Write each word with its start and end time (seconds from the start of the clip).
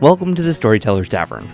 Welcome 0.00 0.34
to 0.36 0.42
the 0.42 0.54
Storyteller's 0.54 1.08
Tavern. 1.08 1.46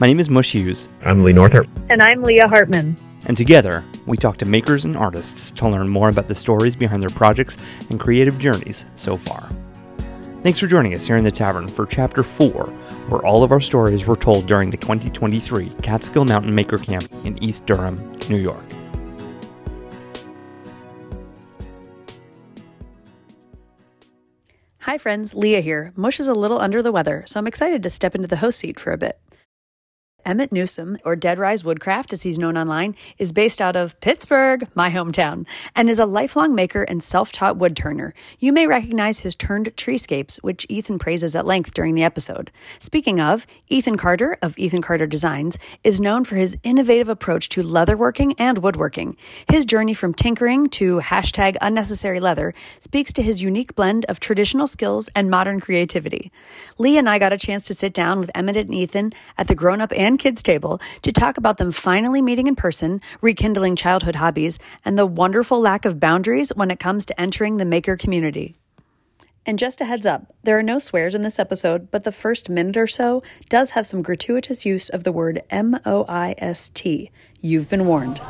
My 0.00 0.06
name 0.08 0.18
is 0.18 0.28
Mush 0.28 0.52
Hughes, 0.52 0.88
I'm 1.04 1.22
Leigh 1.22 1.32
Northrup. 1.32 1.68
And 1.88 2.02
I'm 2.02 2.22
Leah 2.22 2.48
Hartmann. 2.48 2.96
and 3.26 3.36
together 3.36 3.84
we 4.06 4.16
talk 4.16 4.36
to 4.38 4.44
makers 4.46 4.84
and 4.84 4.96
artists 4.96 5.50
to 5.52 5.68
learn 5.68 5.90
more 5.90 6.08
about 6.08 6.26
the 6.28 6.34
stories 6.34 6.74
behind 6.74 7.00
their 7.02 7.08
projects 7.10 7.56
and 7.90 8.00
creative 8.00 8.38
journeys 8.38 8.84
so 8.96 9.16
far. 9.16 9.40
Thanks 10.42 10.58
for 10.58 10.66
joining 10.66 10.94
us 10.94 11.06
here 11.06 11.16
in 11.16 11.24
the 11.24 11.30
tavern 11.30 11.68
for 11.68 11.86
Chapter 11.86 12.22
4, 12.22 12.64
where 13.08 13.24
all 13.24 13.44
of 13.44 13.52
our 13.52 13.60
stories 13.60 14.04
were 14.06 14.16
told 14.16 14.46
during 14.46 14.70
the 14.70 14.76
2023 14.76 15.68
Catskill 15.82 16.24
Mountain 16.24 16.54
Maker 16.54 16.76
Camp 16.76 17.06
in 17.24 17.42
East 17.42 17.64
Durham, 17.64 17.96
New 18.28 18.38
York. 18.38 18.64
Hi, 24.94 24.98
friends. 24.98 25.34
Leah 25.34 25.60
here. 25.60 25.92
Mush 25.96 26.20
is 26.20 26.28
a 26.28 26.34
little 26.34 26.60
under 26.60 26.80
the 26.80 26.92
weather, 26.92 27.24
so 27.26 27.40
I'm 27.40 27.48
excited 27.48 27.82
to 27.82 27.90
step 27.90 28.14
into 28.14 28.28
the 28.28 28.36
host 28.36 28.60
seat 28.60 28.78
for 28.78 28.92
a 28.92 28.96
bit. 28.96 29.18
Emmett 30.24 30.52
Newsome, 30.52 30.98
or 31.04 31.16
Deadrise 31.16 31.64
Woodcraft 31.64 32.12
as 32.12 32.22
he's 32.22 32.38
known 32.38 32.56
online, 32.56 32.96
is 33.18 33.32
based 33.32 33.60
out 33.60 33.76
of 33.76 33.98
Pittsburgh, 34.00 34.68
my 34.74 34.90
hometown, 34.90 35.46
and 35.74 35.90
is 35.90 35.98
a 35.98 36.06
lifelong 36.06 36.54
maker 36.54 36.82
and 36.82 37.02
self 37.02 37.32
taught 37.32 37.56
wood 37.56 37.76
turner. 37.76 38.14
You 38.38 38.52
may 38.52 38.66
recognize 38.66 39.20
his 39.20 39.34
turned 39.34 39.76
treescapes, 39.76 40.36
which 40.42 40.66
Ethan 40.68 40.98
praises 40.98 41.36
at 41.36 41.46
length 41.46 41.74
during 41.74 41.94
the 41.94 42.02
episode. 42.02 42.50
Speaking 42.80 43.20
of, 43.20 43.46
Ethan 43.68 43.96
Carter 43.96 44.38
of 44.40 44.58
Ethan 44.58 44.82
Carter 44.82 45.06
Designs 45.06 45.58
is 45.82 46.00
known 46.00 46.24
for 46.24 46.36
his 46.36 46.56
innovative 46.62 47.08
approach 47.08 47.48
to 47.50 47.62
leatherworking 47.62 48.34
and 48.38 48.58
woodworking. 48.58 49.16
His 49.48 49.66
journey 49.66 49.94
from 49.94 50.14
tinkering 50.14 50.68
to 50.70 51.00
hashtag 51.00 51.56
unnecessary 51.60 52.20
leather 52.20 52.54
speaks 52.80 53.12
to 53.12 53.22
his 53.22 53.42
unique 53.42 53.74
blend 53.74 54.04
of 54.06 54.20
traditional 54.20 54.66
skills 54.66 55.08
and 55.14 55.30
modern 55.30 55.60
creativity. 55.60 56.32
Leigh 56.78 56.96
and 56.96 57.08
I 57.08 57.18
got 57.18 57.32
a 57.32 57.38
chance 57.38 57.66
to 57.66 57.74
sit 57.74 57.92
down 57.92 58.20
with 58.20 58.30
Emmett 58.34 58.56
and 58.56 58.74
Ethan 58.74 59.12
at 59.36 59.48
the 59.48 59.54
grown 59.54 59.80
up 59.80 59.92
and 59.96 60.13
kids 60.16 60.42
table 60.42 60.80
to 61.02 61.12
talk 61.12 61.36
about 61.36 61.58
them 61.58 61.72
finally 61.72 62.22
meeting 62.22 62.46
in 62.46 62.54
person, 62.54 63.00
rekindling 63.20 63.76
childhood 63.76 64.16
hobbies, 64.16 64.58
and 64.84 64.98
the 64.98 65.06
wonderful 65.06 65.60
lack 65.60 65.84
of 65.84 66.00
boundaries 66.00 66.50
when 66.54 66.70
it 66.70 66.78
comes 66.78 67.04
to 67.06 67.20
entering 67.20 67.56
the 67.56 67.64
maker 67.64 67.96
community. 67.96 68.56
And 69.46 69.58
just 69.58 69.82
a 69.82 69.84
heads 69.84 70.06
up, 70.06 70.34
there 70.42 70.58
are 70.58 70.62
no 70.62 70.78
swears 70.78 71.14
in 71.14 71.20
this 71.20 71.38
episode, 71.38 71.90
but 71.90 72.04
the 72.04 72.12
first 72.12 72.48
minute 72.48 72.78
or 72.78 72.86
so 72.86 73.22
does 73.50 73.72
have 73.72 73.86
some 73.86 74.00
gratuitous 74.00 74.64
use 74.64 74.88
of 74.88 75.04
the 75.04 75.12
word 75.12 75.42
M 75.50 75.78
O 75.84 76.06
I 76.08 76.34
S 76.38 76.70
T. 76.70 77.10
You've 77.42 77.68
been 77.68 77.84
warned. 77.84 78.20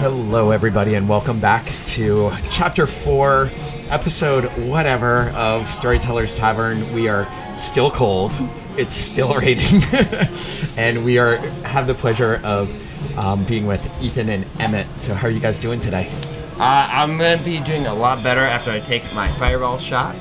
Hello, 0.00 0.50
everybody, 0.50 0.94
and 0.94 1.08
welcome 1.08 1.40
back 1.40 1.66
to 1.86 2.30
Chapter 2.50 2.86
4, 2.86 3.50
Episode 3.88 4.44
whatever 4.68 5.30
of 5.30 5.68
Storyteller's 5.68 6.36
Tavern. 6.36 6.94
We 6.94 7.08
are 7.08 7.28
still 7.56 7.90
cold, 7.90 8.32
it's 8.76 8.94
still 8.94 9.34
raining, 9.38 9.82
and 10.76 11.04
we 11.04 11.18
are 11.18 11.36
have 11.64 11.86
the 11.86 11.94
pleasure 11.94 12.40
of 12.44 12.70
um, 13.18 13.44
being 13.44 13.66
with 13.66 13.84
Ethan 14.02 14.28
and 14.28 14.46
Emmett. 14.58 14.86
So, 15.00 15.14
how 15.14 15.28
are 15.28 15.30
you 15.30 15.40
guys 15.40 15.58
doing 15.58 15.80
today? 15.80 16.10
Uh, 16.58 16.88
I'm 16.90 17.16
gonna 17.16 17.42
be 17.42 17.60
doing 17.60 17.86
a 17.86 17.94
lot 17.94 18.22
better 18.22 18.40
after 18.40 18.70
I 18.70 18.80
take 18.80 19.02
my 19.14 19.28
fireball 19.32 19.78
shot. 19.78 20.14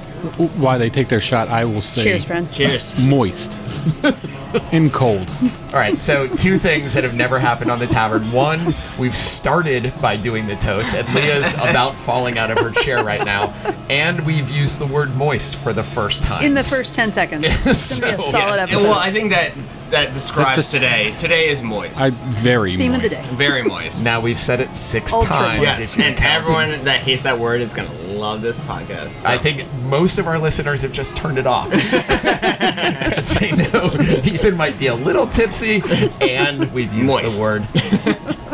Why 0.58 0.78
they 0.78 0.90
take 0.90 1.08
their 1.08 1.22
shot, 1.22 1.48
I 1.48 1.66
will 1.66 1.82
say 1.82 2.04
Cheers, 2.04 2.26
friend. 2.26 2.52
Cheers. 2.54 2.98
moist 3.00 3.58
and 4.72 4.92
cold. 4.92 5.28
All 5.74 5.80
right, 5.80 6.00
so 6.02 6.28
two 6.28 6.58
things 6.58 6.94
that 6.94 7.04
have 7.04 7.14
never 7.14 7.40
happened 7.40 7.70
on 7.72 7.80
the 7.80 7.88
tavern. 7.88 8.32
One, 8.32 8.74
we've 8.98 9.16
started 9.16 9.94
by 10.02 10.18
doing 10.18 10.48
the 10.48 10.56
toast, 10.56 10.94
and 10.96 11.08
Leah's 11.14 11.54
about 11.56 11.96
falling 11.96 12.38
out 12.38 12.50
of 12.52 12.58
her 12.60 12.72
chair 12.72 13.04
right 13.04 13.24
now, 13.24 13.54
and 13.90 14.26
we've 14.26 14.50
used 14.50 14.80
the 14.80 14.88
word 14.88 15.16
moist 15.16 15.56
for 15.56 15.74
the 15.74 15.84
first 15.84 16.24
time. 16.24 16.44
In 16.44 16.54
the 16.54 16.64
first 16.64 16.96
10 16.96 17.14
seconds. 17.14 17.46
It's 17.48 18.00
going 18.00 18.12
to 18.14 18.18
be 18.18 18.24
a 18.24 18.26
So, 18.30 18.32
solid 18.32 18.56
Yeah, 18.58 18.64
episode. 18.64 18.84
well, 18.84 19.00
I 19.00 19.12
think 19.12 19.30
that 19.32 19.52
that 19.92 20.14
describes 20.14 20.70
That's- 20.70 20.72
today. 20.72 21.14
Today 21.18 21.50
is 21.50 21.64
moist. 21.64 22.00
I 22.00 22.10
very 22.10 22.76
Theme 22.76 22.94
of 22.94 23.02
the 23.02 23.10
moist. 23.10 23.30
day. 23.30 23.36
Very 23.36 23.64
moist. 23.64 24.04
Now 24.04 24.20
we've 24.22 24.40
said 24.40 24.60
it 24.60 24.74
six 24.74 25.14
Ultra 25.14 25.30
times. 25.36 25.58
moist. 25.64 25.80
yes, 25.80 25.92
if 25.94 25.98
you're 25.98 26.08
and 26.08 26.18
counting. 26.18 26.42
everyone 26.56 26.84
that 26.86 27.00
hates 27.02 27.24
that 27.24 27.38
word 27.40 27.62
is 27.62 27.74
gonna 27.74 27.92
love 28.14 28.42
this 28.42 28.60
podcast. 28.62 29.10
So- 29.12 29.30
I 29.30 29.38
think 29.38 29.66
most 29.84 30.18
of 30.20 30.28
our 30.28 30.38
listeners 30.40 30.82
have 30.84 30.92
just 30.92 31.16
turned 31.16 31.38
it 31.38 31.48
off 31.48 31.70
because 31.72 33.34
they 33.36 33.52
know 33.52 33.92
Ethan 34.24 34.56
might 34.56 34.78
be 34.80 34.88
a 34.88 34.96
little 34.96 35.26
tipsy, 35.28 35.82
and 36.22 36.72
we've 36.74 36.94
used 36.94 37.08
Moist. 37.08 37.38
the 37.38 37.42
word 37.44 37.68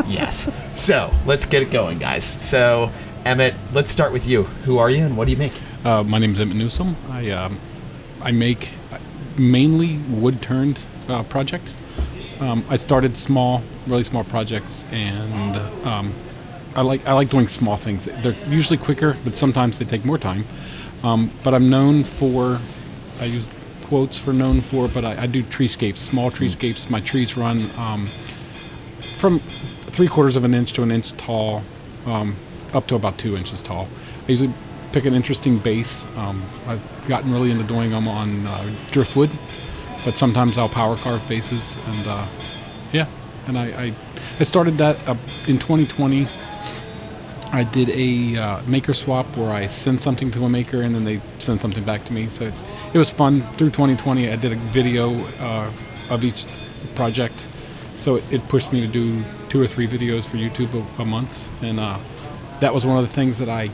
yes. 0.07 0.51
So 0.73 1.11
let's 1.25 1.45
get 1.45 1.61
it 1.63 1.71
going, 1.71 1.99
guys. 1.99 2.23
So 2.23 2.91
Emmett, 3.25 3.55
let's 3.73 3.91
start 3.91 4.13
with 4.13 4.27
you. 4.27 4.43
Who 4.65 4.77
are 4.77 4.89
you, 4.89 5.03
and 5.05 5.17
what 5.17 5.25
do 5.25 5.31
you 5.31 5.37
make? 5.37 5.53
Uh, 5.83 6.03
my 6.03 6.17
name 6.17 6.31
is 6.33 6.39
Emmett 6.39 6.57
Newsome. 6.57 6.95
I 7.09 7.29
um, 7.31 7.59
I 8.21 8.31
make 8.31 8.71
mainly 9.37 9.97
wood 10.09 10.41
turned 10.41 10.79
uh, 11.09 11.23
project. 11.23 11.69
Um, 12.39 12.65
I 12.69 12.77
started 12.77 13.15
small, 13.15 13.61
really 13.87 14.03
small 14.03 14.23
projects, 14.23 14.83
and 14.91 15.55
um, 15.85 16.13
I 16.75 16.81
like 16.81 17.05
I 17.07 17.13
like 17.13 17.29
doing 17.29 17.47
small 17.47 17.77
things. 17.77 18.05
They're 18.05 18.35
usually 18.47 18.77
quicker, 18.77 19.17
but 19.23 19.37
sometimes 19.37 19.79
they 19.79 19.85
take 19.85 20.03
more 20.03 20.17
time. 20.17 20.45
Um, 21.03 21.31
but 21.43 21.53
I'm 21.53 21.69
known 21.69 22.03
for 22.03 22.59
I 23.19 23.25
use 23.25 23.49
quotes 23.83 24.17
for 24.17 24.33
known 24.33 24.61
for, 24.61 24.87
but 24.87 25.05
I, 25.05 25.23
I 25.23 25.27
do 25.27 25.43
treescapes, 25.43 25.97
small 25.97 26.31
treescapes. 26.31 26.89
My 26.89 26.99
trees 26.99 27.37
run 27.37 27.69
um, 27.77 28.09
from 29.17 29.39
three 29.87 30.07
quarters 30.07 30.35
of 30.35 30.43
an 30.43 30.53
inch 30.53 30.73
to 30.73 30.81
an 30.81 30.91
inch 30.91 31.15
tall, 31.17 31.63
um, 32.05 32.35
up 32.73 32.87
to 32.87 32.95
about 32.95 33.17
two 33.17 33.37
inches 33.37 33.61
tall. 33.61 33.87
I 34.27 34.31
usually 34.31 34.53
pick 34.91 35.05
an 35.05 35.13
interesting 35.13 35.59
base. 35.59 36.05
Um, 36.17 36.43
I've 36.67 36.81
gotten 37.07 37.31
really 37.31 37.51
into 37.51 37.63
doing 37.63 37.91
them 37.91 38.07
on 38.07 38.47
uh, 38.47 38.75
driftwood, 38.91 39.29
but 40.05 40.17
sometimes 40.17 40.57
I'll 40.57 40.69
power 40.69 40.95
carve 40.95 41.27
bases, 41.27 41.77
and 41.87 42.07
uh, 42.07 42.25
yeah, 42.93 43.07
and 43.47 43.57
I, 43.57 43.65
I 43.65 43.93
I 44.39 44.43
started 44.43 44.77
that 44.79 44.97
in 45.47 45.59
2020. 45.59 46.27
I 47.53 47.63
did 47.63 47.89
a 47.89 48.37
uh, 48.37 48.61
maker 48.63 48.93
swap 48.93 49.25
where 49.37 49.49
I 49.49 49.67
send 49.67 50.01
something 50.01 50.29
to 50.31 50.43
a 50.43 50.49
maker 50.49 50.81
and 50.81 50.93
then 50.93 51.05
they 51.05 51.21
send 51.39 51.61
something 51.61 51.85
back 51.85 52.03
to 52.05 52.11
me. 52.13 52.27
So 52.27 52.45
it, 52.45 52.53
it 52.93 52.97
was 52.97 53.09
fun. 53.09 53.43
Through 53.53 53.69
2020, 53.69 54.29
I 54.29 54.35
did 54.35 54.51
a 54.51 54.55
video 54.57 55.23
uh, 55.39 55.71
of 56.09 56.25
each 56.25 56.47
project. 56.95 57.47
So 57.95 58.15
it, 58.15 58.25
it 58.29 58.47
pushed 58.49 58.73
me 58.73 58.81
to 58.81 58.87
do 58.87 59.23
two 59.47 59.61
or 59.61 59.67
three 59.67 59.87
videos 59.87 60.25
for 60.25 60.35
YouTube 60.35 60.73
a, 60.73 61.01
a 61.03 61.05
month. 61.05 61.49
And 61.63 61.79
uh, 61.79 61.97
that 62.59 62.73
was 62.73 62.85
one 62.85 62.97
of 62.97 63.07
the 63.07 63.13
things 63.13 63.37
that 63.37 63.47
I 63.47 63.69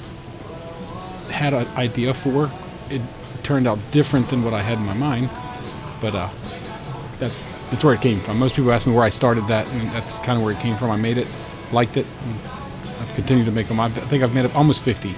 had 1.32 1.56
an 1.56 1.68
idea 1.70 2.14
for. 2.14 2.52
It 2.92 3.02
turned 3.42 3.68
out 3.68 3.80
different 3.92 4.30
than 4.30 4.44
what 4.44 4.54
I 4.54 4.62
had 4.62 4.78
in 4.78 4.86
my 4.86 4.94
mind. 4.94 5.32
But 6.02 6.16
uh, 6.16 6.30
that, 7.20 7.32
that's 7.70 7.84
where 7.84 7.94
it 7.94 8.02
came 8.02 8.20
from. 8.22 8.40
Most 8.40 8.56
people 8.56 8.72
ask 8.72 8.86
me 8.86 8.94
where 8.94 9.04
I 9.06 9.10
started 9.10 9.48
that, 9.48 9.68
and 9.68 9.90
that's 9.92 10.18
kind 10.20 10.38
of 10.38 10.44
where 10.44 10.52
it 10.54 10.60
came 10.60 10.76
from. 10.78 10.90
I 10.92 10.98
made 10.98 11.18
it, 11.18 11.28
liked 11.72 11.96
it, 11.96 12.06
and 12.26 12.36
I've 13.00 13.14
continued 13.16 13.46
to 13.46 13.52
make 13.52 13.68
them. 13.68 13.80
I've, 13.80 13.94
think 13.94 14.24
I've 14.24 14.34
made 14.34 14.46
up 14.46 14.56
almost 14.56 14.82
50. 14.84 15.16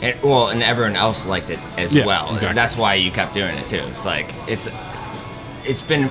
And, 0.00 0.22
well, 0.22 0.48
and 0.48 0.62
everyone 0.62 0.94
else 0.94 1.24
liked 1.26 1.50
it 1.50 1.58
as 1.76 1.92
Yeah, 1.92 2.06
well. 2.06 2.32
exactly. 2.34 2.54
That's 2.54 2.76
why 2.76 2.94
you 2.94 3.10
kept 3.10 3.34
doing 3.34 3.56
it 3.56 3.66
too. 3.66 3.82
It's 3.90 4.04
like 4.06 4.32
it's 4.46 4.68
it's 5.64 5.82
been 5.82 6.08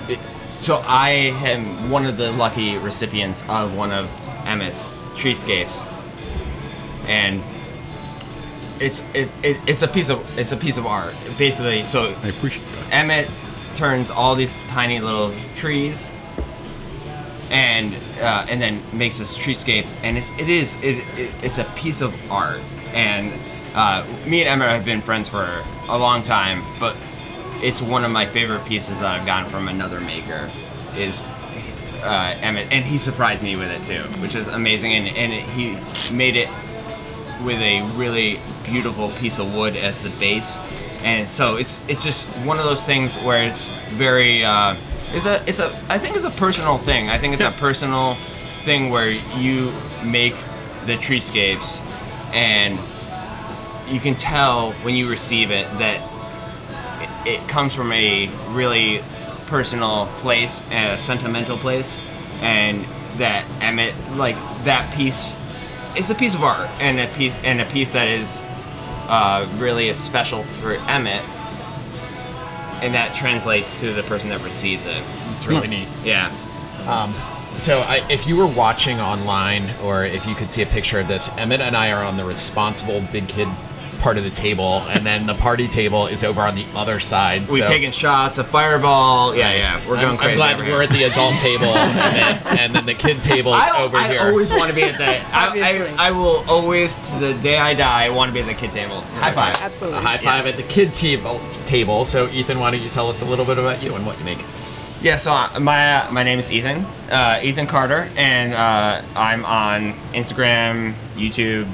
so 0.60 0.84
I 0.86 1.10
am 1.46 1.90
one 1.90 2.06
of 2.06 2.18
the 2.18 2.32
lucky 2.34 2.76
recipients 2.78 3.44
of 3.48 3.78
one 3.78 3.92
of 3.94 4.10
Emmett's 4.46 4.88
treescapes, 5.16 5.84
and 7.08 7.42
it's 8.82 9.02
it, 9.14 9.32
it 9.42 9.58
it's 9.68 9.84
a 9.84 9.88
piece 9.88 10.10
of 10.10 10.20
it's 10.38 10.52
a 10.52 10.58
piece 10.58 10.78
of 10.78 10.86
art 10.86 11.16
basically. 11.38 11.86
So 11.86 12.14
I 12.24 12.28
appreciate 12.28 12.66
that. 12.74 12.92
Emmett 12.94 13.30
turns 13.78 14.10
all 14.10 14.36
these 14.36 14.56
tiny 14.68 15.00
little 15.00 15.34
trees 15.56 16.12
and 17.50 17.96
uh, 18.20 18.46
and 18.50 18.62
then 18.62 18.82
makes 18.92 19.20
this 19.20 19.38
treescape 19.38 19.86
and 20.04 20.18
it's 20.18 20.30
it 20.38 20.50
is 20.50 20.76
it, 20.76 20.98
it 21.18 21.32
it's 21.42 21.58
a 21.60 21.64
piece 21.76 22.02
of 22.02 22.14
art. 22.32 22.62
And 22.94 23.34
uh, 23.76 24.06
me 24.26 24.42
and 24.42 24.50
Emma 24.50 24.68
have 24.68 24.84
been 24.84 25.02
friends 25.02 25.30
for 25.30 25.64
a 25.88 25.98
long 25.98 26.24
time 26.24 26.64
but 26.80 26.98
it's 27.62 27.82
one 27.82 28.04
of 28.04 28.12
my 28.12 28.26
favorite 28.26 28.66
pieces 28.66 28.96
that 28.96 29.20
I've 29.20 29.26
gotten 29.26 29.50
from 29.50 29.68
another 29.68 30.00
maker 30.00 30.50
is 30.96 31.22
uh, 32.02 32.36
Emmett. 32.42 32.72
And 32.72 32.84
he 32.84 32.98
surprised 32.98 33.44
me 33.44 33.56
with 33.56 33.70
it 33.70 33.86
too 33.86 34.04
which 34.20 34.36
is 34.36 34.48
amazing. 34.48 34.94
And, 34.94 35.08
and 35.16 35.32
he 35.32 35.78
made 36.14 36.36
it 36.36 36.50
with 37.44 37.60
a 37.62 37.82
really 37.96 38.40
beautiful 38.64 39.10
piece 39.12 39.40
of 39.40 39.54
wood 39.54 39.76
as 39.76 39.98
the 40.00 40.10
base, 40.12 40.58
and 41.04 41.28
so 41.28 41.58
it's 41.58 41.82
it's 41.88 42.04
just 42.04 42.28
one 42.46 42.60
of 42.60 42.66
those 42.66 42.86
things 42.86 43.18
where 43.20 43.44
it's 43.44 43.68
very 43.94 44.44
uh, 44.44 44.76
it's 45.14 45.26
a 45.26 45.44
it's 45.48 45.60
a 45.60 45.76
I 45.90 45.98
think 45.98 46.16
it's 46.16 46.26
a 46.26 46.32
personal 46.32 46.78
thing. 46.78 47.10
I 47.10 47.18
think 47.18 47.34
it's 47.34 47.44
a 47.44 47.52
personal 47.52 48.16
thing 48.66 48.90
where 48.90 49.10
you 49.10 49.74
make 50.04 50.36
the 50.86 50.98
treescapes, 50.98 51.80
and 52.34 52.80
you 53.88 54.00
can 54.00 54.16
tell 54.16 54.74
when 54.84 54.96
you 54.96 55.10
receive 55.10 55.52
it 55.52 55.68
that 55.80 56.02
it, 57.26 57.40
it 57.40 57.50
comes 57.50 57.74
from 57.74 57.92
a 57.92 58.28
really 58.50 59.02
personal 59.48 60.08
place, 60.20 60.66
a 60.72 60.98
sentimental 60.98 61.58
place, 61.58 61.98
and 62.42 62.86
that 63.18 63.46
Emmett 63.62 63.96
like 64.16 64.36
that 64.66 64.94
piece 64.94 65.38
it's 65.98 66.12
a 66.12 66.16
piece 66.16 66.36
of 66.36 66.44
art 66.44 66.70
and 66.80 67.00
a 67.00 67.08
piece 67.16 67.36
and 67.38 67.60
a 67.60 67.66
piece 67.66 67.92
that 67.94 68.08
is 68.08 68.40
uh, 69.08 69.48
really 69.58 69.90
is 69.90 69.98
special 69.98 70.44
for 70.44 70.74
Emmett. 70.74 71.24
and 72.82 72.94
that 72.94 73.16
translates 73.16 73.80
to 73.80 73.94
the 73.94 74.04
person 74.04 74.30
that 74.30 74.42
receives 74.42 74.86
it. 74.86 75.02
It's 75.34 75.48
really 75.48 75.68
neat. 75.68 75.88
Yeah. 76.04 76.32
So, 77.58 77.80
I, 77.82 78.08
if 78.08 78.28
you 78.28 78.36
were 78.38 78.46
watching 78.46 79.00
online, 79.02 79.72
or 79.84 80.06
if 80.06 80.28
you 80.28 80.36
could 80.36 80.52
see 80.52 80.62
a 80.62 80.68
picture 80.68 81.00
of 81.00 81.08
this, 81.08 81.28
Emmett 81.38 81.60
and 81.60 81.76
I 81.76 81.92
are 81.92 82.04
on 82.04 82.16
the 82.16 82.24
responsible 82.24 83.02
big 83.12 83.28
kid 83.28 83.48
part 84.00 84.18
of 84.18 84.24
the 84.24 84.30
table, 84.30 84.84
and 84.88 85.06
then 85.06 85.28
the 85.28 85.34
party 85.34 85.68
table 85.68 86.08
is 86.08 86.24
over 86.24 86.42
on 86.42 86.56
the 86.56 86.66
other 86.76 87.00
side. 87.00 87.48
We've 87.50 87.64
so 87.64 87.68
taken 87.68 87.92
shots, 87.92 88.38
a 88.38 88.44
fireball. 88.44 89.36
Yeah, 89.36 89.54
yeah. 89.54 89.88
We're 89.88 89.96
going 89.96 90.10
I'm, 90.10 90.18
crazy. 90.18 90.42
I'm 90.42 90.58
glad 90.58 90.68
we're 90.68 90.82
at 90.82 90.90
the 90.90 91.04
adult 91.04 91.38
table, 91.40 91.66
and 91.66 91.98
then, 91.98 92.42
and 92.60 92.76
then 92.76 92.86
the 92.86 92.94
kid 92.94 93.22
table 93.22 93.54
is 93.54 93.64
I, 93.64 93.84
over 93.84 93.98
I 93.98 94.08
here. 94.10 94.22
I 94.22 94.30
always 94.30 94.52
want 94.52 94.70
to 94.70 94.76
be 94.76 94.84
at 94.84 94.98
the. 94.98 95.06
I, 95.06 95.96
I, 95.98 96.08
I 96.08 96.12
will 96.12 96.44
always, 96.50 96.98
to 97.10 97.20
the 97.20 97.34
day 97.36 97.58
I 97.58 97.74
die, 97.74 98.10
want 98.10 98.30
to 98.30 98.34
be 98.34 98.42
at 98.42 98.48
the 98.48 98.54
kid 98.54 98.72
table. 98.72 99.02
High 99.02 99.32
five. 99.32 99.56
Absolutely. 99.58 100.00
a 100.00 100.02
high 100.02 100.18
five 100.18 100.46
Yes. 100.46 100.58
at 100.58 100.64
the 100.64 100.68
kid 100.70 100.94
table. 100.94 101.42
Table. 101.66 102.06
So, 102.06 102.30
Ethan, 102.30 102.60
why 102.60 102.72
don't 102.72 102.82
you 102.82 102.90
tell 102.90 103.10
us 103.10 103.22
a 103.22 103.26
little 103.26 103.46
bit 103.46 103.58
about 103.58 103.82
you 103.84 103.96
and 103.96 104.06
what 104.06 104.18
you 104.20 104.26
make? 104.26 104.40
Yeah, 105.02 105.18
so 105.18 105.32
uh, 105.32 105.60
my 105.60 105.98
uh, 105.98 106.12
my 106.12 106.24
name 106.24 106.40
is 106.40 106.52
Ethan, 106.52 106.84
uh, 107.12 107.40
Ethan 107.44 107.68
Carter, 107.68 108.10
and 108.16 108.54
uh, 108.54 109.04
I'm 109.16 109.46
on 109.46 109.94
Instagram, 110.14 110.96
YouTube, 111.16 111.68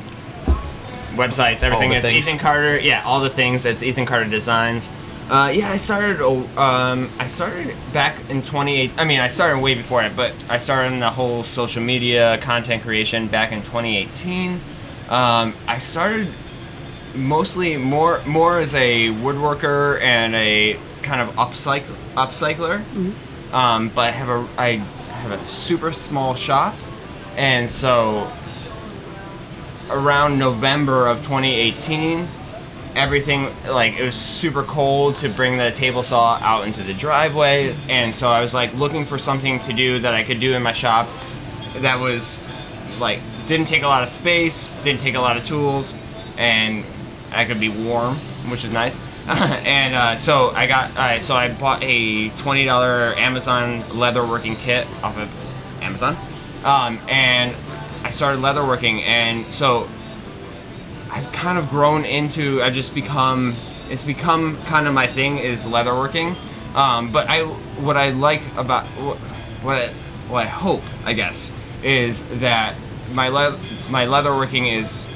websites, 1.15 1.63
everything 1.63 1.91
is 1.93 2.03
things. 2.03 2.27
Ethan 2.27 2.39
Carter. 2.39 2.79
Yeah, 2.79 3.03
all 3.03 3.19
the 3.19 3.29
things 3.29 3.65
as 3.65 3.81
Ethan 3.83 4.05
Carter 4.05 4.29
Designs. 4.29 4.89
Uh, 5.29 5.51
yeah, 5.53 5.71
I 5.71 5.77
started. 5.77 6.17
oh, 6.21 6.47
Um, 6.61 7.09
I 7.17 7.27
started 7.27 7.75
back 7.93 8.17
in 8.29 8.43
28. 8.43 8.91
I 8.97 9.05
mean, 9.05 9.19
I 9.21 9.29
started 9.29 9.59
way 9.59 9.73
before 9.73 10.03
it, 10.03 10.15
but 10.15 10.33
I 10.49 10.57
started 10.59 10.91
in 10.93 10.99
the 10.99 11.09
whole 11.09 11.43
social 11.43 11.81
media 11.81 12.37
content 12.39 12.83
creation 12.83 13.27
back 13.27 13.51
in 13.51 13.61
2018. 13.61 14.59
Um, 15.09 15.53
I 15.67 15.79
started 15.79 16.27
mostly 17.15 17.77
more 17.77 18.21
more 18.25 18.59
as 18.59 18.73
a 18.73 19.09
woodworker 19.09 20.01
and 20.01 20.33
a 20.35 20.77
kind 21.03 21.21
of 21.21 21.29
upcycle 21.35 21.95
upcycler. 22.15 22.81
Um, 23.53 23.89
but 23.89 24.07
I 24.09 24.11
have 24.11 24.29
a 24.29 24.47
I 24.57 24.75
have 24.77 25.31
a 25.31 25.45
super 25.47 25.91
small 25.91 26.33
shop, 26.35 26.75
and 27.37 27.69
so 27.69 28.31
around 29.93 30.37
November 30.37 31.07
of 31.07 31.19
2018, 31.19 32.27
everything 32.95 33.49
like 33.67 33.97
it 33.97 34.03
was 34.03 34.15
super 34.15 34.63
cold 34.63 35.15
to 35.17 35.29
bring 35.29 35.57
the 35.57 35.71
table 35.71 36.03
saw 36.03 36.37
out 36.41 36.67
into 36.67 36.83
the 36.83 36.93
driveway, 36.93 37.75
and 37.89 38.13
so 38.13 38.27
I 38.27 38.41
was 38.41 38.53
like 38.53 38.73
looking 38.73 39.05
for 39.05 39.17
something 39.17 39.59
to 39.61 39.73
do 39.73 39.99
that 39.99 40.13
I 40.13 40.23
could 40.23 40.39
do 40.39 40.53
in 40.53 40.61
my 40.63 40.73
shop 40.73 41.07
that 41.77 41.99
was 41.99 42.37
like 42.99 43.19
didn't 43.47 43.67
take 43.67 43.83
a 43.83 43.87
lot 43.87 44.03
of 44.03 44.09
space, 44.09 44.67
didn't 44.83 45.01
take 45.01 45.15
a 45.15 45.19
lot 45.19 45.37
of 45.37 45.45
tools, 45.45 45.93
and 46.37 46.83
I 47.31 47.45
could 47.45 47.59
be 47.59 47.69
warm, 47.69 48.15
which 48.49 48.63
is 48.63 48.71
nice. 48.71 48.99
and 49.27 49.95
uh, 49.95 50.15
so 50.15 50.49
I 50.49 50.67
got 50.67 50.95
uh, 50.97 51.19
so 51.21 51.35
I 51.35 51.51
bought 51.53 51.81
a 51.83 52.29
twenty 52.29 52.65
dollar 52.65 53.13
Amazon 53.15 53.81
leatherworking 53.83 54.57
kit 54.57 54.85
off 55.01 55.17
of 55.17 55.29
Amazon, 55.81 56.17
um, 56.63 56.99
and 57.09 57.55
I 58.03 58.11
started 58.11 58.41
leatherworking, 58.41 59.01
and 59.03 59.51
so 59.51 59.89
I've 61.11 61.31
kind 61.31 61.57
of 61.57 61.69
grown 61.69 62.05
into. 62.05 62.61
I've 62.61 62.73
just 62.73 62.93
become. 62.93 63.55
It's 63.89 64.03
become 64.03 64.57
kind 64.63 64.87
of 64.87 64.93
my 64.93 65.07
thing 65.07 65.37
is 65.37 65.65
leatherworking. 65.65 66.35
Um, 66.75 67.11
but 67.11 67.29
I, 67.29 67.43
what 67.43 67.97
I 67.97 68.09
like 68.09 68.41
about 68.57 68.85
what, 68.97 69.17
what 70.27 70.45
I, 70.45 70.45
hope, 70.45 70.81
I 71.05 71.13
guess, 71.13 71.51
is 71.83 72.23
that 72.39 72.75
my 73.11 73.27
le- 73.27 73.59
my 73.89 74.05
leatherworking 74.05 74.75
is 74.75 75.07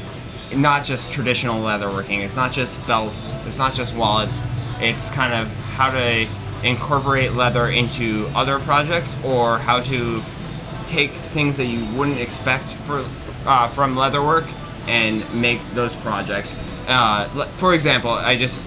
not 0.56 0.84
just 0.84 1.12
traditional 1.12 1.64
leatherworking. 1.64 2.24
It's 2.24 2.36
not 2.36 2.52
just 2.52 2.86
belts. 2.86 3.34
It's 3.46 3.58
not 3.58 3.74
just 3.74 3.96
wallets. 3.96 4.42
It's 4.80 5.10
kind 5.10 5.34
of 5.34 5.48
how 5.74 5.90
to 5.92 6.28
incorporate 6.64 7.34
leather 7.34 7.68
into 7.70 8.30
other 8.36 8.60
projects 8.60 9.16
or 9.24 9.58
how 9.58 9.82
to 9.82 10.22
take 10.88 11.12
things 11.12 11.58
that 11.58 11.66
you 11.66 11.86
wouldn't 11.98 12.20
expect 12.20 12.70
for 12.86 13.06
uh, 13.46 13.68
from 13.70 13.96
leatherwork 13.96 14.50
and 14.88 15.24
make 15.34 15.62
those 15.74 15.96
projects. 15.98 16.56
Uh, 16.88 17.28
for 17.58 17.74
example, 17.74 18.12
I 18.12 18.38
just 18.38 18.62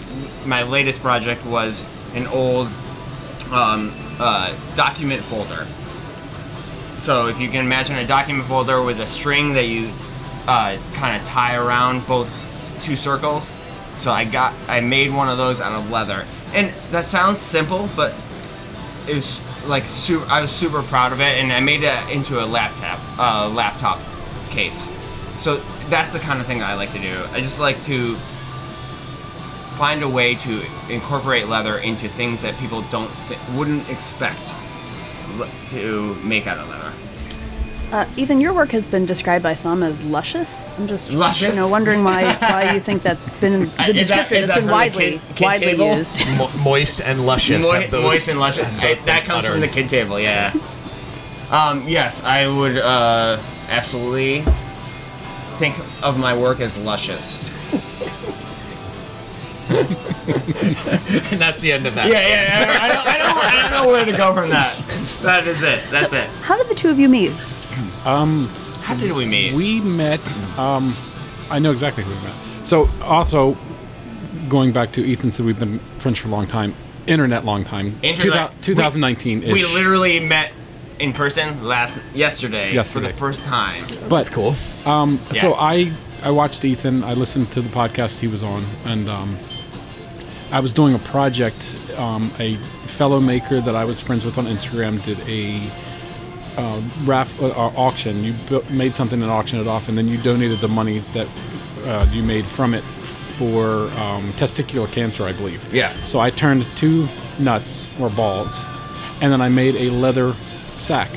my 0.44 0.62
latest 0.62 1.00
project 1.00 1.44
was 1.46 1.86
an 2.14 2.26
old 2.28 2.68
um, 3.50 3.94
uh, 4.18 4.54
document 4.74 5.24
folder. 5.24 5.66
So 6.98 7.28
if 7.28 7.40
you 7.40 7.48
can 7.48 7.64
imagine 7.64 7.96
a 7.96 8.06
document 8.06 8.46
folder 8.46 8.82
with 8.82 9.00
a 9.00 9.06
string 9.06 9.54
that 9.54 9.64
you 9.64 9.90
uh, 10.46 10.76
kind 10.92 11.20
of 11.20 11.26
tie 11.26 11.56
around 11.56 12.06
both 12.06 12.36
two 12.82 12.96
circles. 12.96 13.52
So 13.96 14.10
I 14.10 14.24
got 14.24 14.54
I 14.68 14.80
made 14.80 15.12
one 15.12 15.28
of 15.28 15.38
those 15.38 15.60
out 15.60 15.72
of 15.72 15.90
leather, 15.90 16.26
and 16.52 16.72
that 16.90 17.04
sounds 17.04 17.38
simple, 17.38 17.88
but 17.94 18.14
it 19.06 19.14
was 19.14 19.40
like 19.66 19.84
super. 19.84 20.24
I 20.26 20.40
was 20.40 20.50
super 20.50 20.82
proud 20.82 21.12
of 21.12 21.20
it, 21.20 21.38
and 21.38 21.52
I 21.52 21.60
made 21.60 21.82
it 21.82 22.10
into 22.10 22.42
a 22.42 22.46
laptop 22.46 23.00
uh, 23.18 23.48
laptop 23.48 24.00
case. 24.50 24.90
So 25.36 25.62
that's 25.88 26.12
the 26.12 26.18
kind 26.18 26.40
of 26.40 26.46
thing 26.46 26.62
I 26.62 26.74
like 26.74 26.92
to 26.92 26.98
do. 26.98 27.24
I 27.32 27.40
just 27.40 27.58
like 27.58 27.82
to 27.84 28.16
find 29.76 30.02
a 30.02 30.08
way 30.08 30.34
to 30.34 30.62
incorporate 30.90 31.48
leather 31.48 31.78
into 31.78 32.06
things 32.06 32.42
that 32.42 32.56
people 32.58 32.82
don't 32.90 33.10
th- 33.28 33.40
wouldn't 33.54 33.88
expect 33.88 34.52
to 35.68 36.14
make 36.16 36.46
out 36.46 36.58
of 36.58 36.68
leather. 36.68 36.89
Uh, 37.92 38.06
Ethan, 38.16 38.40
your 38.40 38.52
work 38.52 38.70
has 38.70 38.86
been 38.86 39.04
described 39.04 39.42
by 39.42 39.54
some 39.54 39.82
as 39.82 40.00
luscious. 40.02 40.70
I'm 40.78 40.86
just 40.86 41.10
Luscious? 41.10 41.56
you 41.56 41.60
know 41.60 41.68
wondering 41.68 42.04
why 42.04 42.34
why 42.36 42.72
you 42.72 42.78
think 42.78 43.02
that's 43.02 43.24
been 43.40 43.64
the 43.76 43.82
Uh, 43.82 43.86
is 43.88 44.08
that- 44.08 44.28
descriptor 44.28 44.32
is 44.32 44.46
that's 44.46 44.48
that 44.48 44.60
been 44.60 44.70
widely 44.70 45.04
kid- 45.12 45.20
kid 45.34 45.44
widely 45.44 45.66
table? 45.72 45.96
used. 45.96 46.28
Mo- 46.36 46.50
moist 46.58 47.00
and 47.00 47.26
luscious. 47.26 47.64
Moi- 47.66 47.80
have 47.80 47.90
those- 47.90 48.02
moist 48.04 48.28
and 48.28 48.38
luscious. 48.38 48.64
have 48.66 48.78
Hey, 48.78 48.94
both 48.94 49.06
that 49.06 49.20
been 49.22 49.26
comes 49.30 49.46
from 49.48 49.60
the 49.60 49.66
kid 49.68 49.88
table, 49.88 50.20
yeah. 50.20 50.52
um, 51.50 51.88
yes, 51.88 52.22
I 52.22 52.46
would 52.46 52.76
uh, 52.78 53.40
absolutely 53.68 54.44
think 55.58 55.74
of 56.00 56.16
my 56.16 56.36
work 56.36 56.60
as 56.60 56.76
luscious. 56.76 57.40
and 59.68 59.78
that's 61.40 61.60
the 61.60 61.72
end 61.72 61.86
of 61.86 61.96
that. 61.96 62.08
Yeah, 62.08 62.20
yeah, 62.20 62.60
yeah. 62.60 62.78
I, 62.82 62.88
don't, 62.88 63.06
I, 63.06 63.18
don't, 63.18 63.36
I 63.36 63.62
don't 63.62 63.70
know 63.84 63.88
where 63.92 64.04
to 64.04 64.12
go 64.12 64.32
from 64.32 64.48
that. 64.50 64.76
That 65.22 65.46
is 65.48 65.60
it. 65.62 65.82
That's 65.90 66.12
it. 66.12 66.28
How 66.42 66.56
did 66.56 66.68
the 66.68 66.74
two 66.76 66.88
of 66.88 66.98
you 67.00 67.08
meet? 67.08 67.32
How 68.04 68.94
did 68.96 69.12
we 69.12 69.26
meet? 69.26 69.54
We 69.54 69.80
met. 69.80 70.20
Um, 70.58 70.96
I 71.50 71.58
know 71.58 71.70
exactly 71.72 72.02
who 72.04 72.10
we 72.10 72.20
met. 72.22 72.34
So 72.66 72.88
also, 73.02 73.56
going 74.48 74.72
back 74.72 74.92
to 74.92 75.00
Ethan 75.04 75.32
said 75.32 75.46
we've 75.46 75.58
been 75.58 75.78
friends 75.98 76.18
for 76.18 76.28
a 76.28 76.30
long 76.30 76.46
time. 76.46 76.74
Internet 77.06 77.44
long 77.44 77.64
time. 77.64 77.98
Internet- 78.02 78.62
2019 78.62 79.42
ish. 79.42 79.52
We 79.52 79.64
literally 79.64 80.20
met 80.20 80.52
in 80.98 81.12
person 81.12 81.64
last 81.64 81.98
yesterday, 82.14 82.68
for 82.70 82.74
Yesterday. 82.74 83.08
the 83.08 83.14
first 83.14 83.42
time. 83.44 83.84
But 84.08 84.16
That's 84.16 84.28
cool. 84.28 84.54
So 84.84 85.18
Yeah. 85.32 85.50
I 85.58 85.92
I 86.22 86.30
watched 86.30 86.64
Ethan. 86.64 87.02
I 87.02 87.14
listened 87.14 87.50
to 87.52 87.62
the 87.62 87.70
podcast 87.70 88.18
he 88.20 88.26
was 88.28 88.42
on, 88.42 88.66
and 88.84 89.08
um, 89.08 89.38
I 90.52 90.60
was 90.60 90.72
doing 90.72 90.94
a 90.94 90.98
project. 90.98 91.74
Um, 91.96 92.30
a 92.38 92.56
fellow 92.86 93.20
maker 93.20 93.60
that 93.62 93.74
I 93.74 93.84
was 93.84 94.00
friends 94.00 94.24
with 94.24 94.36
on 94.36 94.46
Instagram 94.46 95.02
did 95.02 95.18
a 95.28 95.70
uh, 96.56 96.82
raff 97.04 97.40
uh, 97.40 97.46
uh, 97.46 97.72
auction. 97.76 98.24
You 98.24 98.34
built, 98.48 98.70
made 98.70 98.96
something 98.96 99.22
and 99.22 99.30
auctioned 99.30 99.60
it 99.60 99.68
off, 99.68 99.88
and 99.88 99.96
then 99.96 100.08
you 100.08 100.18
donated 100.18 100.60
the 100.60 100.68
money 100.68 101.00
that 101.14 101.28
uh, 101.84 102.06
you 102.10 102.22
made 102.22 102.46
from 102.46 102.74
it 102.74 102.84
for 103.38 103.88
um, 103.92 104.32
testicular 104.34 104.90
cancer, 104.90 105.24
I 105.24 105.32
believe. 105.32 105.72
Yeah. 105.72 105.98
So 106.02 106.20
I 106.20 106.30
turned 106.30 106.66
two 106.76 107.08
nuts 107.38 107.88
or 107.98 108.10
balls, 108.10 108.64
and 109.20 109.32
then 109.32 109.40
I 109.40 109.48
made 109.48 109.76
a 109.76 109.90
leather 109.90 110.34
sack. 110.78 111.10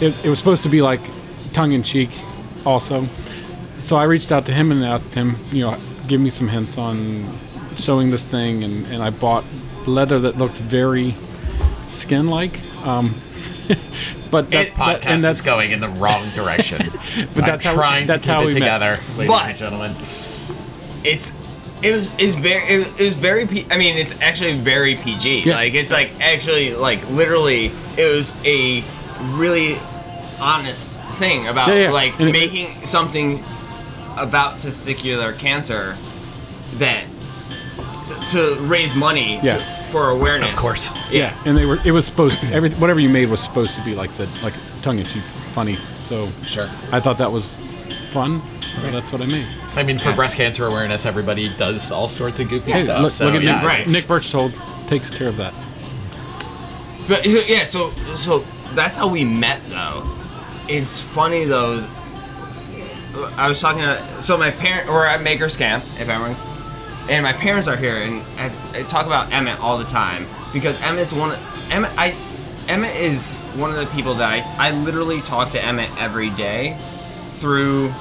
It, 0.00 0.14
it 0.24 0.28
was 0.28 0.38
supposed 0.38 0.62
to 0.62 0.68
be 0.68 0.80
like 0.80 1.00
tongue 1.52 1.72
in 1.72 1.82
cheek, 1.82 2.10
also. 2.64 3.06
So 3.78 3.96
I 3.96 4.04
reached 4.04 4.30
out 4.30 4.46
to 4.46 4.52
him 4.52 4.70
and 4.70 4.84
asked 4.84 5.14
him, 5.14 5.34
you 5.50 5.62
know, 5.62 5.76
give 6.06 6.20
me 6.20 6.30
some 6.30 6.48
hints 6.48 6.78
on 6.78 7.38
sewing 7.76 8.10
this 8.10 8.26
thing, 8.26 8.62
and, 8.62 8.86
and 8.86 9.02
I 9.02 9.10
bought 9.10 9.44
leather 9.86 10.18
that 10.20 10.38
looked 10.38 10.58
very 10.58 11.16
skin-like. 11.84 12.60
Um, 12.86 13.14
but 14.30 14.50
This 14.50 14.68
that's 14.68 14.78
that- 14.78 15.02
podcast 15.02 15.06
and 15.06 15.16
is 15.16 15.22
that's 15.22 15.40
going 15.40 15.70
in 15.72 15.80
the 15.80 15.88
wrong 15.88 16.30
direction. 16.34 16.90
But 17.34 17.44
I'm 17.44 17.50
that's 17.50 17.64
how- 17.64 17.74
trying 17.74 18.06
that's 18.06 18.24
to 18.26 18.32
how 18.32 18.40
keep 18.42 18.50
it 18.50 18.54
we 18.54 18.60
met. 18.60 18.78
together, 18.78 19.02
ladies 19.16 19.28
But- 19.28 19.48
and 19.50 19.58
gentlemen. 19.58 19.96
it's 21.04 21.32
it 21.82 21.96
was 21.96 22.10
it's 22.18 22.36
very 22.36 22.74
it 22.74 22.78
was, 22.78 23.00
it 23.00 23.06
was 23.06 23.16
very 23.16 23.46
P- 23.46 23.66
I 23.70 23.76
mean 23.78 23.96
it's 23.96 24.14
actually 24.20 24.58
very 24.58 24.96
PG. 24.96 25.44
Yeah. 25.44 25.54
Like 25.56 25.74
it's 25.74 25.90
like 25.90 26.12
actually 26.20 26.74
like 26.74 27.08
literally 27.10 27.72
it 27.96 28.04
was 28.14 28.34
a 28.44 28.84
really 29.32 29.78
honest 30.38 30.98
thing 31.18 31.48
about 31.48 31.68
Yeah, 31.68 31.74
yeah. 31.84 31.90
like 31.90 32.18
And 32.20 32.28
it- 32.28 32.32
making 32.32 32.84
something 32.86 33.42
about 34.16 34.58
testicular 34.58 35.36
cancer 35.38 35.96
that 36.74 37.04
to, 38.08 38.30
to 38.56 38.60
raise 38.62 38.94
money 38.94 39.40
Yeah. 39.42 39.56
to, 39.58 39.79
for 39.90 40.10
awareness. 40.10 40.50
Of 40.52 40.56
course. 40.58 40.88
yeah, 41.10 41.36
and 41.44 41.56
they 41.56 41.66
were. 41.66 41.78
It 41.84 41.92
was 41.92 42.06
supposed 42.06 42.40
to. 42.40 42.46
Every 42.52 42.70
whatever 42.70 43.00
you 43.00 43.08
made 43.08 43.28
was 43.28 43.40
supposed 43.42 43.74
to 43.76 43.84
be 43.84 43.94
like 43.94 44.12
said, 44.12 44.28
like 44.42 44.54
tongue 44.82 44.98
in 44.98 45.06
cheek, 45.06 45.22
funny. 45.52 45.76
So 46.04 46.30
Sure. 46.44 46.68
I 46.92 47.00
thought 47.00 47.18
that 47.18 47.30
was 47.30 47.60
fun. 48.12 48.42
So 48.62 48.80
that's 48.90 49.12
what 49.12 49.20
I 49.22 49.26
made. 49.26 49.46
I 49.76 49.82
mean, 49.84 49.98
for 49.98 50.12
breast 50.12 50.36
cancer 50.36 50.66
awareness, 50.66 51.06
everybody 51.06 51.48
does 51.56 51.92
all 51.92 52.08
sorts 52.08 52.40
of 52.40 52.48
goofy 52.48 52.72
Hey, 52.72 52.82
stuff. 52.82 53.02
look, 53.02 53.12
so 53.12 53.26
look 53.26 53.36
at 53.36 53.42
yeah, 53.42 53.56
Nick, 53.56 53.64
right. 53.64 53.88
Nick 53.88 54.06
Birch 54.08 54.30
told 54.32 54.52
takes 54.88 55.10
care 55.10 55.28
of 55.28 55.36
that. 55.36 55.54
But 57.08 57.24
yeah, 57.26 57.64
so 57.64 57.92
so 58.16 58.44
that's 58.74 58.96
how 58.96 59.08
we 59.08 59.24
met 59.24 59.60
though. 59.68 60.08
It's 60.68 61.02
funny 61.02 61.44
though. 61.44 61.86
I 63.36 63.48
was 63.48 63.60
talking 63.60 63.82
to 63.82 64.22
so 64.22 64.36
my 64.38 64.50
parent 64.50 64.88
or 64.88 65.04
at 65.06 65.22
Maker's 65.22 65.56
Camp 65.56 65.84
if 65.98 66.08
everyone's 66.08 66.42
and 67.08 67.22
my 67.24 67.32
parents 67.32 67.66
are 67.68 67.76
here 67.76 67.96
and 67.98 68.22
I, 68.38 68.78
I 68.78 68.82
talk 68.84 69.06
about 69.06 69.32
Emmett 69.32 69.58
all 69.60 69.78
the 69.78 69.84
time 69.84 70.26
because 70.52 70.80
Emmett 70.82 71.02
is 71.02 71.14
one 71.14 71.32
of 71.32 71.38
Emmett 71.70 71.90
I 71.96 72.14
Emmett 72.68 72.94
is 72.96 73.36
one 73.56 73.70
of 73.70 73.76
the 73.76 73.86
people 73.94 74.14
that 74.16 74.30
I 74.30 74.68
I 74.68 74.70
literally 74.72 75.20
talk 75.22 75.50
to 75.52 75.64
Emmett 75.64 75.90
every 75.98 76.30
day 76.30 76.78
through 77.38 77.92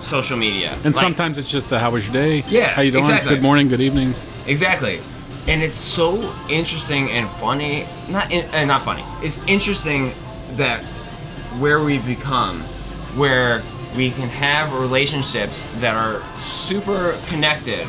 social 0.00 0.36
media 0.36 0.72
And 0.84 0.94
Like- 0.94 0.96
sometimes 0.96 1.38
it's 1.38 1.50
just 1.50 1.70
a, 1.72 1.78
how 1.78 1.90
was 1.92 2.04
your 2.06 2.12
day? 2.12 2.44
Yeah, 2.48 2.68
How 2.68 2.82
you 2.82 2.90
doing? 2.90 3.04
exactly. 3.04 3.34
Good 3.34 3.42
morning, 3.42 3.68
good 3.68 3.80
evening. 3.80 4.14
Exactly. 4.46 5.00
And 5.48 5.62
it's 5.62 5.74
so 5.76 6.34
interesting 6.48 7.10
and 7.10 7.28
funny. 7.38 7.86
Not 8.08 8.30
in, 8.32 8.52
uh, 8.54 8.64
not 8.64 8.82
funny. 8.82 9.04
It's 9.22 9.38
interesting 9.46 10.12
that 10.56 10.84
where 11.58 11.80
we've 11.80 12.04
become, 12.04 12.62
where 13.16 13.62
we 13.96 14.10
can 14.10 14.28
have 14.28 14.72
relationships 14.72 15.64
that 15.80 15.94
are 15.94 16.22
super 16.36 17.18
connected, 17.28 17.86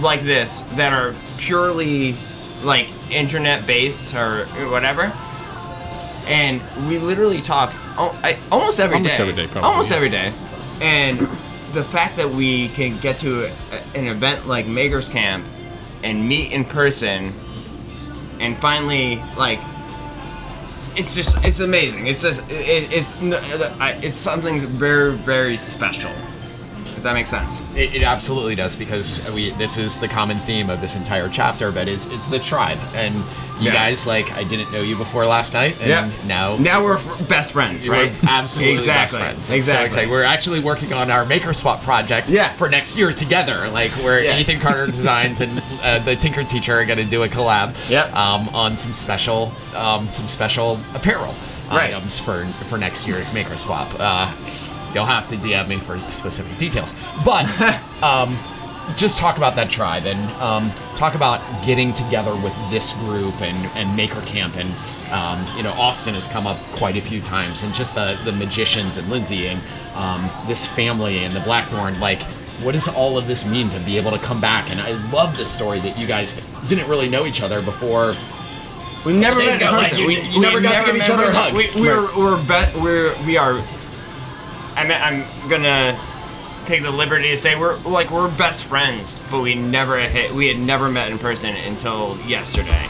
like 0.00 0.22
this, 0.22 0.60
that 0.76 0.92
are 0.92 1.14
purely 1.36 2.16
like 2.62 2.90
internet 3.10 3.66
based 3.66 4.14
or 4.14 4.46
whatever. 4.70 5.12
And 6.26 6.60
we 6.88 6.98
literally 6.98 7.40
talk 7.40 7.74
I, 7.98 8.38
almost 8.52 8.80
every 8.80 9.02
day. 9.02 9.10
Almost 9.10 9.20
every 9.20 9.34
day, 9.34 9.46
probably, 9.46 9.70
Almost 9.70 9.90
yeah. 9.90 9.96
every 9.96 10.08
day. 10.10 10.32
And 10.80 11.20
the 11.72 11.84
fact 11.84 12.16
that 12.16 12.30
we 12.30 12.68
can 12.68 12.98
get 12.98 13.18
to 13.18 13.46
a, 13.46 13.50
an 13.94 14.06
event 14.06 14.46
like 14.46 14.66
Makers 14.66 15.08
Camp 15.08 15.44
and 16.04 16.28
meet 16.28 16.52
in 16.52 16.64
person 16.64 17.34
and 18.40 18.56
finally 18.58 19.16
like 19.36 19.60
it's 20.96 21.14
just 21.14 21.44
it's 21.44 21.60
amazing. 21.60 22.06
It's 22.08 22.22
just 22.22 22.42
it, 22.50 22.92
it's 22.92 23.12
it's 23.20 24.16
something 24.16 24.60
very 24.60 25.14
very 25.14 25.56
special. 25.56 26.12
If 26.98 27.04
that 27.04 27.14
makes 27.14 27.28
sense. 27.28 27.62
It, 27.76 27.94
it 27.94 28.02
absolutely 28.02 28.54
does 28.56 28.74
because 28.76 29.24
we 29.32 29.50
this 29.52 29.78
is 29.78 29.98
the 29.98 30.08
common 30.08 30.38
theme 30.40 30.68
of 30.68 30.80
this 30.80 30.96
entire 30.96 31.28
chapter, 31.28 31.70
but 31.70 31.86
it's 31.88 32.06
it's 32.06 32.26
the 32.26 32.38
tribe 32.40 32.78
and 32.94 33.14
you 33.60 33.66
Yeah. 33.66 33.72
guys 33.72 34.06
like 34.06 34.30
I 34.32 34.42
didn't 34.44 34.72
know 34.72 34.82
you 34.82 34.96
before 34.96 35.26
last 35.26 35.54
night 35.54 35.76
and 35.80 36.12
now 36.28 36.56
now 36.56 36.82
we're 36.84 36.96
f- 36.96 37.28
best 37.28 37.52
friends, 37.52 37.86
we're 37.86 37.92
right? 37.94 38.12
absolutely 38.24 38.74
exactly. 38.78 39.18
best 39.20 39.30
friends. 39.30 39.44
So 39.46 39.54
Exactly. 39.54 39.86
exciting. 39.86 40.10
We're 40.10 40.22
actually 40.24 40.60
working 40.60 40.92
on 40.92 41.10
our 41.10 41.24
Maker 41.24 41.52
Swap 41.52 41.82
project 41.82 42.30
Yeah. 42.30 42.52
for 42.54 42.68
next 42.68 42.96
year 42.98 43.12
together. 43.12 43.68
Like 43.68 43.92
where 44.02 44.22
Yes. 44.22 44.40
Ethan 44.40 44.60
Carter 44.60 44.86
Designs 44.98 45.40
and 45.40 45.62
uh, 45.82 46.00
the 46.00 46.16
Tinker 46.16 46.42
Teacher 46.44 46.78
are 46.80 46.84
going 46.84 46.98
to 46.98 47.04
do 47.04 47.22
a 47.22 47.28
collab 47.28 47.74
Yep. 47.88 48.12
um, 48.14 48.48
on 48.50 48.76
some 48.76 48.92
special 48.94 49.52
um, 49.76 50.08
some 50.08 50.26
special 50.28 50.78
apparel 50.94 51.34
Right. 51.70 51.92
items 51.94 52.18
for 52.18 52.46
for 52.68 52.78
next 52.78 53.06
year's 53.06 53.32
Maker 53.32 53.56
Swap. 53.56 53.88
Uh, 54.00 54.32
you'll 54.94 55.04
have 55.04 55.28
to 55.28 55.36
DM 55.36 55.68
me 55.68 55.78
for 55.78 55.98
specific 56.00 56.56
details, 56.58 56.94
but. 57.24 57.44
um, 58.02 58.36
just 58.96 59.18
talk 59.18 59.36
about 59.36 59.54
that 59.54 59.68
tribe 59.70 60.06
and 60.06 60.30
um, 60.40 60.72
talk 60.94 61.14
about 61.14 61.42
getting 61.62 61.92
together 61.92 62.34
with 62.36 62.54
this 62.70 62.94
group 62.94 63.38
and, 63.42 63.66
and 63.76 63.94
Maker 63.94 64.22
Camp 64.22 64.56
and 64.56 64.70
um, 65.12 65.46
you 65.58 65.62
know 65.62 65.72
Austin 65.72 66.14
has 66.14 66.26
come 66.26 66.46
up 66.46 66.58
quite 66.72 66.96
a 66.96 67.00
few 67.02 67.20
times 67.20 67.62
and 67.62 67.74
just 67.74 67.94
the 67.94 68.18
the 68.24 68.32
magicians 68.32 68.96
and 68.96 69.06
Lindsay 69.10 69.46
and 69.48 69.60
um, 69.94 70.30
this 70.46 70.66
family 70.66 71.18
and 71.24 71.36
the 71.36 71.40
Blackthorne 71.40 72.00
like 72.00 72.22
what 72.62 72.72
does 72.72 72.88
all 72.88 73.18
of 73.18 73.26
this 73.26 73.44
mean 73.46 73.68
to 73.70 73.78
be 73.80 73.98
able 73.98 74.10
to 74.10 74.18
come 74.18 74.40
back 74.40 74.70
and 74.70 74.80
I 74.80 74.92
love 75.10 75.36
this 75.36 75.50
story 75.50 75.80
that 75.80 75.98
you 75.98 76.06
guys 76.06 76.40
didn't 76.66 76.88
really 76.88 77.10
know 77.10 77.26
each 77.26 77.42
other 77.42 77.60
before 77.60 78.16
We 79.04 79.12
never 79.12 79.38
met 79.38 79.60
in 79.60 79.68
ago, 79.68 79.72
like, 79.72 79.90
person. 79.90 79.98
you- 79.98 80.06
we, 80.06 80.20
you 80.22 80.40
never 80.40 80.56
we 80.56 80.62
got 80.62 80.86
to 80.86 80.92
give 80.92 81.02
each 81.02 81.10
other 81.10 81.24
a 81.24 81.30
hug. 81.32 81.52
We, 81.54 81.68
we're 81.76 82.08
we're 82.18 82.42
bet 82.42 82.74
we're 82.74 83.14
we 83.26 83.36
are. 83.36 83.62
I 84.78 84.84
mean, 84.84 84.98
I'm 85.00 85.48
gonna 85.48 85.98
take 86.66 86.82
the 86.82 86.90
liberty 86.90 87.30
to 87.30 87.36
say 87.36 87.56
we're 87.58 87.76
like 87.78 88.10
we're 88.10 88.28
best 88.28 88.64
friends, 88.66 89.18
but 89.30 89.40
we 89.40 89.54
never 89.54 89.98
hit. 89.98 90.32
We 90.34 90.46
had 90.46 90.58
never 90.58 90.88
met 90.88 91.10
in 91.10 91.18
person 91.18 91.56
until 91.56 92.16
yesterday. 92.26 92.88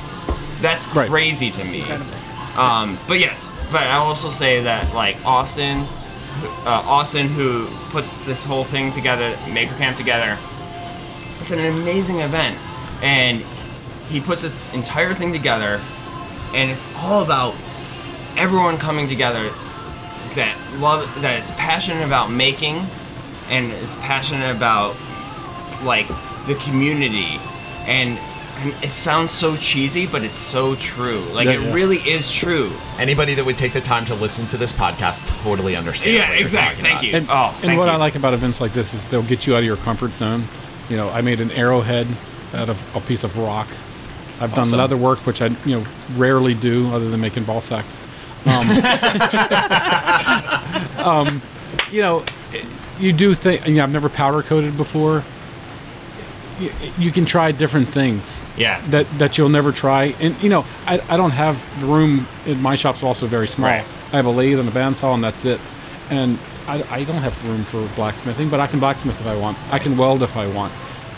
That's 0.61 0.87
Right. 0.89 1.09
crazy 1.09 1.51
to 1.51 1.65
me. 1.65 1.83
Um, 2.57 2.99
but 3.07 3.21
yes, 3.21 3.53
but 3.73 3.85
I 3.85 3.95
also 3.97 4.29
say 4.29 4.63
that 4.65 4.95
like 4.95 5.17
Austin, 5.25 5.87
uh, 6.67 6.83
Austin 6.85 7.29
who 7.29 7.69
puts 7.91 8.13
this 8.25 8.45
whole 8.45 8.65
thing 8.65 8.93
together, 8.93 9.39
Maker 9.49 9.75
Camp 9.77 9.97
together. 9.97 10.37
It's 11.41 11.53
an 11.53 11.65
amazing 11.65 12.21
event, 12.21 12.59
and 13.01 13.43
he 14.11 14.21
puts 14.21 14.43
this 14.43 14.61
entire 14.75 15.15
thing 15.15 15.33
together, 15.33 15.81
and 16.53 16.71
it's 16.71 16.85
all 16.97 17.23
about 17.23 17.55
everyone 18.37 18.77
coming 18.77 19.09
together 19.09 19.51
that 20.35 20.57
love 20.79 21.09
that 21.23 21.39
is 21.41 21.51
passionate 21.53 22.05
about 22.05 22.31
making, 22.31 22.87
and 23.49 23.73
is 23.73 23.97
passionate 23.97 24.55
about 24.55 24.97
like 25.83 26.09
the 26.47 26.55
community, 26.57 27.39
and. 27.87 28.19
And 28.61 28.75
it 28.83 28.91
sounds 28.91 29.31
so 29.31 29.57
cheesy, 29.57 30.05
but 30.05 30.25
it's 30.25 30.35
so 30.35 30.75
true. 30.75 31.21
Like 31.27 31.47
Yeah, 31.47 31.53
it 31.53 31.61
yeah. 31.63 31.73
really 31.73 31.99
is 31.99 32.29
true. 32.33 32.73
anybody 32.99 33.35
that 33.35 33.47
would 33.47 33.57
take 33.57 33.73
the 33.73 33.81
time 33.81 34.05
to 34.07 34.17
listen 34.17 34.47
to 34.47 34.57
this 34.57 34.73
podcast 34.73 35.25
totally 35.45 35.77
understands 35.77 36.19
Yeah, 36.19 36.29
what 36.31 36.41
exactly. 36.41 36.83
Thank 36.83 36.95
about. 36.97 37.05
you. 37.05 37.17
And, 37.19 37.27
oh, 37.31 37.51
and 37.53 37.57
thank 37.63 37.79
what 37.79 37.85
you. 37.85 37.93
I 37.93 37.97
like 37.97 38.17
about 38.17 38.35
events 38.35 38.61
like 38.61 38.73
this 38.73 38.95
is 38.95 39.05
they'll 39.05 39.23
get 39.23 39.47
you 39.47 39.55
out 39.55 39.61
of 39.61 39.65
your 39.65 39.77
comfort 39.77 40.11
zone. 40.15 40.49
You 40.89 40.97
know, 40.97 41.09
I 41.11 41.21
made 41.21 41.41
an 41.41 41.53
arrowhead 41.53 42.09
out 42.53 42.69
of 42.69 42.97
a 42.97 43.01
piece 43.01 43.23
of 43.23 43.39
rock. 43.39 43.69
I've 44.41 44.53
done 44.55 44.73
leather 44.73 44.97
work, 44.97 45.21
which 45.25 45.41
I 45.41 45.55
you 45.65 45.79
know 45.79 45.87
rarely 46.17 46.55
do, 46.55 46.93
other 46.93 47.09
than 47.11 47.21
making 47.21 47.45
ball 47.45 47.61
sacks. 47.61 48.01
Um, 48.47 48.69
um, 50.99 51.43
you 51.91 52.03
know, 52.03 52.25
you 52.99 53.13
do 53.13 53.35
think. 53.35 53.67
You 53.67 53.75
know, 53.75 53.83
I've 53.85 53.93
never 53.93 54.09
powder 54.09 54.43
coated 54.43 54.77
before. 54.77 55.25
You, 56.61 56.71
you 56.99 57.13
can 57.13 57.25
try 57.25 57.53
different 57.53 57.89
things 57.91 58.43
Yeah. 58.57 58.81
that 58.91 59.07
that 59.19 59.39
you'll 59.39 59.49
never 59.49 59.71
try. 59.73 60.15
And 60.21 60.41
you 60.43 60.49
know, 60.49 60.65
I, 60.87 61.01
I 61.09 61.17
don't 61.17 61.31
have 61.31 61.57
room. 61.83 62.27
In 62.47 62.61
my 62.61 62.75
shop's 62.75 63.03
also 63.03 63.27
very 63.27 63.49
small. 63.49 63.71
Right. 63.71 63.85
I 64.13 64.17
have 64.17 64.27
a 64.27 64.31
lathe 64.31 64.59
and 64.59 64.69
a 64.69 64.73
bandsaw, 64.73 65.15
and 65.15 65.23
that's 65.23 65.45
it. 65.45 65.61
And 66.11 66.39
I, 66.67 66.83
I 66.91 67.05
don't 67.05 67.23
have 67.23 67.45
room 67.47 67.65
for 67.65 67.87
blacksmithing, 67.95 68.49
but 68.49 68.61
I 68.61 68.67
can 68.67 68.81
blacksmith 68.81 69.21
if 69.21 69.27
I 69.27 69.37
want. 69.37 69.59
I 69.73 69.79
can 69.79 69.97
weld 69.97 70.23
if 70.23 70.37
I 70.37 70.47
want. 70.47 70.73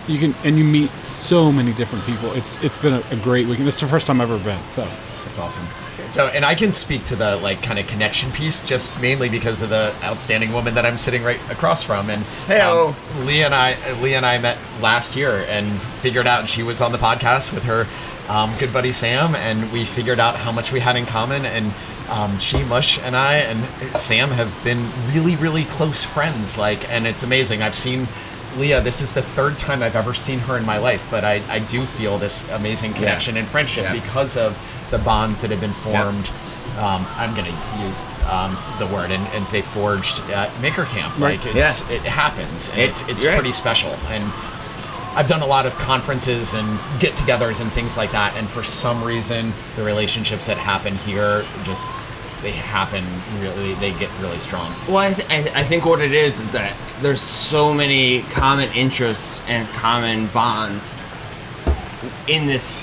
You 0.08 0.18
can, 0.18 0.34
and 0.44 0.58
you 0.58 0.64
meet 0.64 0.90
so 1.02 1.52
many 1.52 1.72
different 1.72 2.04
people. 2.04 2.32
It's 2.32 2.62
it's 2.62 2.76
been 2.78 2.94
a, 2.94 3.02
a 3.10 3.16
great 3.16 3.46
weekend. 3.46 3.68
It's 3.68 3.80
the 3.80 3.88
first 3.88 4.06
time 4.06 4.20
I've 4.20 4.30
ever 4.30 4.42
been. 4.44 4.60
So 4.72 4.86
That's 5.24 5.38
awesome. 5.38 5.66
So, 6.08 6.28
and 6.28 6.44
I 6.44 6.54
can 6.54 6.72
speak 6.72 7.04
to 7.06 7.16
the 7.16 7.36
like 7.36 7.62
kind 7.62 7.78
of 7.78 7.86
connection 7.86 8.32
piece 8.32 8.64
just 8.64 8.98
mainly 9.00 9.28
because 9.28 9.60
of 9.60 9.68
the 9.68 9.94
outstanding 10.02 10.52
woman 10.52 10.74
that 10.74 10.86
I'm 10.86 10.98
sitting 10.98 11.22
right 11.22 11.40
across 11.50 11.82
from. 11.82 12.10
And 12.10 12.24
Heyo. 12.46 12.94
um, 12.94 13.26
Leah 13.26 13.46
and 13.46 13.54
I, 13.54 14.00
Leah 14.00 14.18
and 14.18 14.26
I 14.26 14.38
met 14.38 14.58
last 14.80 15.16
year 15.16 15.44
and 15.48 15.80
figured 16.02 16.26
out 16.26 16.48
she 16.48 16.62
was 16.62 16.80
on 16.80 16.92
the 16.92 16.98
podcast 16.98 17.52
with 17.52 17.64
her 17.64 17.86
um, 18.28 18.52
good 18.58 18.72
buddy 18.72 18.92
Sam, 18.92 19.34
and 19.34 19.70
we 19.72 19.84
figured 19.84 20.20
out 20.20 20.36
how 20.36 20.52
much 20.52 20.72
we 20.72 20.80
had 20.80 20.96
in 20.96 21.04
common. 21.04 21.44
And 21.44 21.72
um, 22.08 22.38
she, 22.38 22.62
Mush, 22.62 22.98
and 23.00 23.16
I, 23.16 23.34
and 23.34 23.98
Sam 23.98 24.30
have 24.30 24.52
been 24.64 24.88
really, 25.12 25.36
really 25.36 25.64
close 25.64 26.04
friends. 26.04 26.56
Like, 26.56 26.88
and 26.90 27.06
it's 27.06 27.22
amazing. 27.22 27.62
I've 27.62 27.74
seen. 27.74 28.08
Leah, 28.56 28.80
this 28.80 29.00
is 29.00 29.14
the 29.14 29.22
third 29.22 29.58
time 29.58 29.82
I've 29.82 29.94
ever 29.96 30.12
seen 30.14 30.38
her 30.40 30.56
in 30.58 30.64
my 30.66 30.78
life, 30.78 31.06
but 31.10 31.24
I, 31.24 31.40
I 31.48 31.60
do 31.60 31.84
feel 31.84 32.18
this 32.18 32.48
amazing 32.50 32.94
connection 32.94 33.36
and 33.36 33.46
friendship 33.46 33.84
Yeah. 33.84 33.92
because 33.92 34.36
of 34.36 34.58
the 34.90 34.98
bonds 34.98 35.40
that 35.42 35.50
have 35.50 35.60
been 35.60 35.72
formed. 35.72 36.28
Um, 36.78 37.06
I'm 37.16 37.34
going 37.34 37.46
to 37.46 37.84
use 37.84 38.04
um, 38.30 38.56
the 38.78 38.86
word 38.86 39.10
and, 39.10 39.26
and 39.34 39.46
say 39.46 39.60
forged 39.62 40.20
at 40.30 40.50
Maker 40.60 40.84
Camp. 40.84 41.18
Like 41.18 41.44
it's, 41.46 41.54
Yeah. 41.54 41.90
it 41.90 42.00
happens. 42.02 42.70
And 42.70 42.80
It's- 42.80 43.08
it's 43.08 43.22
pretty 43.22 43.52
special. 43.52 43.90
And 44.08 44.24
I've 45.14 45.26
done 45.28 45.42
a 45.42 45.46
lot 45.46 45.66
of 45.66 45.76
conferences 45.78 46.54
and 46.54 46.78
get-togethers 47.00 47.60
and 47.60 47.72
things 47.72 47.96
like 47.96 48.12
that. 48.12 48.34
And 48.36 48.48
for 48.48 48.62
some 48.62 49.02
reason, 49.02 49.52
the 49.76 49.82
relationships 49.82 50.46
that 50.46 50.56
happen 50.58 50.96
here 50.98 51.44
just 51.64 51.90
they 52.42 52.52
happen 52.52 53.04
really. 53.40 53.74
They 53.74 53.92
get 53.92 54.10
really 54.20 54.38
strong. 54.38 54.74
Well, 54.88 54.98
I, 54.98 55.12
th- 55.12 55.28
I, 55.28 55.42
th- 55.42 55.54
I 55.54 55.64
think 55.64 55.84
what 55.84 56.00
it 56.00 56.12
is 56.12 56.40
is 56.40 56.52
that 56.52 56.76
there's 57.02 57.20
so 57.20 57.72
many 57.74 58.22
common 58.22 58.70
interests 58.72 59.42
and 59.46 59.68
common 59.70 60.26
bonds 60.28 60.94
in 62.28 62.46
this 62.46 62.76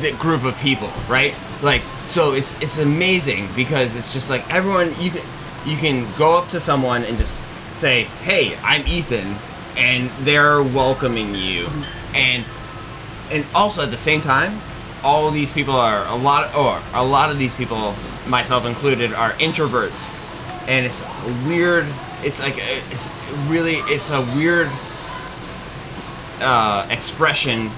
the 0.00 0.12
group 0.12 0.44
of 0.44 0.56
people, 0.58 0.90
right? 1.08 1.34
Like, 1.62 1.82
so 2.06 2.32
it's 2.32 2.52
it's 2.60 2.78
amazing 2.78 3.48
because 3.54 3.96
it's 3.96 4.12
just 4.12 4.30
like 4.30 4.48
everyone 4.52 4.94
you 5.00 5.10
can 5.10 5.22
you 5.66 5.76
can 5.76 6.10
go 6.16 6.38
up 6.38 6.48
to 6.50 6.60
someone 6.60 7.04
and 7.04 7.18
just 7.18 7.40
say, 7.72 8.04
"Hey, 8.22 8.56
I'm 8.62 8.86
Ethan," 8.86 9.36
and 9.76 10.10
they're 10.20 10.62
welcoming 10.62 11.34
you, 11.34 11.68
and 12.14 12.44
and 13.30 13.44
also 13.54 13.82
at 13.82 13.90
the 13.90 13.98
same 13.98 14.20
time, 14.20 14.60
all 15.02 15.30
these 15.30 15.52
people 15.52 15.74
are 15.74 16.06
a 16.06 16.14
lot, 16.14 16.54
or 16.54 16.80
a 16.94 17.04
lot 17.04 17.30
of 17.30 17.38
these 17.38 17.54
people, 17.54 17.94
myself 18.26 18.64
included, 18.64 19.12
are 19.12 19.32
introverts, 19.32 20.10
and 20.68 20.86
it's 20.86 21.02
weird. 21.46 21.86
It's 22.22 22.40
like 22.40 22.56
it's 22.58 23.08
really, 23.46 23.76
it's 23.86 24.10
a 24.10 24.20
weird 24.36 24.70
uh, 26.40 26.86
expression, 26.90 27.70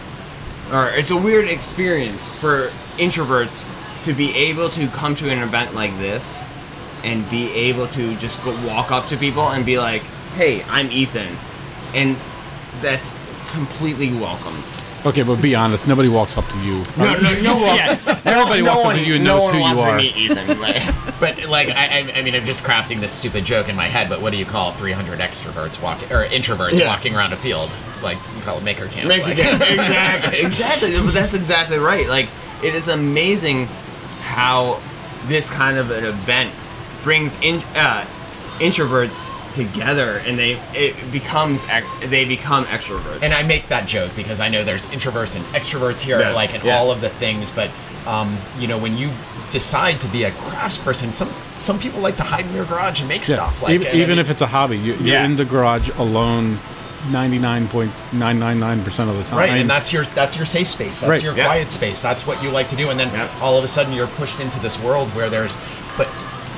or 0.73 0.89
it's 0.91 1.11
a 1.11 1.17
weird 1.17 1.49
experience 1.49 2.29
for 2.29 2.71
introverts 2.97 3.67
to 4.05 4.13
be 4.13 4.35
able 4.35 4.69
to 4.71 4.89
come 4.89 5.15
to 5.17 5.31
an 5.31 5.39
event 5.39 5.75
like 5.75 5.97
this 5.99 6.43
and 7.05 7.29
be 7.31 7.53
able 7.53 7.87
to 7.89 8.17
just 8.17 8.43
go 8.45 8.51
walk 8.67 8.91
up 8.91 9.07
to 9.09 9.17
people 9.17 9.49
and 9.49 9.65
be 9.65 9.79
like, 9.79 10.03
"Hey, 10.35 10.65
I'm 10.65 10.91
Ethan," 10.91 11.37
and 11.95 12.17
that's 12.81 13.13
completely 13.51 14.13
welcomed. 14.13 14.65
Okay, 15.05 15.23
but 15.25 15.43
be 15.43 15.55
honest. 15.55 15.89
Nobody 15.89 16.09
walks 16.09 16.37
up 16.37 16.49
to 16.49 16.59
you. 16.61 16.85
No, 16.97 17.15
no, 17.19 17.43
no, 17.43 17.65
yeah. 17.75 17.99
Everybody 18.25 18.63
no 18.63 18.77
walks 18.77 18.85
up 18.87 18.95
to 18.95 19.05
you 19.05 19.15
and 19.17 19.25
no 19.25 19.39
knows 19.39 19.43
one 19.45 19.53
who 19.55 19.59
you 19.59 19.65
wants 19.65 19.83
are. 19.83 19.91
To 19.91 19.97
meet 19.97 20.17
Ethan, 20.17 20.61
like, 20.61 21.21
But 21.21 21.45
like, 21.47 21.71
I, 21.71 22.01
I, 22.01 22.13
I 22.17 22.23
mean, 22.23 22.35
I'm 22.35 22.45
just 22.45 22.63
crafting 22.63 23.01
this 23.01 23.13
stupid 23.13 23.45
joke 23.45 23.69
in 23.69 23.75
my 23.75 23.89
head. 23.89 24.09
But 24.09 24.21
what 24.23 24.31
do 24.31 24.37
you 24.39 24.45
call 24.45 24.73
300 24.73 25.19
extroverts 25.19 25.83
walking 25.83 26.13
or 26.13 26.25
introverts 26.27 26.79
Yeah. 26.79 26.87
walking 26.87 27.17
around 27.17 27.33
a 27.33 27.37
field? 27.37 27.71
Like 28.03 28.19
you 28.37 28.43
call 28.43 28.59
it 28.59 28.65
maker 28.65 28.87
camp. 28.87 29.09
Make 29.09 29.23
like, 29.23 29.33
exactly, 29.39 30.41
exactly. 30.41 30.91
But 30.93 31.15
that's 31.15 31.35
exactly 31.35 31.79
right. 31.79 32.09
Like, 32.09 32.29
it 32.63 32.75
is 32.75 32.89
amazing 32.89 33.67
how 34.21 34.81
this 35.27 35.51
kind 35.51 35.79
of 35.79 35.91
an 35.91 36.05
event 36.05 36.53
brings 37.03 37.35
in 37.41 37.57
uh, 37.75 38.07
introverts 38.59 39.31
together, 39.53 40.19
and 40.27 40.39
they 40.39 40.61
it 40.75 40.95
becomes 41.13 41.65
they 42.05 42.25
become 42.25 42.65
extroverts. 42.67 43.23
And 43.23 43.33
I 43.33 43.43
make 43.43 43.69
that 43.69 43.87
joke 43.87 44.13
because 44.17 44.41
I 44.41 44.49
know 44.49 44.65
there's 44.65 44.87
introverts 44.87 45.37
and 45.37 45.45
extroverts 45.55 46.01
here, 46.01 46.21
Yeah, 46.21 46.33
like 46.35 46.55
in 46.55 46.65
yeah. 46.65 46.77
all 46.77 46.91
of 46.91 47.01
the 47.01 47.09
things. 47.09 47.51
But 47.51 47.71
um, 48.07 48.37
you 48.59 48.67
know, 48.67 48.79
when 48.79 48.97
you 48.97 49.11
decide 49.51 50.01
to 50.01 50.09
be 50.09 50.25
a 50.25 50.31
craftsperson, 50.33 51.13
some 51.13 51.33
some 51.61 51.79
people 51.79 52.01
like 52.01 52.17
to 52.17 52.23
hide 52.25 52.47
in 52.47 52.53
their 52.53 52.65
garage 52.65 53.01
and 53.01 53.09
make 53.09 53.21
Yeah. 53.29 53.37
stuff. 53.37 53.63
Like 53.63 53.73
even, 53.75 53.87
and 53.87 54.03
I 54.03 54.07
mean- 54.07 54.19
if 54.19 54.31
it's 54.31 54.43
a 54.43 54.47
hobby, 54.47 54.77
you, 54.79 54.95
you're 54.95 55.07
Yeah. 55.19 55.25
in 55.25 55.37
the 55.37 55.45
garage 55.45 55.89
alone, 55.99 56.59
ninety 57.11 57.39
nine 57.39 57.69
point 57.69 57.93
nine 58.13 58.39
nine 58.39 58.59
nine 58.61 58.83
percent 58.83 59.11
of 59.11 59.17
the 59.17 59.25
time. 59.25 59.39
Right, 59.39 59.51
and 59.51 59.69
that's 59.69 59.93
your 59.93 60.05
that's 60.05 60.37
your 60.37 60.47
safe 60.47 60.69
space. 60.69 61.01
That's 61.01 61.11
Right. 61.11 61.23
your 61.23 61.37
Yeah. 61.37 61.45
quiet 61.47 61.71
space. 61.71 62.01
That's 62.03 62.27
what 62.27 62.43
you 62.43 62.51
like 62.51 62.69
to 62.69 62.77
do. 62.77 62.91
And 62.91 62.99
then 62.99 63.11
Yeah. 63.13 63.29
all 63.41 63.57
of 63.59 63.65
a 63.65 63.69
sudden 63.69 63.93
you're 63.93 64.07
pushed 64.07 64.41
into 64.41 64.59
this 64.61 64.79
world 64.81 65.09
where 65.15 65.29
there's 65.29 65.57
but 65.99 66.09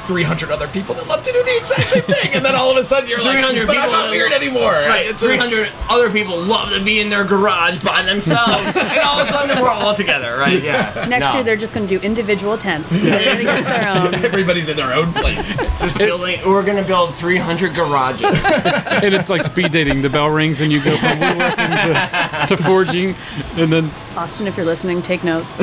300 0.04 0.50
other 0.50 0.68
people 0.68 0.94
that 0.94 1.06
love 1.06 1.22
to 1.22 1.32
do 1.32 1.42
the 1.42 1.56
exact 1.56 1.88
same 1.90 2.02
thing. 2.02 2.32
And 2.34 2.44
then 2.44 2.54
all 2.54 2.70
of 2.70 2.76
a 2.76 2.84
sudden 2.84 3.08
you're 3.08 3.22
like, 3.22 3.38
300 3.38 3.66
but 3.66 3.76
I'm 3.76 3.90
not 3.90 4.10
weird 4.10 4.32
anymore. 4.32 4.72
Right, 4.72 5.06
It's 5.06 5.22
a- 5.22 5.26
300 5.26 5.70
other 5.90 6.10
people 6.10 6.38
love 6.38 6.70
to 6.70 6.82
be 6.82 7.00
in 7.00 7.08
their 7.10 7.24
garage 7.24 7.82
by 7.82 8.02
themselves, 8.02 8.64
and 8.76 8.98
all 9.00 9.20
of 9.20 9.28
a 9.28 9.30
sudden 9.30 9.60
we're 9.60 9.68
all 9.68 9.94
together, 9.94 10.36
right? 10.36 10.62
Yeah. 10.62 11.06
Next 11.08 11.26
No. 11.26 11.34
year, 11.34 11.42
they're 11.42 11.56
just 11.56 11.74
going 11.74 11.86
to 11.86 11.98
do 11.98 12.04
individual 12.04 12.56
tents. 12.58 12.90
Everybody 13.04 13.44
gets 13.44 13.66
their 13.66 13.88
own. 13.90 14.14
Everybody's 14.14 14.68
in 14.68 14.76
their 14.76 14.92
own 14.94 15.12
place. 15.12 15.48
just 15.80 15.98
building. 15.98 16.40
We're 16.46 16.64
gonna 16.64 16.82
build 16.84 17.14
300 17.14 17.74
garages. 17.74 18.22
and 18.24 19.14
it's 19.14 19.28
like 19.28 19.42
speed 19.42 19.72
dating. 19.72 20.02
The 20.02 20.10
bell 20.10 20.28
rings 20.30 20.60
and 20.60 20.70
you 20.72 20.82
go 20.82 20.96
from 20.96 21.18
woodworking 21.20 21.70
to, 21.70 22.46
to 22.48 22.56
forging, 22.62 23.14
and 23.56 23.72
then 23.72 23.90
Austin, 24.16 24.46
if 24.46 24.56
you're 24.56 24.66
listening, 24.66 25.02
take 25.02 25.24
notes. 25.24 25.58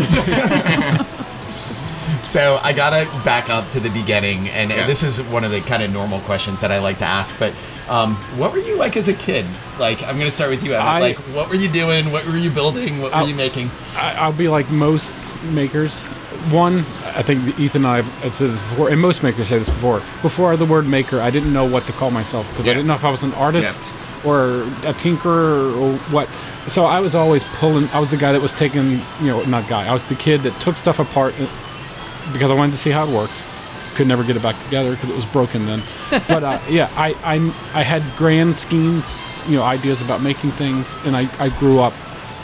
So 2.32 2.62
I 2.64 2.72
gotta 2.72 3.10
back 3.26 3.50
up 3.50 3.70
to 3.72 3.82
the 3.82 3.90
beginning, 3.90 4.48
and 4.48 4.70
Yeah. 4.70 4.88
this 4.88 5.04
is 5.04 5.22
one 5.22 5.44
of 5.44 5.52
the 5.52 5.60
kind 5.60 5.84
of 5.84 5.92
normal 5.92 6.22
questions 6.22 6.62
that 6.62 6.72
I 6.72 6.80
like 6.80 7.00
to 7.00 7.06
ask. 7.06 7.38
But 7.38 7.52
um, 7.90 8.16
what 8.38 8.54
were 8.54 8.60
you 8.60 8.78
like 8.78 8.96
as 8.96 9.10
a 9.10 9.14
kid? 9.14 9.46
Like, 9.78 10.02
I'm 10.08 10.18
gonna 10.18 10.32
start 10.32 10.50
with 10.50 10.64
you, 10.64 10.72
Evan. 10.74 10.88
I- 10.88 11.00
like, 11.02 11.18
what 11.36 11.50
were 11.50 11.56
you 11.56 11.68
doing? 11.68 12.10
What 12.14 12.26
were 12.26 12.38
you 12.38 12.50
building? 12.50 13.02
What 13.02 13.12
were 13.12 13.18
I'll- 13.18 13.28
you 13.28 13.36
making? 13.36 13.70
I, 13.98 14.14
I'll 14.14 14.32
be 14.32 14.48
like 14.48 14.70
most 14.72 15.12
makers. 15.52 16.04
One, 16.52 16.86
I 17.18 17.22
think 17.22 17.60
Ethan 17.60 17.84
and 17.84 17.88
I 17.88 18.02
have 18.24 18.34
said 18.34 18.52
this 18.52 18.60
before, 18.62 18.88
and 18.88 19.02
most 19.02 19.24
makers 19.24 19.50
say 19.50 19.60
this 19.60 19.68
before. 19.68 20.02
Before 20.22 20.56
the 20.56 20.64
word 20.66 20.88
maker, 20.88 21.20
I 21.20 21.32
didn't 21.32 21.52
know 21.52 21.66
what 21.66 21.86
to 21.88 21.92
call 21.92 22.12
myself 22.12 22.48
because 22.52 22.66
Yeah. 22.66 22.72
I 22.72 22.76
didn't 22.76 22.88
know 22.88 22.96
if 22.96 23.04
I 23.04 23.12
was 23.12 23.24
an 23.24 23.34
artist 23.34 23.82
or 24.24 24.62
a 24.86 24.94
tinkerer 24.94 25.76
or 25.78 25.98
what. 26.12 26.30
So 26.68 26.86
I 26.86 27.02
was 27.02 27.14
always 27.14 27.44
pulling. 27.60 27.90
I 27.94 28.00
was 28.00 28.08
the 28.08 28.16
guy 28.16 28.32
that 28.32 28.42
was 28.42 28.54
taking, 28.54 29.02
you 29.20 29.28
know, 29.28 29.42
not 29.44 29.68
guy. 29.68 29.86
I 29.86 29.92
was 29.92 30.06
the 30.06 30.16
kid 30.16 30.44
that 30.44 30.58
took 30.62 30.78
stuff 30.78 30.98
apart 31.00 31.34
because 32.34 32.52
I 32.52 32.54
wanted 32.54 32.74
to 32.74 32.78
see 32.78 32.92
how 32.92 33.08
it 33.08 33.14
worked. 33.14 33.44
Could 33.96 34.08
never 34.08 34.24
get 34.24 34.36
it 34.36 34.42
back 34.42 34.62
together 34.64 34.92
because 34.92 35.10
it 35.10 35.16
was 35.16 35.26
broken 35.26 35.66
then. 35.66 35.84
but 36.28 36.44
uh, 36.44 36.60
yeah, 36.70 36.90
I, 36.96 37.14
I 37.24 37.36
I 37.74 37.84
had 37.84 38.04
grand 38.18 38.58
scheme, 38.58 39.04
you 39.48 39.58
know, 39.58 39.64
ideas 39.64 40.02
about 40.02 40.22
making 40.22 40.52
things, 40.52 40.96
and 41.06 41.16
I, 41.16 41.30
I 41.44 41.50
grew 41.60 41.80
up 41.80 41.94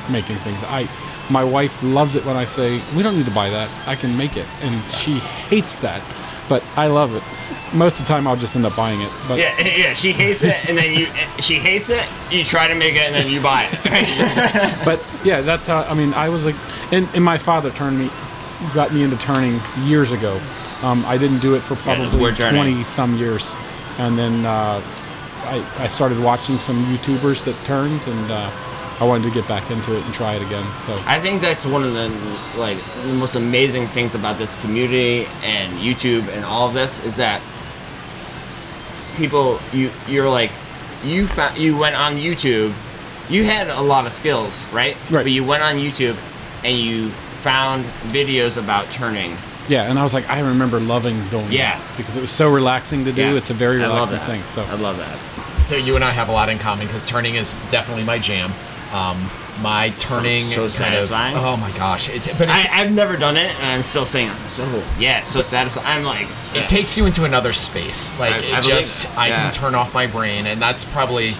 making 0.09 0.37
things. 0.37 0.61
I 0.63 0.89
my 1.29 1.43
wife 1.43 1.77
loves 1.83 2.15
it 2.15 2.25
when 2.25 2.35
I 2.35 2.45
say 2.45 2.81
we 2.95 3.03
don't 3.03 3.15
need 3.15 3.25
to 3.25 3.31
buy 3.31 3.49
that. 3.49 3.69
I 3.87 3.95
can 3.95 4.17
make 4.17 4.37
it, 4.37 4.45
and 4.61 4.91
she 4.91 5.19
hates 5.49 5.75
that, 5.77 6.01
but 6.49 6.63
I 6.75 6.87
love 6.87 7.15
it. 7.15 7.23
Most 7.73 7.99
of 7.99 8.05
the 8.05 8.07
time, 8.07 8.27
I'll 8.27 8.37
just 8.37 8.55
end 8.55 8.65
up 8.65 8.75
buying 8.75 9.01
it. 9.01 9.11
But 9.27 9.39
yeah, 9.39 9.59
yeah. 9.61 9.93
She 9.93 10.13
hates 10.13 10.43
it, 10.43 10.67
and 10.69 10.77
then 10.77 10.93
you. 10.93 11.07
She 11.39 11.55
hates 11.55 11.89
it. 11.89 12.07
You 12.31 12.43
try 12.43 12.67
to 12.67 12.75
make 12.75 12.95
it, 12.95 13.01
and 13.01 13.15
then 13.15 13.29
you 13.29 13.41
buy 13.41 13.69
it. 13.71 14.85
but 14.85 15.03
yeah, 15.23 15.41
that's 15.41 15.67
how. 15.67 15.81
I 15.83 15.93
mean, 15.93 16.13
I 16.13 16.29
was 16.29 16.45
like, 16.45 16.55
and, 16.91 17.07
and 17.13 17.23
my 17.23 17.37
father 17.37 17.71
turned 17.71 17.99
me, 17.99 18.09
got 18.73 18.93
me 18.93 19.03
into 19.03 19.17
turning 19.17 19.59
years 19.85 20.11
ago. 20.11 20.41
Um, 20.83 21.05
I 21.05 21.17
didn't 21.17 21.39
do 21.39 21.55
it 21.55 21.61
for 21.61 21.75
probably 21.77 22.33
turning. 22.33 22.55
twenty 22.55 22.83
some 22.83 23.17
years, 23.17 23.49
and 23.97 24.17
then 24.17 24.45
uh, 24.45 24.81
I, 25.43 25.65
I 25.77 25.87
started 25.87 26.19
watching 26.19 26.59
some 26.59 26.83
YouTubers 26.85 27.43
that 27.45 27.55
turned, 27.65 28.01
and 28.01 28.31
uh, 28.31 28.51
I 28.99 29.05
wanted 29.05 29.25
to 29.25 29.31
get 29.31 29.47
back 29.47 29.69
into 29.71 29.95
it 29.95 30.03
and 30.03 30.13
try 30.13 30.33
it 30.33 30.41
again. 30.41 30.65
So 30.85 31.01
I 31.05 31.19
think 31.19 31.41
that's 31.41 31.65
one 31.65 31.83
of 31.83 31.93
the 31.93 32.09
like 32.57 32.77
the 33.03 33.13
most 33.13 33.35
amazing 33.35 33.87
things 33.87 34.15
about 34.15 34.37
this 34.37 34.57
community 34.57 35.27
and 35.43 35.77
YouTube 35.79 36.27
and 36.29 36.43
all 36.45 36.67
of 36.67 36.73
this 36.73 37.03
is 37.05 37.15
that 37.17 37.41
people 39.15 39.59
you 39.73 39.91
you're 40.07 40.29
like 40.29 40.51
you 41.03 41.27
found, 41.27 41.57
you 41.57 41.77
went 41.77 41.95
on 41.95 42.15
YouTube, 42.15 42.73
you 43.29 43.43
had 43.43 43.69
a 43.69 43.81
lot 43.81 44.05
of 44.07 44.13
skills, 44.13 44.63
right? 44.71 44.95
Right. 45.11 45.23
But 45.23 45.31
you 45.31 45.43
went 45.43 45.63
on 45.63 45.75
YouTube 45.75 46.17
and 46.63 46.77
you 46.77 47.11
found 47.41 47.85
videos 48.11 48.57
about 48.57 48.89
turning. 48.91 49.35
yeah, 49.69 49.83
and 49.89 49.99
I 49.99 50.03
was 50.03 50.13
like, 50.13 50.29
I 50.29 50.39
remember 50.39 50.79
loving 50.79 51.21
doing 51.29 51.51
Yeah. 51.51 51.77
that 51.77 51.97
because 51.97 52.15
it 52.15 52.21
was 52.21 52.31
so 52.31 52.49
relaxing 52.49 53.03
to 53.05 53.11
do. 53.11 53.21
Yeah. 53.21 53.33
It's 53.33 53.49
a 53.49 53.53
very 53.53 53.83
I 53.83 53.87
love 53.87 54.09
relaxing 54.09 54.39
that. 54.41 54.43
thing. 54.53 54.65
So 54.65 54.71
I 54.71 54.75
love 54.75 54.97
that. 54.97 55.65
So 55.65 55.75
you 55.75 55.95
and 55.95 56.03
I 56.05 56.11
have 56.11 56.29
a 56.29 56.31
lot 56.31 56.47
in 56.49 56.57
common 56.59 56.87
because 56.87 57.05
turning 57.05 57.35
is 57.35 57.53
definitely 57.69 58.03
my 58.05 58.17
jam. 58.19 58.51
Um, 58.93 59.29
my 59.61 59.89
turning 59.97 60.45
so 60.45 60.55
kind 60.55 60.65
of 60.65 60.71
satisfying. 60.71 61.35
oh 61.35 61.57
my 61.57 61.71
gosh, 61.71 62.09
it's, 62.09 62.27
but 62.27 62.41
it's, 62.41 62.51
I, 62.51 62.67
I've 62.81 62.91
never 62.91 63.17
done 63.17 63.35
it, 63.37 63.53
and 63.59 63.65
I'm 63.65 63.83
still 63.83 64.05
saying, 64.05 64.31
so 64.47 64.83
yeah, 64.99 65.23
so 65.23 65.41
satisfying. 65.41 65.85
I'm 65.87 66.03
like, 66.05 66.27
yeah. 66.53 66.61
it 66.61 66.67
takes 66.69 66.95
you 66.95 67.05
into 67.07 67.25
another 67.25 67.51
space. 67.53 68.17
Like 68.19 68.33
I- 68.35 68.37
it 68.45 68.53
I 68.53 68.61
just, 68.61 69.05
it. 69.05 69.17
I 69.17 69.27
Yeah. 69.29 69.35
can 69.41 69.53
turn 69.53 69.75
off 69.75 69.93
my 69.95 70.05
brain, 70.07 70.45
and 70.45 70.61
that's 70.61 70.85
probably 70.85 71.35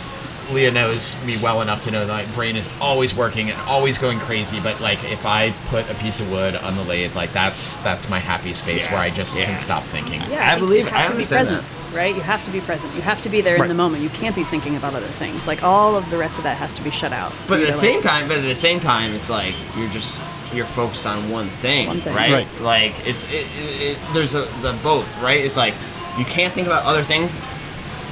Leah 0.52 0.72
knows 0.72 1.22
me 1.26 1.38
well 1.38 1.62
enough 1.62 1.84
to 1.84 1.92
know 1.92 2.06
that 2.06 2.28
my 2.28 2.34
brain 2.36 2.56
is 2.56 2.70
always 2.80 3.14
working 3.14 3.50
and 3.50 3.60
always 3.62 3.98
going 3.98 4.18
crazy. 4.20 4.60
But 4.62 4.80
like 4.80 5.04
if 5.04 5.26
I 5.26 5.52
put 5.68 5.90
a 5.90 5.94
piece 5.96 6.20
of 6.22 6.30
wood 6.32 6.56
on 6.56 6.76
the 6.78 6.84
lathe, 6.84 7.16
like 7.16 7.34
that's 7.34 7.76
that's 7.78 8.10
my 8.10 8.20
happy 8.20 8.54
space 8.54 8.86
Yeah. 8.86 8.94
where 8.94 9.02
I 9.02 9.10
just 9.10 9.38
Yeah. 9.38 9.46
can 9.46 9.58
stop 9.58 9.84
thinking. 9.86 10.22
Yeah, 10.30 10.50
I 10.56 10.58
believe 10.58 10.82
you 10.82 10.88
it. 10.88 10.94
have 10.94 11.00
I 11.00 11.04
to 11.04 11.10
be 11.10 11.24
understand 11.24 11.48
present, 11.48 11.66
right? 11.94 12.16
You 12.16 12.22
have 12.22 12.46
to 12.46 12.52
be 12.52 12.62
present. 12.62 12.96
You 12.96 13.02
have 13.02 13.22
to 13.24 13.30
be 13.30 13.42
there 13.42 13.56
Right. 13.56 13.64
in 13.64 13.68
the 13.70 13.74
moment. 13.76 14.04
You 14.04 14.10
can't 14.10 14.36
be 14.36 14.46
thinking 14.46 14.78
about 14.78 14.94
other 14.94 15.06
things. 15.08 15.48
Like 15.48 15.64
all 15.64 15.96
of 15.98 16.10
the 16.10 16.18
rest 16.18 16.38
of 16.38 16.44
that 16.44 16.56
has 16.58 16.72
to 16.74 16.82
be 16.82 16.92
shut 16.92 17.12
out. 17.12 17.34
But 17.48 17.60
at 17.60 17.68
the 17.68 17.74
to, 17.74 17.78
same 17.80 18.02
time, 18.02 18.28
but 18.30 18.38
at 18.38 18.44
the 18.44 18.56
same 18.56 18.80
time, 18.80 19.14
it's 19.14 19.30
like 19.30 19.54
you're 19.78 19.90
just 19.90 20.20
you're 20.54 20.66
focused 20.66 21.06
on 21.06 21.30
one 21.30 21.50
thing, 21.62 21.88
One 21.88 22.00
thing. 22.00 22.16
right? 22.16 22.32
Right. 22.32 22.62
Like 22.62 22.94
it's 23.06 23.26
it, 23.26 23.46
it, 23.60 23.82
it, 23.82 23.98
there's 24.14 24.34
a, 24.34 24.48
the 24.62 24.72
both, 24.82 25.06
right? 25.22 25.44
It's 25.44 25.58
like 25.58 25.74
you 26.18 26.24
can't 26.24 26.54
think 26.54 26.68
about 26.68 26.84
other 26.86 27.04
things, 27.04 27.36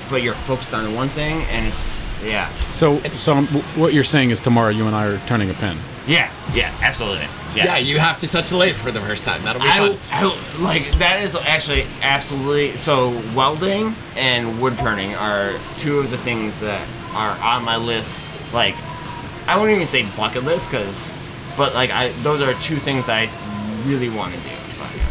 but 0.09 0.21
you're 0.21 0.33
focused 0.33 0.73
on 0.73 0.93
one 0.93 1.07
thing, 1.07 1.43
and 1.49 1.65
it's 1.65 1.81
just, 1.81 2.04
yeah, 2.25 2.49
so 2.73 2.99
so 3.17 3.33
um, 3.33 3.45
w- 3.47 3.63
what 3.79 3.93
you're 3.93 4.03
saying 4.03 4.31
is 4.31 4.39
tomorrow 4.39 4.69
you 4.69 4.85
and 4.87 4.95
I 4.95 5.05
are 5.07 5.17
turning 5.27 5.49
a 5.49 5.53
pin. 5.53 5.77
yeah, 6.07 6.31
yeah, 6.53 6.73
absolutely, 6.81 7.27
Yeah, 7.55 7.77
you 7.77 7.99
have 7.99 8.17
to 8.19 8.27
touch 8.27 8.49
the 8.49 8.57
lathe 8.57 8.75
for 8.75 8.91
the 8.91 9.01
first 9.01 9.25
time. 9.25 9.43
That'll 9.43 9.61
be 9.61 9.67
I, 9.67 9.95
fun. 9.95 9.97
I 10.11 10.61
like 10.61 10.97
that 10.99 11.21
is 11.23 11.35
actually 11.35 11.85
absolutely 12.01 12.75
so 12.77 13.09
welding 13.35 13.95
and 14.15 14.59
wood 14.61 14.77
turning 14.77 15.15
are 15.15 15.53
two 15.77 15.99
of 15.99 16.11
the 16.11 16.17
things 16.17 16.59
that 16.59 16.85
are 17.13 17.37
on 17.41 17.63
my 17.63 17.77
list 17.77 18.27
like 18.53 18.75
I 19.47 19.57
wouldn't 19.57 19.75
even 19.75 19.87
say 19.87 20.03
bucket 20.17 20.43
list 20.43 20.69
because 20.69 21.09
but 21.55 21.73
like 21.73 21.89
I 21.91 22.09
those 22.23 22.41
are 22.41 22.53
two 22.61 22.77
things 22.77 23.07
I 23.09 23.29
really 23.85 24.09
want 24.09 24.33
to 24.33 24.39
do 24.41 24.49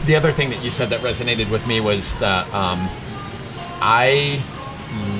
The 0.07 0.17
other 0.17 0.33
thing 0.33 0.51
that 0.51 0.63
you 0.63 0.71
said 0.71 0.91
that 0.91 1.01
resonated 1.01 1.51
with 1.51 1.67
me 1.67 1.81
was 1.81 2.19
that 2.19 2.47
um, 2.53 2.89
I 3.81 4.43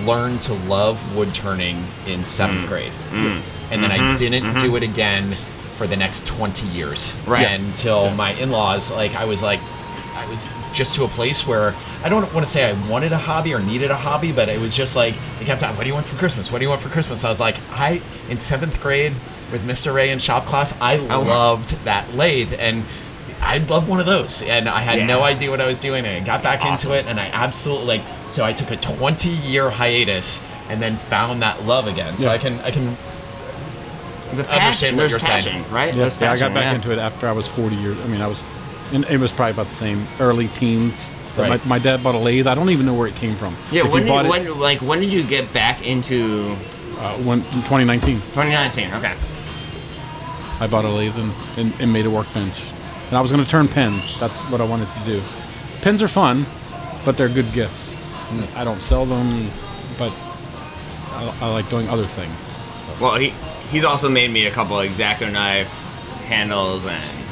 learned 0.07 0.43
to 0.43 0.55
love 0.55 1.17
wood 1.17 1.35
turning 1.35 1.87
in 2.07 2.25
seventh 2.25 2.67
mm. 2.67 2.69
grade, 2.69 2.93
mm. 3.11 3.43
and 3.71 3.83
then 3.83 3.91
I 3.91 3.99
mm-hmm. 3.99 4.17
didn't 4.17 4.43
do 4.55 4.67
mm-hmm. 4.67 4.77
it 4.77 4.83
again 4.83 5.37
for 5.77 5.87
the 5.87 5.97
next 5.97 6.27
twenty 6.27 6.67
years. 6.69 7.15
Right. 7.27 7.47
Until 7.47 8.11
my 8.11 8.33
in-laws, 8.33 8.93
like 8.93 9.15
I 9.15 9.25
was 9.25 9.43
like, 9.43 9.61
I 10.15 10.27
was 10.31 10.49
just 10.75 10.95
to 10.97 11.05
a 11.05 11.09
place 11.09 11.47
where 11.47 11.75
I 12.03 12.09
don't 12.09 12.33
want 12.35 12.47
to 12.47 12.53
say 12.53 12.69
I 12.69 12.89
wanted 12.89 13.13
a 13.13 13.19
hobby 13.19 13.55
or 13.55 13.61
needed 13.61 13.91
a 13.91 13.97
hobby, 13.97 14.33
but 14.33 14.49
it 14.49 14.61
was 14.61 14.75
just 14.75 14.97
like 14.97 15.15
they 15.39 15.45
kept 15.45 15.63
on, 15.63 15.77
"What 15.77 15.83
do 15.83 15.89
you 15.89 15.95
want 15.95 16.07
for 16.07 16.17
Christmas? 16.17 16.51
What 16.51 16.59
do 16.59 16.65
you 16.65 16.69
want 16.69 16.83
for 16.83 16.89
Christmas?" 16.89 17.25
I 17.25 17.31
was 17.31 17.41
like, 17.41 17.57
I 17.71 18.01
in 18.29 18.39
seventh 18.39 18.81
grade 18.81 19.15
with 19.51 19.67
Mr. 19.67 19.95
Ray 19.95 20.11
in 20.11 20.19
shop 20.19 20.47
class, 20.47 20.77
I 20.81 20.99
oh. 20.99 21.21
loved 21.21 21.71
that 21.85 22.15
lathe 22.15 22.55
and. 22.59 22.85
I'd 23.41 23.69
love 23.69 23.91
one 23.91 24.01
of 24.01 24.07
those, 24.07 24.41
and 24.41 24.71
I 24.71 24.81
had 24.81 25.07
no 25.07 25.23
idea 25.23 25.51
what 25.51 25.61
I 25.61 25.67
was 25.67 25.79
doing. 25.79 26.07
And 26.07 26.23
I 26.23 26.27
got 26.27 26.43
back 26.43 26.63
Awesome. 26.63 26.93
into 26.93 26.99
it, 26.99 27.07
and 27.11 27.21
I 27.21 27.27
absolutely 27.27 27.99
like. 27.99 28.24
So 28.35 28.45
I 28.45 28.53
took 28.53 28.73
a 28.73 28.77
20 28.77 29.29
year 29.29 29.71
hiatus, 29.71 30.43
and 30.69 30.83
then 30.83 30.97
found 30.97 31.41
that 31.43 31.65
love 31.65 31.87
again. 31.87 32.19
So 32.19 32.27
Yeah. 32.27 32.33
I 32.35 32.39
can 32.39 32.59
I 32.61 32.71
can 32.73 32.97
understand 34.31 34.49
passion, 34.49 34.97
what 34.97 35.01
there's 35.01 35.11
you're 35.13 35.21
passion, 35.21 35.53
saying. 35.53 35.65
right? 35.71 35.95
Yeah, 35.95 36.01
There's 36.01 36.21
yeah, 36.21 36.33
I 36.33 36.37
got 36.37 36.39
passion, 36.51 36.55
back 36.55 36.65
yeah. 36.65 36.75
into 36.75 36.91
it 36.91 36.99
after 36.99 37.29
I 37.29 37.33
was 37.33 37.47
40 37.47 37.77
years. 37.77 37.97
I 38.01 38.07
mean, 38.09 38.21
I 38.21 38.27
was, 38.27 38.43
and 38.93 39.05
it 39.05 39.21
was 39.21 39.31
probably 39.31 39.53
about 39.53 39.69
the 39.69 39.77
same 39.77 40.09
early 40.19 40.49
teens. 40.49 41.15
But 41.37 41.49
Right. 41.49 41.65
My, 41.65 41.79
my 41.79 41.79
dad 41.79 42.03
bought 42.03 42.17
a 42.17 42.19
lathe. 42.19 42.49
I 42.49 42.55
don't 42.57 42.71
even 42.71 42.87
know 42.87 42.95
where 42.95 43.07
it 43.07 43.15
came 43.15 43.37
from. 43.37 43.57
Yeah, 43.71 43.87
If 43.87 43.93
when 43.93 44.03
he 44.03 44.09
did, 44.09 44.15
bought 44.15 44.27
it, 44.27 44.31
when 44.31 44.59
like 44.59 44.81
when 44.83 44.99
did 45.01 45.13
you 45.13 45.23
get 45.23 45.53
back 45.53 45.87
into 45.87 46.57
uh, 46.99 47.17
when, 47.19 47.39
in 47.39 47.63
2019, 47.63 48.17
2019? 48.17 48.95
Okay. 48.95 49.15
I 50.61 50.67
bought 50.67 50.85
a 50.85 50.89
lathe 50.89 51.17
and, 51.19 51.33
and, 51.57 51.73
and 51.81 51.93
made 51.93 52.07
a 52.07 52.11
workbench. 52.11 52.63
And 53.09 53.17
I 53.17 53.21
was 53.21 53.31
going 53.31 53.45
to 53.45 53.49
turn 53.51 53.69
pens. 53.69 54.17
That's 54.19 54.37
what 54.51 54.61
I 54.61 54.65
wanted 54.65 54.91
to 54.91 55.05
do. 55.05 55.23
Pens 55.83 56.03
are 56.03 56.09
fun, 56.09 56.47
but 57.05 57.17
they're 57.17 57.29
good 57.29 57.53
gifts. 57.53 57.95
I 58.57 58.65
don't 58.65 58.83
sell 58.83 59.07
them, 59.07 59.51
but 59.99 60.13
I, 61.13 61.37
I 61.41 61.47
like 61.49 61.69
doing 61.71 61.89
other 61.89 62.07
things. 62.07 62.55
Well, 63.01 63.17
he 63.17 63.33
he's 63.71 63.85
also 63.85 64.09
made 64.09 64.31
me 64.31 64.47
a 64.47 64.51
couple 64.51 64.77
exacto 64.77 65.31
knife 65.31 65.69
handles, 66.27 66.87
and 66.87 67.27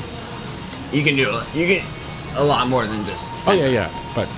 you 0.92 1.02
can 1.02 1.16
do 1.16 1.40
you 1.54 1.66
can 1.66 1.86
a 2.36 2.44
lot 2.44 2.68
more 2.68 2.86
than 2.86 3.04
just. 3.04 3.34
Oh 3.46 3.52
yeah, 3.52 3.66
yeah. 3.66 4.12
But 4.14 4.28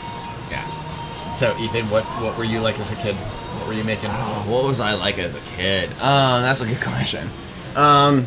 yeah. 0.51 1.33
So 1.35 1.57
Ethan, 1.59 1.89
what 1.91 2.05
what 2.23 2.37
were 2.39 2.45
you 2.45 2.61
like 2.61 2.79
as 2.79 2.93
a 2.93 2.97
kid? 2.97 3.15
What 3.15 3.69
were 3.69 3.75
you 3.75 3.85
making? 3.85 4.11
Oh, 4.13 4.45
what 4.49 4.65
was 4.65 4.81
I 4.81 4.95
like 4.95 5.19
as 5.19 5.35
a 5.35 5.41
kid? 5.41 5.91
Um, 5.95 6.43
that's 6.43 6.61
a 6.61 6.67
good 6.67 6.81
question. 6.81 7.31
Um, 7.77 8.27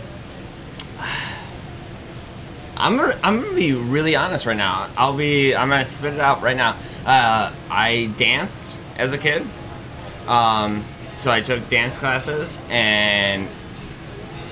I'm 2.78 2.96
gonna, 2.96 3.20
I'm 3.24 3.42
gonna 3.42 3.56
be 3.56 3.74
really 3.74 4.16
honest 4.16 4.46
right 4.46 4.58
now. 4.58 4.90
I'll 4.96 5.16
be 5.16 5.56
I'm 5.56 5.70
gonna 5.70 5.86
spit 5.86 6.14
it 6.14 6.20
out 6.20 6.42
right 6.42 6.56
now. 6.56 6.76
Uh, 7.08 7.52
I 7.70 8.14
danced 8.18 8.78
as 8.98 9.14
a 9.14 9.18
kid. 9.18 9.44
Um, 10.28 10.84
so 11.18 11.32
I 11.32 11.42
took 11.42 11.68
dance 11.70 11.98
classes 11.98 12.60
and 12.70 13.48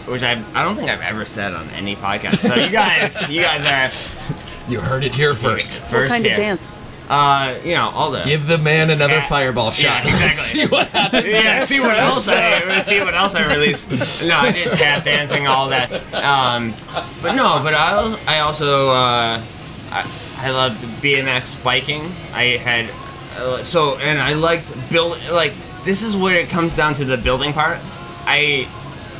which 0.07 0.23
I 0.23 0.41
I 0.53 0.63
don't 0.63 0.75
think 0.75 0.89
I've 0.89 1.01
ever 1.01 1.25
said 1.25 1.53
on 1.53 1.69
any 1.71 1.95
podcast. 1.95 2.39
So 2.39 2.55
you 2.55 2.69
guys 2.69 3.29
you 3.29 3.41
guys 3.41 3.65
are 3.65 3.91
You 4.71 4.79
heard 4.81 5.03
it 5.03 5.13
here 5.13 5.35
first. 5.35 5.81
What 5.81 5.91
first 5.91 6.11
kind 6.13 6.23
here. 6.23 6.33
of 6.33 6.37
dance? 6.39 6.73
Uh, 7.07 7.55
you 7.63 7.75
know 7.75 7.89
all 7.93 8.09
the 8.09 8.23
Give 8.23 8.47
the 8.47 8.57
man 8.57 8.89
another 8.89 9.15
Yeah. 9.15 9.27
fireball 9.29 9.65
Yeah, 9.65 10.01
shot. 10.01 10.05
exactly. 10.07 10.29
See 10.35 10.65
what 10.65 10.87
happens. 10.87 11.25
yeah, 11.27 11.59
see 11.59 11.79
what 11.79 11.97
else 11.97 12.27
I 12.27 12.79
see 12.79 12.99
what 13.01 13.13
else 13.13 13.35
I 13.35 13.45
released. 13.45 13.89
No, 14.25 14.37
I 14.39 14.51
did 14.51 14.71
tap 14.73 15.03
dancing, 15.03 15.45
all 15.45 15.69
that. 15.69 15.91
Um, 16.15 16.73
but 17.21 17.33
no, 17.35 17.59
but 17.61 17.75
I 17.75 18.17
I 18.27 18.39
also 18.39 18.89
uh, 18.89 19.43
I, 19.91 20.01
I 20.37 20.51
loved 20.51 20.81
BMX 21.01 21.61
biking. 21.63 22.13
I 22.33 22.57
had 22.57 22.89
uh, 23.37 23.63
so 23.63 23.97
and 23.97 24.19
I 24.19 24.33
liked 24.33 24.73
build 24.89 25.17
like 25.31 25.53
this 25.83 26.03
is 26.03 26.15
where 26.15 26.35
it 26.35 26.49
comes 26.49 26.75
down 26.75 26.93
to 26.95 27.05
the 27.05 27.17
building 27.17 27.53
part. 27.53 27.79
I 28.25 28.67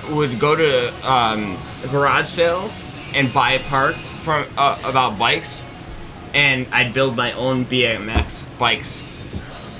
would 0.10 0.40
go 0.40 0.56
to 0.56 1.12
um, 1.12 1.58
garage 1.90 2.28
sales 2.28 2.86
and 3.14 3.32
buy 3.34 3.58
parts 3.60 4.12
from 4.24 4.46
uh, 4.58 4.80
about 4.84 5.18
bikes, 5.18 5.64
and 6.34 6.68
I'd 6.72 6.94
build 6.94 7.16
my 7.16 7.32
own 7.34 7.66
BMX 7.66 8.46
bikes 8.58 9.06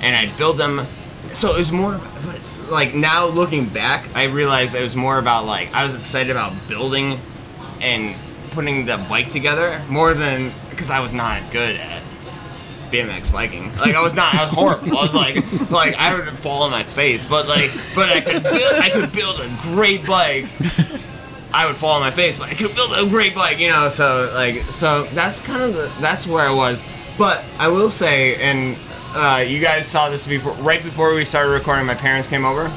and 0.00 0.16
I'd 0.16 0.36
build 0.36 0.56
them. 0.56 0.86
So 1.32 1.54
it 1.54 1.58
was 1.58 1.72
more, 1.72 2.00
but 2.24 2.40
like 2.70 2.94
now 2.94 3.26
looking 3.26 3.68
back, 3.68 4.08
I 4.14 4.24
realized 4.24 4.74
it 4.74 4.82
was 4.82 4.96
more 4.96 5.18
about 5.18 5.46
like 5.46 5.72
I 5.74 5.84
was 5.84 5.94
excited 5.94 6.30
about 6.30 6.52
building 6.68 7.20
and 7.80 8.16
putting 8.50 8.86
the 8.86 8.96
bike 9.08 9.30
together 9.30 9.82
more 9.88 10.14
than 10.14 10.52
because 10.76 10.90
I 10.90 11.00
was 11.00 11.12
not 11.12 11.50
good 11.50 11.76
at 11.76 12.02
BMX 12.90 13.32
biking. 13.32 13.74
Like 13.76 13.94
I 13.94 14.02
was 14.02 14.14
not, 14.14 14.34
I 14.34 14.44
was 14.44 14.52
horrible. 14.52 14.98
I 14.98 15.02
was 15.02 15.14
like, 15.14 15.70
like 15.70 15.94
I 15.96 16.14
would 16.14 16.28
fall 16.38 16.62
on 16.62 16.70
my 16.70 16.82
face, 16.82 17.24
but 17.24 17.48
like, 17.48 17.70
but 17.94 18.10
I 18.10 18.20
could 18.20 18.42
build, 18.42 18.74
I 18.74 18.90
could 18.90 19.12
build 19.12 19.40
a 19.40 19.58
great 19.62 20.06
bike. 20.06 20.46
I 21.52 21.66
would 21.66 21.76
fall 21.76 21.92
on 21.92 22.00
my 22.00 22.10
face, 22.10 22.38
but 22.38 22.50
I 22.50 22.54
could 22.54 22.74
build 22.74 22.92
a 22.92 23.08
great 23.08 23.34
bike, 23.34 23.58
you 23.58 23.70
know. 23.70 23.88
So 23.88 24.30
like, 24.34 24.62
so 24.64 25.04
that's 25.14 25.40
kind 25.40 25.62
of 25.62 25.74
the 25.74 25.92
that's 26.00 26.26
where 26.26 26.46
I 26.46 26.52
was. 26.52 26.84
But 27.16 27.44
I 27.58 27.68
will 27.68 27.90
say, 27.90 28.36
and 28.36 28.76
uh, 29.14 29.42
you 29.46 29.60
guys 29.60 29.86
saw 29.86 30.10
this 30.10 30.26
before, 30.26 30.52
right 30.54 30.82
before 30.82 31.14
we 31.14 31.24
started 31.24 31.50
recording. 31.50 31.86
My 31.86 31.94
parents 31.94 32.28
came 32.28 32.44
over, 32.44 32.70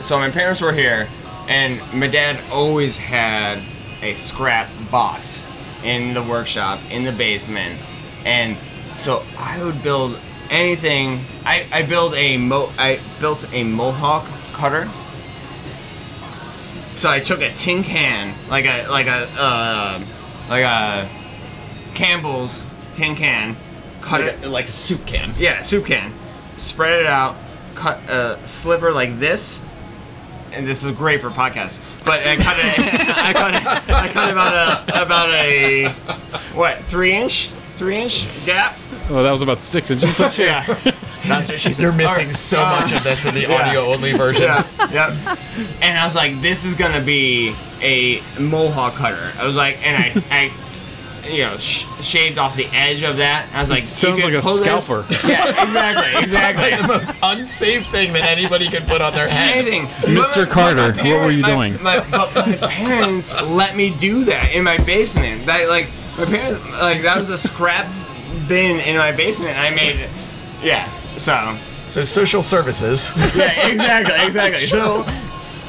so 0.00 0.18
my 0.18 0.30
parents 0.30 0.60
were 0.60 0.74
here, 0.74 1.08
and 1.48 1.80
my 1.98 2.06
dad 2.06 2.38
always 2.52 2.98
had 2.98 3.62
a 4.02 4.14
scrap 4.14 4.68
box 4.90 5.46
in 5.84 6.14
the 6.14 6.22
workshop 6.22 6.80
in 6.90 7.04
the 7.04 7.12
basement, 7.12 7.78
and 8.24 8.56
so 8.96 9.22
I 9.38 9.62
would 9.62 9.82
build 9.82 10.18
anything. 10.50 11.24
I 11.44 11.66
I 11.70 11.82
build 11.82 12.14
a 12.14 12.36
mo 12.36 12.72
I 12.78 13.00
built 13.20 13.46
a 13.52 13.62
mohawk 13.64 14.26
cutter. 14.52 14.90
So 16.96 17.10
I 17.10 17.20
took 17.20 17.40
a 17.42 17.52
tin 17.52 17.82
can, 17.82 18.34
like 18.48 18.66
a 18.66 18.86
like 18.88 19.06
a 19.06 19.28
uh, 19.38 20.00
like 20.48 20.64
a 20.64 21.08
Campbell's 21.94 22.64
tin 22.92 23.16
can, 23.16 23.56
cut 24.00 24.20
it 24.20 24.36
Like 24.38 24.44
a, 24.44 24.48
like 24.48 24.68
a 24.68 24.72
soup 24.72 25.04
can. 25.06 25.34
yeah, 25.36 25.60
soup 25.62 25.86
can. 25.86 26.12
Spread 26.56 27.00
it 27.00 27.06
out, 27.06 27.34
cut 27.74 27.98
a 28.08 28.38
sliver 28.46 28.92
like 28.92 29.18
this, 29.18 29.60
and 30.54 30.66
this 30.66 30.84
is 30.84 30.90
great 30.92 31.20
for 31.20 31.30
podcasts. 31.30 31.80
But 32.04 32.26
I 32.26 32.36
cut 32.36 32.56
it. 32.58 33.18
I 33.18 33.32
cut 33.32 33.54
it. 33.54 33.90
I 33.90 34.08
cut 34.08 34.30
about 34.30 34.54
a 34.88 35.02
about 35.02 35.28
a 35.30 35.88
what 36.54 36.78
three 36.84 37.12
inch 37.12 37.50
three 37.76 37.96
inch 37.96 38.26
gap. 38.46 38.76
oh, 39.10 39.22
that 39.22 39.30
was 39.32 39.42
about 39.42 39.62
six 39.62 39.90
inches. 39.90 40.14
Yeah, 40.38 40.64
that's 41.26 41.48
what 41.48 41.58
she 41.60 41.72
said. 41.74 41.82
You're 41.82 41.92
missing 41.92 42.26
Alright, 42.26 42.34
so 42.34 42.62
uh, 42.64 42.80
much 42.80 42.92
of 42.92 43.02
this 43.02 43.24
in 43.24 43.34
the 43.34 43.40
yeah. 43.48 43.68
audio 43.68 43.86
only 43.92 44.12
version. 44.12 44.42
Yeah, 44.42 44.66
yep. 44.90 45.38
And 45.80 45.98
I 45.98 46.04
was 46.04 46.14
like, 46.14 46.40
this 46.40 46.64
is 46.64 46.74
gonna 46.74 47.00
be 47.02 47.54
a 47.80 48.22
mohawk 48.38 48.94
cutter. 48.94 49.32
I 49.38 49.46
was 49.46 49.56
like, 49.56 49.84
and 49.86 49.96
I, 49.96 50.24
I, 50.30 50.52
you 51.28 51.38
know, 51.44 51.56
sh- 51.58 51.86
shaved 52.00 52.38
off 52.38 52.56
the 52.56 52.66
edge 52.66 53.02
of 53.02 53.16
that. 53.18 53.48
I 53.52 53.60
was 53.60 53.70
like, 53.70 53.84
sounds 53.84 54.20
could 54.20 54.32
like 54.32 54.34
a 54.34 54.42
pull 54.42 54.58
this- 54.58 54.84
scalper. 54.86 55.06
Yeah, 55.28 55.62
exactly, 55.64 56.22
exactly. 56.22 56.70
like 56.70 56.80
the 56.80 56.86
most 56.88 57.16
unsafe 57.22 57.86
thing 57.88 58.12
that 58.12 58.24
anybody 58.24 58.68
can 58.68 58.84
put 58.86 59.00
on 59.02 59.14
their 59.14 59.28
head. 59.28 59.56
anything. 59.58 59.86
Mr. 60.14 60.48
Carter, 60.48 60.92
what 60.92 61.04
were 61.24 61.30
you 61.30 61.42
my- 61.42 61.48
doing? 61.54 61.82
My, 61.82 61.98
my 62.08 62.26
parents 62.68 63.40
let 63.42 63.76
me 63.76 63.90
do 63.96 64.24
that 64.24 64.52
in 64.52 64.64
my 64.64 64.78
basement. 64.78 65.46
That 65.46 65.68
like 65.68 65.88
my 66.18 66.24
parents 66.26 66.64
like 66.80 67.02
that 67.02 67.16
was 67.18 67.30
a 67.30 67.38
scrap 67.38 67.86
bin 68.48 68.80
in 68.80 68.96
my 68.96 69.12
basement. 69.12 69.56
I 69.58 69.70
made, 69.70 69.96
it. 70.00 70.10
yeah. 70.62 70.88
So 71.16 71.56
So 71.86 72.04
social 72.04 72.42
services. 72.42 73.10
yeah, 73.34 73.68
exactly, 73.68 74.14
exactly. 74.26 74.66
So. 74.66 75.04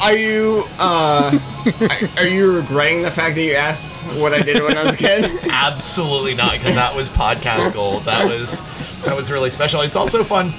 Are 0.02 0.16
you 0.16 0.66
uh, 0.78 1.38
are- 2.18 2.28
you 2.28 2.52
regretting 2.52 3.02
the 3.02 3.12
fact 3.12 3.36
that 3.36 3.42
you 3.44 3.54
asked 3.56 4.04
what 4.18 4.34
I 4.34 4.42
did 4.42 4.62
when 4.62 4.78
I 4.78 4.84
was 4.84 4.94
a 4.94 4.98
kid? 4.98 5.40
Absolutely 5.50 6.36
not, 6.36 6.54
because 6.54 6.76
that 6.76 6.96
was 6.96 7.10
podcast 7.10 7.74
gold. 7.74 8.04
That 8.04 8.26
was 8.26 8.62
that 9.04 9.16
was 9.16 9.32
really 9.32 9.50
special. 9.50 9.82
It's 9.82 9.96
also 9.96 10.24
fun. 10.24 10.54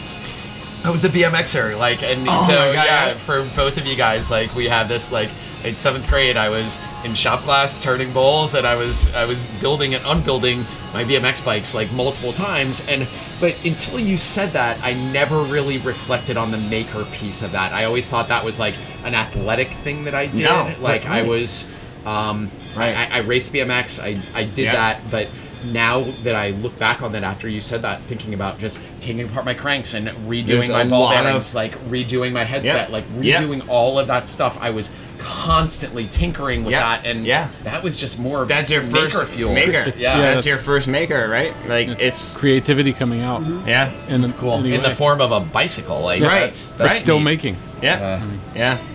I 0.85 0.91
was 0.91 1.05
a 1.05 1.09
BMXer, 1.09 1.77
like, 1.77 2.03
and 2.03 2.29
Oh 2.29 2.43
so 2.47 2.55
God, 2.73 2.75
yeah, 2.75 3.07
yeah. 3.09 3.19
for 3.19 3.45
both 3.57 3.77
of 3.77 3.87
you 3.87 3.97
guys, 3.97 4.31
like, 4.31 4.55
we 4.55 4.69
have 4.69 4.89
this 4.89 5.11
like 5.13 5.31
in 5.67 5.75
seventh 5.77 6.09
grade, 6.09 6.37
I 6.37 6.49
was 6.49 6.79
in 7.05 7.15
shop 7.15 7.43
class 7.43 7.77
turning 7.83 8.13
bowls, 8.13 8.55
and 8.55 8.67
I 8.67 8.77
was 8.77 9.13
I 9.15 9.25
was 9.25 9.43
building 9.61 9.95
and 9.95 10.05
unbuilding 10.07 10.65
my 10.95 11.05
BMX 11.05 11.45
bikes 11.45 11.75
like 11.75 11.91
multiple 11.93 12.33
times, 12.33 12.87
and 12.89 13.07
but 13.41 13.55
until 13.65 13.99
you 13.99 14.17
said 14.17 14.53
that, 14.53 14.79
I 14.83 14.93
never 14.95 15.43
really 15.43 15.79
reflected 15.79 16.37
on 16.37 16.51
the 16.51 16.59
maker 16.59 17.05
piece 17.07 17.43
of 17.43 17.53
that. 17.53 17.73
I 17.73 17.85
always 17.85 18.07
thought 18.07 18.29
that 18.29 18.45
was 18.45 18.59
like 18.59 18.75
an 19.05 19.15
athletic 19.15 19.73
thing 19.85 20.05
that 20.05 20.15
I 20.15 20.27
did, 20.27 20.45
No, 20.45 20.75
like 20.81 21.07
I 21.07 21.23
was. 21.23 21.71
Um, 22.05 22.51
Right. 22.77 22.95
I, 22.95 23.07
I 23.07 23.19
raced 23.21 23.55
BMX. 23.55 24.03
I, 24.03 24.21
I 24.39 24.45
did 24.45 24.65
Yeah. 24.67 24.73
that, 24.75 25.11
but 25.11 25.29
now 25.65 26.03
that 26.25 26.35
I 26.35 26.51
look 26.51 26.79
back 26.79 27.01
on 27.01 27.13
that 27.13 27.25
after 27.25 27.49
you 27.49 27.63
said 27.63 27.81
that, 27.83 28.03
thinking 28.03 28.35
about 28.35 28.59
just 28.59 28.81
taking 29.01 29.23
apart 29.23 29.47
my 29.47 29.55
cranks 29.55 29.95
and 29.95 30.09
redoing 30.29 30.47
There's 30.47 30.69
my 30.69 30.85
ball 30.85 31.05
of- 31.05 31.13
bearings, 31.15 31.55
like 31.55 31.73
redoing 31.89 32.33
my 32.33 32.45
headset, 32.45 32.91
Yeah. 32.91 32.93
like 32.93 33.05
Yeah. 33.23 33.41
redoing 33.43 33.67
all 33.67 33.99
of 33.99 34.09
that 34.09 34.29
stuff, 34.29 34.59
I 34.61 34.69
was 34.71 34.93
constantly 35.19 36.07
tinkering 36.07 36.65
with 36.65 36.73
Yeah. 36.73 36.81
that, 36.81 37.07
and 37.07 37.25
Yeah. 37.27 37.49
that 37.65 37.83
was 37.83 37.99
just 37.99 38.19
more 38.19 38.45
That's 38.47 38.71
your 38.71 38.83
maker 38.83 39.11
first 39.11 39.25
fuel. 39.33 39.53
maker. 39.53 39.73
Yeah, 39.73 39.83
Yeah, 39.83 40.17
that's, 40.17 40.23
that's- 40.23 40.47
your 40.47 40.59
first 40.59 40.89
maker, 40.89 41.29
right? 41.29 41.55
Like 41.69 41.89
it's 42.01 42.35
creativity 42.35 42.93
coming 42.93 43.23
out. 43.23 43.43
Mm-hmm. 43.43 43.69
yeah, 43.69 43.91
And 44.09 44.25
it's 44.25 44.33
cool 44.35 44.65
in 44.65 44.83
the 44.83 44.91
form 44.95 45.21
of 45.21 45.33
a 45.33 45.41
bicycle. 45.41 46.01
Like 46.03 46.21
Right. 46.23 46.41
that's 46.41 46.73
But 46.73 46.85
that's 46.89 46.99
still 46.99 47.19
neat. 47.19 47.25
making. 47.25 47.57
yeah, 47.83 48.21
yeah. 48.55 48.77
Mm-hmm. 48.79 48.87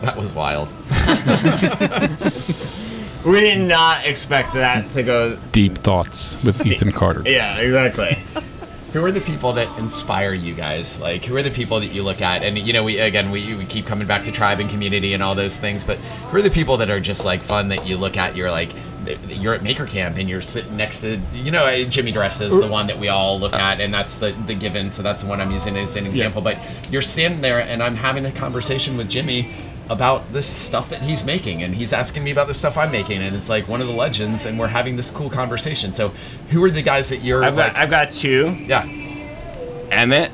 That 0.02 0.16
was 0.16 0.32
wild. 0.34 0.68
We 3.24 3.40
did 3.40 3.58
not 3.58 4.06
expect 4.06 4.52
that 4.54 4.88
to 4.90 5.02
go. 5.02 5.36
Deep 5.50 5.78
thoughts 5.78 6.36
with 6.44 6.64
Ethan 6.64 6.92
Carter. 6.92 7.22
Yeah, 7.26 7.56
exactly. 7.56 8.18
Who 8.96 9.04
are 9.04 9.12
the 9.12 9.20
people 9.20 9.52
that 9.52 9.78
inspire 9.78 10.32
you 10.32 10.54
guys? 10.54 10.98
Like, 10.98 11.22
who 11.22 11.36
are 11.36 11.42
the 11.42 11.50
people 11.50 11.80
that 11.80 11.88
you 11.88 12.02
look 12.02 12.22
at? 12.22 12.42
And 12.42 12.56
you 12.56 12.72
know, 12.72 12.82
we 12.82 12.98
again, 12.98 13.30
we, 13.30 13.54
we 13.54 13.66
keep 13.66 13.84
coming 13.84 14.06
back 14.06 14.24
to 14.24 14.32
tribe 14.32 14.58
and 14.58 14.70
community 14.70 15.12
and 15.12 15.22
all 15.22 15.34
those 15.34 15.58
things. 15.58 15.84
But 15.84 15.98
who 15.98 16.38
are 16.38 16.40
the 16.40 16.48
people 16.48 16.78
that 16.78 16.88
are 16.88 16.98
just 16.98 17.22
like 17.22 17.42
fun 17.42 17.68
that 17.68 17.86
you 17.86 17.98
look 17.98 18.16
at? 18.16 18.36
You're 18.36 18.50
like, 18.50 18.72
you're 19.28 19.52
at 19.52 19.62
Maker 19.62 19.84
Camp 19.84 20.16
and 20.16 20.30
you're 20.30 20.40
sitting 20.40 20.78
next 20.78 21.02
to, 21.02 21.20
you 21.34 21.50
know, 21.50 21.84
Jimmy 21.84 22.10
DeResta 22.10 22.46
is 22.46 22.58
the 22.58 22.66
one 22.66 22.86
that 22.86 22.98
we 22.98 23.08
all 23.08 23.38
look 23.38 23.52
oh. 23.52 23.58
at, 23.58 23.82
and 23.82 23.92
that's 23.92 24.16
the 24.16 24.32
the 24.46 24.54
given. 24.54 24.88
So 24.88 25.02
that's 25.02 25.24
the 25.24 25.28
one 25.28 25.42
I'm 25.42 25.50
using 25.50 25.76
as 25.76 25.94
an 25.94 26.06
example. 26.06 26.40
But 26.40 26.58
you're 26.90 27.02
standing 27.02 27.42
there, 27.42 27.60
and 27.60 27.82
I'm 27.82 27.96
having 27.96 28.24
a 28.24 28.32
conversation 28.32 28.96
with 28.96 29.10
Jimmy. 29.10 29.52
About 29.88 30.32
this 30.32 30.46
stuff 30.46 30.90
that 30.90 31.02
he's 31.02 31.24
making, 31.24 31.62
and 31.62 31.74
he's 31.74 31.92
asking 31.92 32.24
me 32.24 32.30
about 32.32 32.48
the 32.48 32.54
stuff 32.54 32.76
I'm 32.76 32.90
making, 32.90 33.22
and 33.22 33.36
it's 33.36 33.48
like 33.48 33.68
one 33.68 33.80
of 33.80 33.86
the 33.86 33.92
legends, 33.92 34.46
and 34.46 34.58
we're 34.58 34.66
having 34.68 34.96
this 34.96 35.10
cool 35.10 35.30
conversation. 35.30 35.92
So, 35.92 36.08
who 36.50 36.62
are 36.64 36.70
the 36.70 36.82
guys 36.82 37.08
that 37.10 37.22
you're 37.22 37.44
I've 37.44 37.54
like? 37.56 37.74
got 37.74 37.82
I've 37.82 37.90
got 37.90 38.10
two. 38.10 38.56
yeah, 38.66 38.84
Emmett 39.90 40.32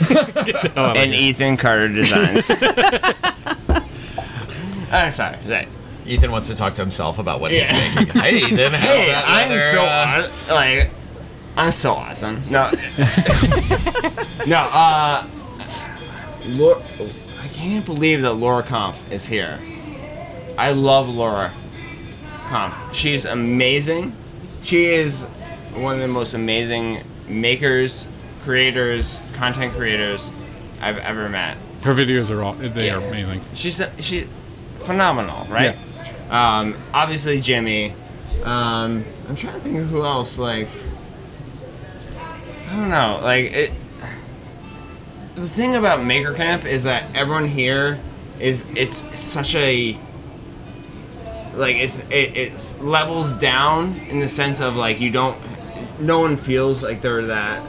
and 0.76 1.14
Ethan 1.14 1.56
Carter 1.56 1.88
Designs. 1.88 2.50
I'm 4.92 5.10
sorry. 5.10 5.38
sorry. 5.46 5.68
Ethan 6.04 6.32
wants 6.32 6.48
to 6.48 6.56
talk 6.56 6.74
to 6.74 6.82
himself 6.82 7.18
about 7.18 7.40
what 7.40 7.50
he's 7.52 7.70
making. 7.72 8.06
Hey, 8.20 8.36
Ethan, 8.38 8.72
how's 8.72 8.98
Hey, 8.98 9.06
that 9.06 9.24
I'm 9.26 9.48
weather, 9.48 9.60
so 9.60 9.82
uh, 9.84 10.28
aw- 10.50 10.54
like 10.54 10.90
I'm 11.56 11.70
so 11.72 11.92
awesome. 11.92 12.42
No, 12.50 12.70
no. 14.46 14.56
Uh, 14.56 15.26
Laura, 16.46 16.82
I 17.42 17.48
can't 17.48 17.84
believe 17.84 18.22
that 18.22 18.34
Laura 18.34 18.62
Kampf 18.62 18.98
is 19.10 19.26
here. 19.26 19.58
I 20.56 20.72
love 20.72 21.08
Laura 21.08 21.52
Kampf. 22.48 22.94
She's 22.94 23.24
amazing. 23.24 24.14
She 24.62 24.84
is 24.86 25.22
one 25.74 25.94
of 25.96 26.00
the 26.00 26.08
most 26.08 26.34
amazing 26.34 27.02
makers, 27.26 28.08
creators, 28.44 29.20
content 29.32 29.72
creators 29.72 30.30
I've 30.80 30.98
ever 30.98 31.28
met. 31.28 31.56
Her 31.82 31.94
videos 31.94 32.30
are 32.30 32.42
all 32.42 32.52
they 32.54 32.86
Yeah. 32.86 32.96
are 32.96 33.06
amazing. 33.06 33.40
She's 33.54 33.80
she's 33.98 34.26
phenomenal, 34.80 35.46
right? 35.48 35.76
Um, 36.30 36.76
obviously 36.94 37.40
Jimmy. 37.40 37.94
Um, 38.44 39.04
I'm 39.28 39.36
trying 39.36 39.54
to 39.54 39.60
think 39.60 39.78
of 39.78 39.88
who 39.90 40.02
else. 40.04 40.38
Like, 40.38 40.68
I 42.70 42.76
don't 42.76 42.90
know. 42.90 43.20
Like 43.22 43.52
it. 43.52 43.72
The 45.34 45.48
thing 45.48 45.74
about 45.76 46.04
Maker 46.04 46.34
Camp 46.34 46.64
is 46.64 46.84
that 46.84 47.04
everyone 47.14 47.48
here 47.48 47.98
is 48.38 48.64
it's 48.76 48.98
such 49.18 49.54
a 49.54 49.98
like 51.54 51.76
it's 51.76 51.98
it, 52.10 52.36
it's 52.36 52.76
levels 52.78 53.32
down 53.34 53.94
in 54.08 54.20
the 54.20 54.28
sense 54.28 54.60
of 54.60 54.76
like 54.76 55.00
you 55.00 55.10
don't 55.10 55.38
no 56.00 56.18
one 56.20 56.36
feels 56.36 56.82
like 56.82 57.00
they're 57.00 57.26
that 57.26 57.62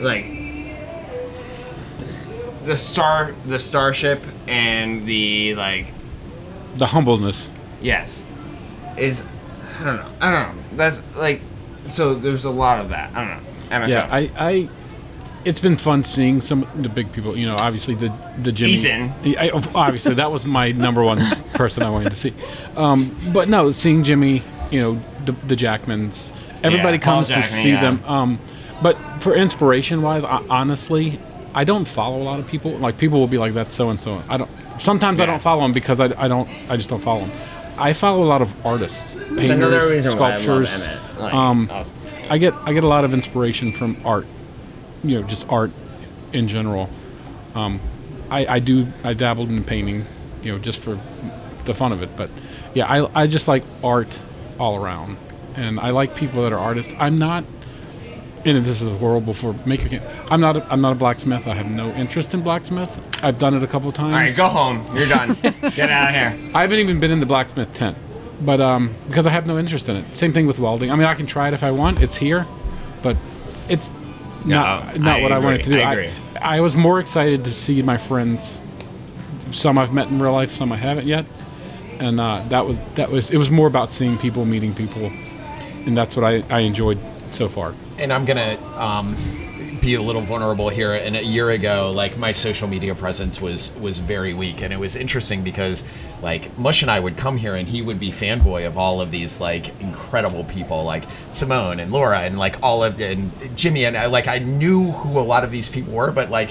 like 0.00 0.24
the 2.64 2.76
star 2.76 3.34
the 3.46 3.58
starship 3.58 4.24
and 4.48 5.06
the 5.06 5.54
like 5.54 5.92
The 6.76 6.86
humbleness. 6.86 7.52
yes. 7.80 8.24
Is 8.96 9.24
I 9.80 9.84
don't 9.84 9.96
know. 9.96 10.10
I 10.20 10.30
don't 10.30 10.56
know. 10.56 10.62
That's 10.74 11.02
like 11.16 11.40
so 11.86 12.14
there's 12.14 12.44
a 12.44 12.50
lot 12.50 12.80
of 12.80 12.88
that. 12.90 13.14
I 13.14 13.24
don't 13.28 13.44
know. 13.44 13.50
Emma, 13.70 13.88
Yeah, 13.88 14.06
go. 14.06 14.12
I, 14.14 14.30
I, 14.38 14.68
it's 15.44 15.60
been 15.60 15.76
fun 15.76 16.04
seeing 16.04 16.40
some 16.40 16.62
of 16.62 16.82
the 16.82 16.88
big 16.88 17.12
people. 17.12 17.36
You 17.36 17.46
know, 17.46 17.56
obviously 17.56 17.94
the 17.94 18.12
the 18.38 18.52
Jimmy. 18.52 18.72
Ethan. 18.72 19.14
The, 19.22 19.38
I, 19.38 19.50
obviously, 19.74 20.14
that 20.14 20.30
was 20.30 20.44
my 20.44 20.72
number 20.72 21.02
one 21.02 21.18
person 21.54 21.82
I 21.82 21.90
wanted 21.90 22.10
to 22.10 22.16
see. 22.16 22.32
Um, 22.76 23.16
but 23.32 23.48
no, 23.48 23.72
seeing 23.72 24.04
Jimmy, 24.04 24.42
you 24.70 24.80
know, 24.80 25.02
the, 25.24 25.32
the 25.46 25.56
Jackmans, 25.56 26.32
everybody 26.62 26.96
Yeah, 26.98 27.02
comes 27.04 27.28
to 27.28 27.42
see 27.42 27.70
yeah. 27.70 27.80
them. 27.80 28.04
Um, 28.06 28.38
but 28.82 28.94
for 29.20 29.34
inspiration 29.34 30.02
wise, 30.02 30.24
I, 30.24 30.42
honestly, 30.50 31.18
I 31.54 31.64
don't 31.64 31.86
follow 31.86 32.20
a 32.20 32.24
lot 32.24 32.38
of 32.40 32.46
people. 32.46 32.76
Like 32.78 32.98
people 32.98 33.20
will 33.20 33.26
be 33.28 33.38
like, 33.38 33.54
"That's 33.54 33.74
so 33.74 33.90
and 33.90 34.00
so." 34.00 34.22
I 34.28 34.36
don't. 34.36 34.50
Sometimes 34.78 35.20
I 35.20 35.26
don't 35.26 35.40
follow 35.40 35.62
them 35.62 35.72
because 35.72 36.00
I, 36.00 36.06
I 36.20 36.26
don't. 36.28 36.48
I 36.68 36.76
just 36.76 36.88
don't 36.88 37.00
follow 37.00 37.20
them. 37.26 37.30
I 37.76 37.92
follow 37.92 38.22
a 38.22 38.26
lot 38.26 38.40
of 38.42 38.54
artists, 38.66 39.14
painters, 39.14 39.36
That's 39.36 39.48
another 39.50 39.88
reason 39.90 40.18
why 40.18 40.34
I 40.34 40.40
sculptures. 40.40 40.88
Like, 41.18 41.34
um, 41.34 41.68
awesome. 41.72 41.96
I 42.30 42.38
get 42.38 42.54
I 42.64 42.72
get 42.72 42.84
a 42.84 42.88
lot 42.88 43.04
of 43.04 43.12
inspiration 43.12 43.72
from 43.72 43.96
art, 44.04 44.26
you 45.04 45.20
know, 45.20 45.26
just 45.26 45.48
art 45.48 45.70
in 46.32 46.48
general. 46.48 46.88
Um, 47.54 47.80
I, 48.30 48.46
I 48.46 48.58
do 48.58 48.88
I 49.04 49.14
dabbled 49.14 49.50
in 49.50 49.62
painting, 49.64 50.06
you 50.42 50.52
know, 50.52 50.58
just 50.58 50.80
for 50.80 50.98
the 51.64 51.74
fun 51.74 51.92
of 51.92 52.02
it. 52.02 52.16
But 52.16 52.30
yeah, 52.74 52.86
I 52.86 53.22
I 53.22 53.26
just 53.26 53.46
like 53.46 53.62
art 53.82 54.18
all 54.58 54.76
around, 54.76 55.16
and 55.54 55.78
I 55.78 55.90
like 55.90 56.16
people 56.16 56.42
that 56.42 56.52
are 56.52 56.58
artists. 56.58 56.92
I'm 56.98 57.18
not, 57.18 57.44
and 58.44 58.64
this 58.64 58.80
is 58.80 58.88
horrible 58.98 59.34
for 59.34 59.54
making. 59.64 59.92
It, 59.92 60.02
I'm 60.30 60.40
not 60.40 60.56
a, 60.56 60.72
I'm 60.72 60.80
not 60.80 60.92
a 60.92 60.98
blacksmith. 60.98 61.46
I 61.46 61.54
have 61.54 61.70
no 61.70 61.88
interest 61.90 62.34
in 62.34 62.42
blacksmith. 62.42 62.98
I've 63.22 63.38
done 63.38 63.54
it 63.54 63.62
a 63.62 63.66
couple 63.66 63.90
times. 63.92 64.14
all 64.14 64.20
right 64.20 64.36
go 64.36 64.48
home 64.48 64.84
you're 64.94 65.08
done 65.08 65.34
get 65.74 65.88
out 65.88 66.10
of 66.10 66.14
here 66.14 66.50
I 66.54 66.60
haven't 66.60 66.78
even 66.78 67.00
been 67.00 67.10
in 67.10 67.20
the 67.20 67.26
blacksmith 67.26 67.72
tent, 67.72 67.96
but 68.42 68.60
um, 68.60 68.94
because 69.08 69.26
I 69.26 69.30
have 69.30 69.46
no 69.46 69.58
interest 69.58 69.88
in 69.88 69.96
it. 69.96 70.14
Same 70.16 70.32
thing 70.32 70.46
with 70.46 70.58
welding. 70.58 70.90
I 70.90 70.96
mean, 70.96 71.06
I 71.06 71.14
can 71.14 71.26
try 71.26 71.48
it 71.48 71.54
if 71.54 71.62
I 71.62 71.70
want. 71.70 72.02
It's 72.02 72.16
here, 72.16 72.46
but 73.02 73.16
it's 73.68 73.90
not 74.44 74.96
No, 74.96 75.02
not 75.04 75.18
I 75.18 75.22
what 75.22 75.32
I 75.32 75.36
agree. 75.36 75.44
wanted 75.46 75.64
to 75.64 75.70
do. 75.70 75.80
I 75.80 75.92
agree. 75.92 76.10
I, 76.40 76.60
was 76.60 76.76
more 76.76 77.00
excited 77.00 77.44
to 77.44 77.52
see 77.54 77.80
my 77.82 77.96
friends. 77.96 78.60
Some 79.50 79.78
I've 79.78 79.92
met 79.92 80.08
in 80.08 80.20
real 80.20 80.32
life, 80.32 80.52
some 80.52 80.72
I 80.72 80.76
haven't 80.76 81.06
yet, 81.06 81.26
and 81.98 82.18
uh, 82.20 82.42
that 82.48 82.66
was 82.66 82.76
that 82.96 83.10
was 83.10 83.30
it 83.30 83.36
was 83.36 83.50
more 83.50 83.66
about 83.66 83.92
seeing 83.92 84.18
people, 84.18 84.44
meeting 84.44 84.74
people, 84.74 85.10
and 85.86 85.96
that's 85.96 86.16
what 86.16 86.24
I, 86.24 86.42
I 86.50 86.60
enjoyed 86.60 86.98
so 87.32 87.48
far. 87.48 87.74
and 87.98 88.12
I'm 88.12 88.24
gonna 88.24 88.58
um, 88.76 89.14
be 89.80 89.94
a 89.94 90.02
little 90.02 90.22
vulnerable 90.22 90.68
here. 90.70 90.94
And 90.94 91.14
a 91.16 91.22
year 91.24 91.50
ago, 91.50 91.92
like 91.94 92.16
my 92.18 92.32
social 92.32 92.66
media 92.68 92.94
presence 92.94 93.40
was 93.40 93.70
was 93.80 93.98
very 93.98 94.34
weak, 94.34 94.60
and 94.62 94.72
it 94.72 94.78
was 94.78 94.96
interesting 94.96 95.42
because 95.42 95.84
like 96.24 96.58
Mush 96.58 96.82
and 96.82 96.90
I 96.90 96.98
would 96.98 97.16
come 97.16 97.36
here, 97.36 97.54
and 97.54 97.68
he 97.68 97.82
would 97.82 98.00
be 98.00 98.10
fanboy 98.10 98.66
of 98.66 98.76
all 98.76 99.00
of 99.00 99.10
these 99.12 99.40
like 99.40 99.78
incredible 99.80 100.42
people, 100.44 100.82
like 100.82 101.04
Simone 101.30 101.78
and 101.78 101.92
Laura, 101.92 102.20
and 102.20 102.38
like 102.38 102.56
all 102.62 102.82
of 102.82 103.00
and 103.00 103.30
Jimmy, 103.56 103.84
and 103.84 103.96
I 103.96 104.06
like 104.06 104.26
I 104.26 104.38
knew 104.40 104.86
who 104.86 105.20
a 105.20 105.26
lot 105.34 105.44
of 105.44 105.50
these 105.52 105.68
people 105.68 105.92
were, 105.92 106.10
but 106.10 106.30
like. 106.30 106.50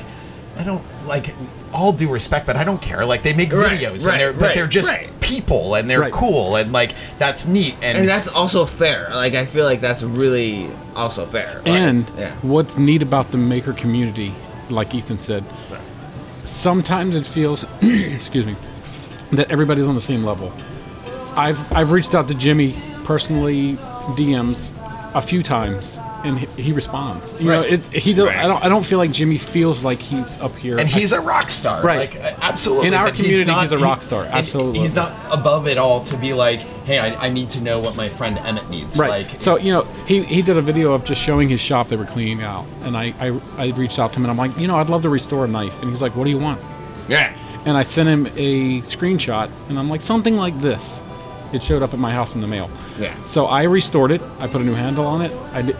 I 0.56 0.64
don't 0.64 0.84
like 1.08 1.34
all 1.74 1.92
due 1.92 2.12
respect, 2.12 2.46
but 2.46 2.56
I 2.56 2.64
don't 2.64 2.80
care. 2.80 3.08
Like 3.08 3.24
they 3.24 3.34
make 3.34 3.52
Right, 3.52 3.72
videos, 3.80 4.06
right, 4.06 4.12
and 4.12 4.20
they're 4.22 4.34
but 4.34 4.54
they're 4.54 4.68
just 4.68 4.88
right. 4.88 5.10
people, 5.20 5.74
and 5.74 5.90
they're 5.90 6.02
Right. 6.02 6.14
cool, 6.14 6.56
and 6.58 6.72
like 6.72 6.94
that's 7.18 7.48
neat. 7.48 7.74
And, 7.82 7.98
and 7.98 8.08
that's 8.08 8.28
also 8.28 8.64
fair 8.68 9.10
like 9.16 9.34
I 9.34 9.48
feel 9.48 9.66
like 9.66 9.82
that's 9.82 10.04
really 10.04 10.70
also 10.96 11.26
fair 11.26 11.56
Like, 11.66 11.68
And 11.70 12.06
yeah 12.20 12.36
what's 12.44 12.78
neat 12.78 13.02
about 13.02 13.32
the 13.32 13.40
maker 13.40 13.74
community, 13.74 14.32
like 14.70 14.94
Ethan 14.94 15.22
said, 15.22 15.44
sometimes 16.46 17.16
it 17.16 17.26
feels, 17.26 17.66
excuse 17.82 18.46
me, 18.46 18.56
that 19.36 19.52
everybody's 19.52 19.88
on 19.88 19.96
the 19.96 20.02
same 20.02 20.24
level. 20.24 20.52
I've 21.36 21.72
I've 21.74 21.91
reached 21.91 22.13
out 22.15 22.28
to 22.28 22.34
Jimmy 22.36 22.76
personally, 23.06 23.76
DMs, 24.15 24.72
a 25.15 25.22
few 25.22 25.41
times, 25.43 26.00
and 26.24 26.39
he, 26.39 26.46
he 26.62 26.72
responds. 26.72 27.32
You 27.39 27.48
know, 27.48 27.62
Right. 27.62 27.74
it, 27.74 27.86
he 27.88 28.13
don't, 28.13 28.28
Right. 28.28 28.38
I 28.38 28.48
don't 28.48 28.63
I 28.63 28.69
don't 28.69 28.86
feel 28.86 28.98
like 29.00 29.12
Jimmy 29.12 29.38
feels 29.38 29.84
like 29.84 30.00
he's 30.00 30.38
up 30.39 30.56
here. 30.56 30.78
and 30.78 30.88
he's 30.88 31.12
a 31.12 31.19
rock 31.19 31.50
star, 31.50 31.82
Right. 31.84 32.12
Like 32.13 32.24
uh, 32.24 32.36
absolutely. 32.41 32.88
In 32.89 32.93
our 32.93 33.06
but 33.06 33.15
community, 33.15 33.46
not- 33.46 33.62
he's 33.63 33.72
a 33.72 33.78
rock 33.80 34.02
star, 34.04 34.26
absolutely. 34.26 34.80
He's 34.80 34.96
not 34.96 35.12
above 35.34 35.67
it 35.67 35.78
all 35.78 36.04
to 36.06 36.17
be 36.17 36.34
like, 36.34 36.60
hey, 36.86 37.00
I, 37.00 37.26
I 37.26 37.30
need 37.30 37.50
to 37.52 37.62
know 37.62 37.80
what 37.80 37.96
my 37.96 38.10
friend 38.10 38.38
Emmett 38.38 38.69
needs. 38.69 38.98
Right. 39.00 39.28
Like, 39.28 39.41
so 39.41 39.58
you 39.58 39.74
know, 39.74 39.84
he, 40.06 40.24
he 40.24 40.41
did 40.43 40.56
a 40.58 40.62
video 40.62 40.93
of 40.93 41.04
just 41.04 41.19
showing 41.22 41.50
his 41.50 41.60
shop 41.62 41.89
they 41.89 41.98
were 41.98 42.06
cleaning 42.06 42.41
out, 42.43 42.65
and 42.84 42.96
I, 42.96 43.13
I 43.19 43.39
I 43.58 43.67
reached 43.72 43.98
out 44.00 44.13
to 44.13 44.19
him 44.19 44.26
and 44.26 44.32
I'm 44.32 44.38
like, 44.38 44.56
you 44.58 44.67
know, 44.67 44.76
I'd 44.76 44.89
love 44.89 45.02
to 45.02 45.10
restore 45.10 45.46
a 45.46 45.48
knife, 45.48 45.82
and 45.82 45.89
he's 45.89 46.02
like, 46.02 46.15
what 46.15 46.26
do 46.26 46.30
you 46.30 46.38
want? 46.39 46.62
yeah 47.10 47.36
and 47.65 47.78
I 47.78 47.84
sent 47.84 48.10
him 48.10 48.28
a 48.36 48.82
screenshot, 48.82 49.49
and 49.69 49.78
I'm 49.80 49.89
like, 49.89 50.02
something 50.02 50.36
like 50.36 50.60
this. 50.62 51.04
It 51.54 51.62
showed 51.62 51.84
up 51.84 51.93
at 51.93 51.99
my 51.99 52.12
house 52.12 52.34
in 52.34 52.41
the 52.41 52.47
mail. 52.47 52.69
Yeah. 52.99 53.21
So 53.23 53.45
I 53.45 53.63
restored 53.63 54.10
it. 54.12 54.21
I 54.39 54.47
put 54.47 54.62
a 54.62 54.63
new 54.63 54.73
handle 54.73 55.06
on 55.06 55.21
it. 55.21 55.32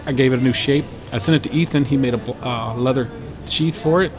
I, 0.06 0.12
gave 0.12 0.32
it 0.32 0.38
a 0.38 0.42
new 0.42 0.52
shape. 0.52 0.84
I 1.12 1.18
sent 1.18 1.34
it 1.44 1.50
to 1.50 1.54
Ethan. 1.56 1.84
He 1.84 1.96
made 1.96 2.14
a 2.14 2.18
bl- 2.18 2.32
uh, 2.44 2.74
leather 2.76 3.10
sheath 3.48 3.76
for 3.82 4.00
it. 4.02 4.12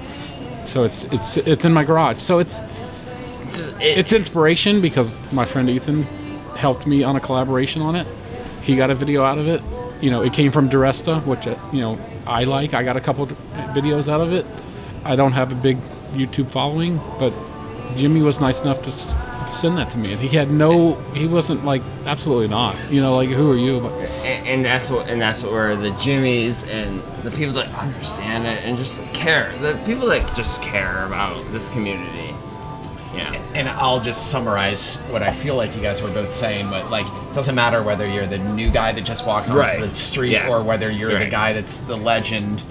So 0.66 0.84
it's 0.84 1.06
it's 1.06 1.38
it's 1.38 1.64
in 1.64 1.72
my 1.74 1.84
garage. 1.86 2.20
So 2.22 2.40
it's 2.40 2.60
It- 3.80 3.98
it's 4.00 4.12
inspiration 4.14 4.82
because 4.82 5.18
my 5.32 5.46
friend 5.46 5.70
Ethan 5.70 6.04
helped 6.58 6.86
me 6.88 7.04
on 7.04 7.16
a 7.16 7.20
collaboration 7.22 7.82
on 7.82 7.96
it. 7.96 8.08
He 8.62 8.76
got 8.76 8.90
a 8.90 8.96
video 8.96 9.24
out 9.24 9.38
of 9.38 9.48
it. 9.48 9.62
You 10.02 10.12
know, 10.12 10.22
it 10.24 10.34
came 10.34 10.52
from 10.52 10.70
DeResta, 10.70 11.26
which 11.26 11.48
uh, 11.48 11.56
you 11.72 11.80
know 11.80 11.98
I 12.28 12.44
like. 12.44 12.74
I 12.74 12.84
got 12.84 12.98
a 12.98 13.02
couple 13.02 13.28
videos 13.74 14.10
out 14.10 14.20
of 14.20 14.34
it. 14.34 14.46
I 15.06 15.16
don't 15.16 15.32
have 15.34 15.52
a 15.54 15.56
big 15.56 15.78
YouTube 16.14 16.52
following, 16.52 17.00
but 17.18 17.32
Jimmy 17.96 18.22
was 18.22 18.40
nice 18.40 18.62
enough 18.62 18.82
to 18.84 18.90
s- 18.90 19.16
send 19.60 19.78
that 19.78 19.90
to 19.92 19.98
me, 19.98 20.12
and 20.14 20.22
he 20.22 20.28
had 20.36 20.52
no. 20.52 20.96
He 21.14 21.28
wasn't 21.28 21.64
like 21.66 21.82
absolutely 22.06 22.48
not. 22.48 22.76
You 22.92 23.02
know, 23.02 23.16
like 23.16 23.30
who 23.30 23.52
are 23.52 23.56
you? 23.58 23.80
But 23.80 23.94
and, 24.26 24.48
and 24.48 24.66
that's 24.66 24.90
what 24.90 25.08
and 25.08 25.22
that's 25.22 25.44
where 25.44 25.76
the 25.76 25.92
Jimmys 25.92 26.68
and 26.70 27.02
the 27.24 27.32
people 27.32 27.54
that 27.56 27.74
understand 27.76 28.46
it 28.46 28.64
and 28.64 28.78
just 28.78 29.02
care 29.14 29.58
the 29.60 29.76
people 29.86 30.08
that 30.10 30.36
just 30.36 30.62
care 30.62 31.06
about 31.06 31.52
this 31.52 31.68
community 31.70 32.36
yeah 33.16 33.32
and 33.56 33.70
I'll 33.70 34.02
just 34.02 34.30
summarize 34.30 35.00
what 35.04 35.24
I 35.24 35.32
feel 35.32 35.56
like 35.56 35.74
you 35.76 35.82
guys 35.82 36.02
were 36.02 36.12
both 36.12 36.32
saying, 36.34 36.70
but 36.70 36.92
like, 36.92 37.06
it 37.08 37.34
doesn't 37.34 37.56
matter 37.56 37.82
whether 37.82 38.06
you're 38.06 38.28
the 38.28 38.38
new 38.38 38.70
guy 38.70 38.92
that 38.92 39.02
just 39.06 39.26
walked 39.26 39.48
onto 39.50 39.60
Right. 39.62 39.80
the 39.80 39.90
street 39.90 40.32
Yeah. 40.34 40.50
or 40.50 40.62
whether 40.62 40.90
you're 40.92 41.12
the 41.14 41.20
Right. 41.20 41.32
guy 41.32 41.54
that's 41.54 41.80
the 41.80 41.96
legend 41.96 42.62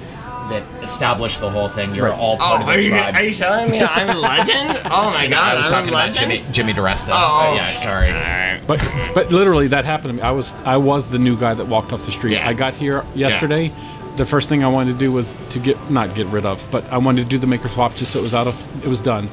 that 0.50 0.62
established 0.82 1.40
the 1.40 1.48
whole 1.50 1.68
thing. 1.68 1.94
You're 1.94 2.06
Right. 2.10 2.18
all 2.18 2.34
oh 2.34 2.38
part 2.38 2.62
of 2.62 2.68
are 2.68 2.76
the 2.76 2.82
you, 2.82 2.88
tribe. 2.90 3.14
are 3.16 3.24
you 3.24 3.32
telling 3.32 3.70
me 3.70 3.80
I'm 3.82 4.10
a 4.10 4.18
legend 4.32 4.80
oh 4.84 5.10
my 5.10 5.26
god 5.26 5.54
I 5.54 5.56
was 5.56 5.66
I'm 5.66 5.72
talking 5.72 5.88
a 5.88 5.92
about 5.92 6.08
legend 6.10 6.32
Jimmy 6.32 6.52
Jimmy 6.52 6.72
DeResta. 6.74 7.08
oh 7.12 7.50
But 7.50 7.54
yeah, 7.56 7.72
sorry. 7.72 8.12
Alright. 8.12 8.66
but 8.66 8.78
but 9.14 9.30
literally 9.32 9.68
that 9.68 9.84
happened 9.84 10.10
to 10.10 10.16
me. 10.16 10.22
I 10.22 10.30
was 10.32 10.54
I 10.64 10.76
was 10.76 11.08
the 11.08 11.18
new 11.18 11.36
guy 11.36 11.54
that 11.54 11.66
walked 11.66 11.92
off 11.92 12.04
the 12.04 12.12
street. 12.12 12.32
Yeah. 12.34 12.48
I 12.48 12.52
got 12.52 12.74
here 12.74 13.04
yesterday. 13.14 13.72
The 14.16 14.26
first 14.26 14.48
thing 14.48 14.62
I 14.62 14.68
wanted 14.68 14.92
to 14.92 14.98
do 14.98 15.10
was 15.10 15.34
to 15.50 15.58
get 15.58 15.90
not 15.90 16.14
get 16.14 16.28
rid 16.28 16.46
of, 16.46 16.64
but 16.70 16.84
I 16.92 16.98
wanted 16.98 17.22
to 17.24 17.28
do 17.28 17.38
the 17.38 17.46
maker 17.48 17.68
swap 17.68 17.94
just 17.96 18.12
so 18.12 18.20
it 18.20 18.22
was 18.22 18.34
out 18.34 18.46
of 18.46 18.84
it 18.84 18.88
was 18.88 19.00
done. 19.00 19.28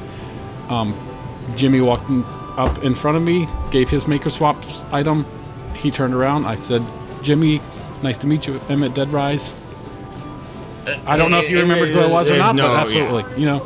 Um, 0.69 0.95
Jimmy 1.55 1.81
walked 1.81 2.09
in, 2.09 2.23
up 2.57 2.83
in 2.83 2.95
front 2.95 3.17
of 3.17 3.23
me, 3.23 3.47
gave 3.71 3.89
his 3.89 4.07
Maker 4.07 4.29
swap 4.29 4.63
item. 4.91 5.25
He 5.75 5.91
turned 5.91 6.13
around. 6.13 6.45
I 6.45 6.55
said, 6.55 6.81
Jimmy, 7.21 7.61
nice 8.03 8.17
to 8.19 8.27
meet 8.27 8.47
you. 8.47 8.61
Emmett 8.69 8.93
Deadrise. 8.93 9.57
I 11.05 11.17
don't 11.17 11.31
know 11.31 11.39
if 11.39 11.49
you 11.49 11.59
remember 11.59 11.85
who 11.85 11.99
I 11.99 12.07
was 12.07 12.29
or 12.29 12.33
there's 12.33 12.43
not, 12.45 12.55
no- 12.55 12.67
but 12.67 12.91
yeah. 12.91 13.01
absolutely. 13.03 13.39
You 13.41 13.45
know, 13.47 13.59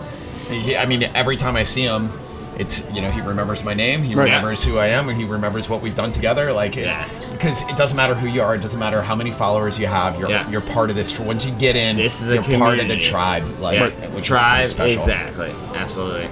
He, 0.49 0.75
I 0.77 0.85
mean, 0.85 1.03
every 1.15 1.37
time 1.37 1.55
I 1.55 1.63
see 1.63 1.83
him, 1.83 2.09
it's 2.57 2.87
you 2.93 3.01
know 3.01 3.11
he 3.11 3.19
remembers 3.19 3.63
my 3.63 3.73
name, 3.73 4.01
he 4.03 4.15
Right. 4.15 4.25
remembers 4.25 4.63
who 4.63 4.77
I 4.77 4.87
am, 4.87 5.09
and 5.09 5.17
he 5.19 5.25
remembers 5.25 5.67
what 5.69 5.81
we've 5.81 5.95
done 5.95 6.11
together. 6.11 6.53
Like 6.53 6.77
it's 6.77 6.95
Yeah. 6.95 7.07
because 7.31 7.67
it 7.67 7.75
doesn't 7.75 7.97
matter 7.97 8.13
who 8.15 8.27
you 8.27 8.41
are, 8.41 8.55
it 8.55 8.61
doesn't 8.61 8.79
matter 8.79 9.01
how 9.01 9.15
many 9.15 9.31
followers 9.31 9.77
you 9.79 9.87
have. 9.87 10.17
You're 10.19 10.29
Yeah. 10.29 10.49
you're 10.49 10.61
part 10.61 10.89
of 10.89 10.95
this. 10.95 11.11
tr- 11.11 11.23
Once 11.23 11.45
you 11.45 11.51
get 11.53 11.75
in, 11.75 11.97
This 11.97 12.21
is 12.21 12.29
a 12.29 12.35
you're 12.35 12.43
part 12.43 12.79
of 12.79 12.87
the 12.87 12.95
community. 12.95 13.09
tribe. 13.09 13.59
Like 13.59 13.79
Yeah. 13.79 14.07
which 14.09 14.27
Tribe, 14.27 14.63
is 14.63 14.73
pretty 14.73 14.93
special. 14.97 15.11
exactly, 15.13 15.51
absolutely. 15.75 16.29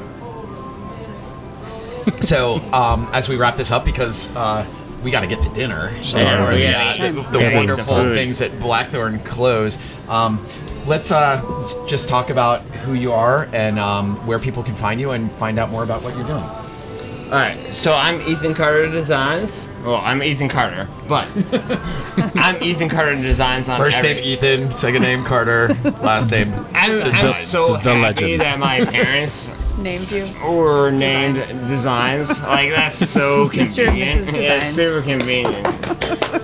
So 2.21 2.61
um, 2.71 3.09
as 3.13 3.27
we 3.27 3.35
wrap 3.35 3.57
this 3.57 3.71
up, 3.71 3.83
because 3.83 4.33
uh, 4.35 4.65
we 5.03 5.11
got 5.11 5.21
to 5.21 5.27
get 5.27 5.41
to 5.41 5.49
dinner, 5.49 5.91
Yeah, 6.03 6.45
or 6.47 6.53
we 6.53 6.65
the, 6.65 6.71
gotta 6.71 7.07
eat. 7.07 7.31
the, 7.31 7.39
We 7.39 7.55
wonderful 7.55 7.83
some 7.85 8.05
food. 8.07 8.15
things 8.15 8.41
at 8.41 8.59
Blackthorne 8.59 9.19
close. 9.19 9.77
Um, 10.07 10.45
let's 10.85 11.11
uh, 11.11 11.41
just 11.87 12.09
talk 12.09 12.29
about 12.29 12.61
who 12.83 12.93
you 12.93 13.11
are 13.11 13.49
and 13.53 13.79
um, 13.79 14.15
where 14.27 14.39
people 14.39 14.63
can 14.63 14.75
find 14.75 14.99
you 14.99 15.11
and 15.11 15.31
find 15.33 15.57
out 15.59 15.69
more 15.69 15.83
about 15.83 16.01
what 16.03 16.15
you're 16.15 16.25
doing. 16.27 16.43
All 16.43 17.39
right, 17.39 17.73
so 17.73 17.93
I'm 17.93 18.21
Ethan 18.29 18.53
Carter 18.53 18.91
Designs. 18.91 19.67
Well, 19.83 19.95
I'm 19.95 20.21
Ethan 20.21 20.49
Carter, 20.49 20.87
but 21.07 21.27
I'm 22.35 22.61
Ethan 22.61 22.89
Carter 22.89 23.15
Designs 23.15 23.67
on 23.69 23.79
First 23.79 23.97
every- 23.97 24.15
name 24.15 24.23
Ethan, 24.23 24.71
second 24.71 25.01
name 25.01 25.23
Carter, 25.23 25.69
last 26.03 26.29
name 26.29 26.53
I'm, 26.73 26.91
I'm 26.91 26.99
Designs. 27.01 27.37
so 27.37 27.77
The 27.77 27.95
happy 27.95 27.99
legend. 28.37 28.41
that 28.41 28.59
my 28.59 28.85
parents 28.91 29.51
Named 29.79 30.11
you. 30.11 30.27
were 30.47 30.91
named 30.91 31.37
Designs. 31.67 32.39
Like 32.43 32.69
that's 32.69 33.09
so 33.09 33.49
Mr. 33.49 33.85
convenient. 33.85 34.27
and 34.27 34.37
Mrs. 34.37 34.41
Yeah, 34.43 34.55
Designs. 34.59 34.75
super 34.75 35.01
convenient. 35.01 35.67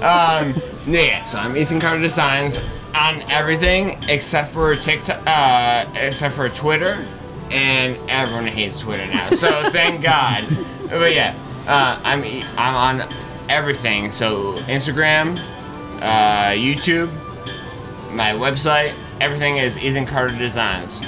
um, 0.02 0.56
yeah, 0.92 1.24
so 1.26 1.38
I'm 1.38 1.56
Ethan 1.56 1.80
Carter 1.80 2.02
Designs 2.02 2.58
on 2.96 3.22
everything 3.32 3.98
except 4.10 4.52
for 4.52 4.76
TikTok, 4.76 5.22
uh, 5.26 5.86
except 5.96 6.36
for 6.36 6.50
Twitter, 6.50 7.06
and 7.52 7.98
everyone 8.10 8.48
hates 8.48 8.80
Twitter 8.80 9.06
now. 9.08 9.30
So 9.32 9.64
thank 9.70 10.02
God. 10.02 10.46
But 10.90 11.14
yeah, 11.14 11.36
uh, 11.68 12.00
I'm 12.04 12.24
e- 12.26 12.44
I'm 12.58 13.02
on 13.02 13.14
everything. 13.50 14.12
So 14.12 14.56
Instagram, 14.64 15.38
uh, 16.02 16.52
YouTube, 16.52 17.10
my 18.14 18.32
website, 18.32 18.94
everything 19.20 19.58
is 19.58 19.78
Ethan 19.78 20.06
Carter 20.06 20.38
Designs. 20.38 21.02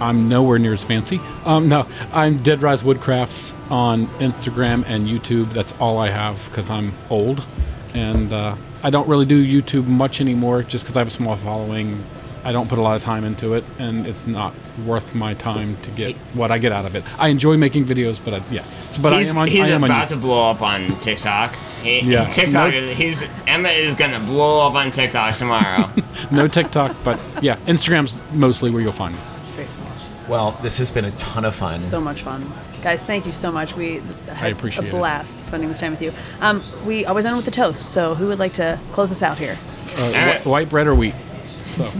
I'm 0.00 0.28
nowhere 0.28 0.58
near 0.58 0.72
as 0.72 0.82
fancy. 0.82 1.20
Um, 1.44 1.68
no, 1.68 1.86
I'm 2.12 2.40
Deadrise 2.40 2.82
Woodcrafts 2.82 3.54
on 3.70 4.08
Instagram 4.18 4.84
and 4.86 5.06
YouTube. 5.06 5.52
That's 5.52 5.72
all 5.78 5.98
I 5.98 6.08
have 6.10 6.44
because 6.46 6.68
I'm 6.68 6.92
old, 7.10 7.46
and 7.94 8.32
uh, 8.32 8.56
I 8.84 8.90
don't 8.90 9.08
really 9.08 9.24
do 9.26 9.42
YouTube 9.44 9.86
much 9.86 10.20
anymore 10.20 10.62
just 10.62 10.84
because 10.84 10.96
I 10.96 11.00
have 11.00 11.08
a 11.08 11.10
small 11.10 11.36
following. 11.36 12.04
I 12.44 12.52
don't 12.52 12.68
put 12.68 12.78
a 12.78 12.82
lot 12.82 12.96
of 12.96 13.02
time 13.02 13.24
into 13.24 13.54
it, 13.54 13.64
and 13.78 14.06
it's 14.06 14.26
not 14.26 14.52
worth 14.84 15.14
my 15.14 15.32
time 15.32 15.78
to 15.84 15.90
get 15.92 16.14
what 16.34 16.50
I 16.50 16.58
get 16.58 16.70
out 16.72 16.84
of 16.84 16.94
it. 16.94 17.02
I 17.18 17.28
enjoy 17.28 17.56
making 17.56 17.86
videos, 17.86 18.20
but 18.22 18.34
I, 18.34 18.42
yeah, 18.50 18.62
So- 18.90 19.00
but 19.00 19.14
he's 19.14 19.28
I 19.28 19.32
am 19.32 19.38
on. 19.38 19.48
he's 19.48 19.60
I 19.62 19.68
am 19.70 19.84
about 19.84 20.04
YouTube. 20.06 20.08
to 20.10 20.16
blow 20.16 20.50
up 20.50 20.60
on 20.60 20.98
TikTok. 20.98 21.54
He, 21.82 22.00
Yeah. 22.00 22.26
TikTok. 22.26 22.72
Nope. 22.74 22.82
is 22.82 22.98
He's 22.98 23.24
Emma 23.46 23.70
is 23.70 23.94
gonna 23.94 24.20
blow 24.20 24.66
up 24.66 24.74
on 24.74 24.90
TikTok 24.90 25.34
tomorrow. 25.36 25.88
no 26.30 26.46
TikTok, 26.46 26.94
but 27.02 27.18
yeah, 27.40 27.56
Instagram's 27.66 28.14
mostly 28.34 28.70
where 28.70 28.82
you'll 28.82 28.92
find 28.92 29.14
me. 29.14 29.20
Well, 30.28 30.58
this 30.62 30.76
has 30.78 30.90
been 30.90 31.06
a 31.06 31.10
ton 31.12 31.44
of 31.46 31.54
fun. 31.54 31.78
So 31.80 32.00
much 32.00 32.22
fun. 32.22 32.50
Guys, 32.84 33.02
thank 33.02 33.24
you 33.24 33.32
so 33.32 33.50
much. 33.50 33.74
We 33.74 34.00
had 34.28 34.52
appreciate 34.52 34.84
a 34.84 34.88
it. 34.88 34.90
blast 34.90 35.40
spending 35.46 35.70
this 35.70 35.80
time 35.80 35.92
with 35.92 36.02
you. 36.02 36.12
Um, 36.40 36.62
we 36.84 37.06
always 37.06 37.24
end 37.24 37.34
with 37.34 37.46
the 37.46 37.50
toast, 37.50 37.90
so 37.92 38.14
who 38.14 38.28
would 38.28 38.38
like 38.38 38.52
to 38.54 38.78
close 38.92 39.10
us 39.10 39.22
out 39.22 39.38
here? 39.38 39.56
Uh, 39.96 40.02
Alright. 40.02 40.42
wh- 40.42 40.46
white 40.46 40.68
bread 40.68 40.86
or 40.86 40.94
wheat. 40.94 41.14
So 41.70 41.90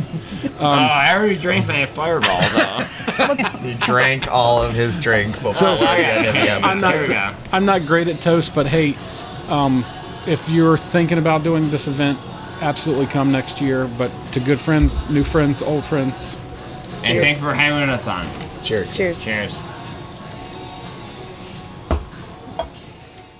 oh, 0.61 0.61
I 0.67 1.15
already 1.17 1.37
drank 1.39 1.67
my 1.67 1.87
fireball 1.87 2.39
though. 2.51 3.35
he 3.63 3.75
drank 3.75 4.29
all 4.31 4.63
of 4.63 4.75
his 4.75 4.99
drink 5.01 5.33
before 5.37 5.55
So- 5.55 5.77
the 5.79 5.89
end 5.89 6.27
of 6.27 6.35
the 6.35 6.51
I'm 6.51 6.65
episode. 6.65 7.09
Here. 7.11 7.37
I'm 7.51 7.65
not 7.65 7.87
great 7.87 8.07
at 8.09 8.21
toast, 8.21 8.55
but 8.55 8.67
hey, 8.67 8.95
um, 9.49 9.87
if 10.27 10.47
you're 10.51 10.77
thinking 10.77 11.17
about 11.17 11.43
doing 11.43 11.71
this 11.71 11.87
event, 11.87 12.19
absolutely 12.61 13.07
come 13.07 13.33
next 13.33 13.59
year. 13.61 13.87
But 13.97 14.11
to 14.33 14.39
good 14.41 14.61
friends, 14.61 15.09
new 15.09 15.25
friends, 15.25 15.63
old 15.63 15.87
friends, 15.87 16.15
And 16.97 17.05
Cheers. 17.07 17.23
thanks 17.25 17.43
for 17.43 17.55
having 17.55 17.89
us 17.89 18.07
on. 18.07 18.27
Cheers. 18.63 18.95
Cheers. 18.95 19.23
Cheers. 19.25 19.63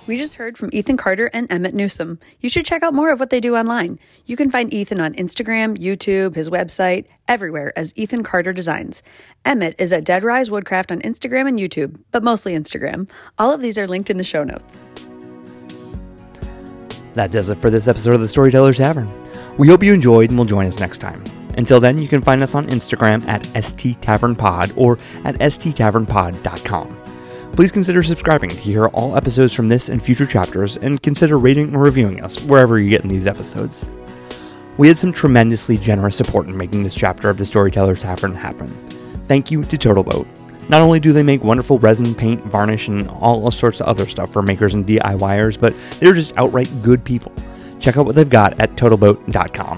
We 0.07 0.17
just 0.17 0.35
heard 0.35 0.57
from 0.57 0.69
Ethan 0.71 0.97
Carter 0.97 1.31
and 1.33 1.51
Emmett 1.51 1.73
Newsome. 1.73 2.19
You 2.39 2.47
should 2.49 2.65
check 2.65 2.83
out 2.83 2.93
more 2.93 3.11
of 3.11 3.19
what 3.19 3.31
they 3.31 3.39
do 3.39 3.55
online. 3.55 3.97
You 4.25 4.37
can 4.37 4.51
find 4.51 4.71
Ethan 4.71 5.01
on 5.01 5.15
Instagram, 5.15 5.77
YouTube, 5.77 6.35
his 6.35 6.49
website, 6.49 7.05
everywhere 7.27 7.73
as 7.75 7.91
Ethan 7.97 8.23
Carter 8.23 8.53
Designs. 8.53 9.01
Emmett 9.43 9.75
is 9.79 9.91
at 9.91 10.05
Deadrise 10.05 10.51
Woodcraft 10.51 10.91
on 10.91 11.01
Instagram 11.01 11.47
and 11.47 11.57
YouTube, 11.57 11.99
but 12.11 12.23
mostly 12.23 12.53
Instagram. 12.53 13.09
All 13.39 13.51
of 13.51 13.61
these 13.61 13.79
are 13.79 13.87
linked 13.87 14.11
in 14.11 14.17
the 14.17 14.23
show 14.23 14.43
notes. 14.43 14.83
That 17.13 17.31
does 17.31 17.49
it 17.49 17.59
for 17.59 17.71
this 17.71 17.87
episode 17.87 18.13
of 18.13 18.19
the 18.19 18.27
Storyteller's 18.27 18.77
Tavern. 18.77 19.09
We 19.57 19.69
hope 19.69 19.81
you 19.81 19.93
enjoyed 19.93 20.29
and 20.29 20.37
will 20.37 20.45
join 20.45 20.67
us 20.67 20.79
next 20.79 20.99
time. 20.99 21.23
Until 21.57 21.79
then, 21.79 21.97
you 21.97 22.07
can 22.09 22.21
find 22.21 22.43
us 22.43 22.53
on 22.53 22.67
Instagram 22.67 23.25
at 23.27 23.41
sttavernpod 23.41 24.73
or 24.75 24.99
at 25.23 25.35
sttavernpod.com. 25.39 27.04
Please 27.55 27.71
consider 27.71 28.03
subscribing 28.03 28.49
to 28.49 28.57
hear 28.57 28.87
all 28.87 29.15
episodes 29.15 29.53
from 29.53 29.69
this 29.69 29.87
and 29.87 30.03
future 30.03 30.25
chapters, 30.25 30.75
and 30.75 31.01
consider 31.01 31.39
rating 31.39 31.73
or 31.73 31.79
reviewing 31.79 32.21
us 32.21 32.43
wherever 32.43 32.77
you 32.77 32.87
get 32.87 33.01
in 33.01 33.07
these 33.07 33.27
episodes. 33.27 33.87
We 34.77 34.89
had 34.89 34.97
some 34.97 35.13
tremendously 35.13 35.77
generous 35.77 36.17
support 36.17 36.49
in 36.49 36.57
making 36.57 36.83
this 36.83 36.93
chapter 36.93 37.29
of 37.29 37.37
the 37.37 37.45
Storyteller's 37.45 37.99
Tavern 37.99 38.35
happen. 38.35 38.67
Thank 38.67 39.51
you 39.51 39.63
to 39.63 39.77
Total 39.77 40.03
Boat. 40.03 40.27
Not 40.67 40.81
only 40.81 40.99
do 40.99 41.13
they 41.13 41.23
make 41.23 41.45
wonderful 41.45 41.79
resin, 41.79 42.13
paint, 42.13 42.43
varnish, 42.47 42.89
and 42.89 43.07
all 43.07 43.49
sorts 43.51 43.79
of 43.79 43.87
other 43.87 44.05
stuff 44.09 44.33
for 44.33 44.41
makers 44.41 44.73
and 44.73 44.85
DIYers, 44.85 45.57
but 45.57 45.73
they're 46.01 46.13
just 46.13 46.35
outright 46.35 46.69
good 46.83 47.05
people. 47.05 47.31
Check 47.79 47.95
out 47.95 48.05
what 48.05 48.15
they've 48.15 48.29
got 48.29 48.59
at 48.59 48.75
totalboat.com. 48.75 49.77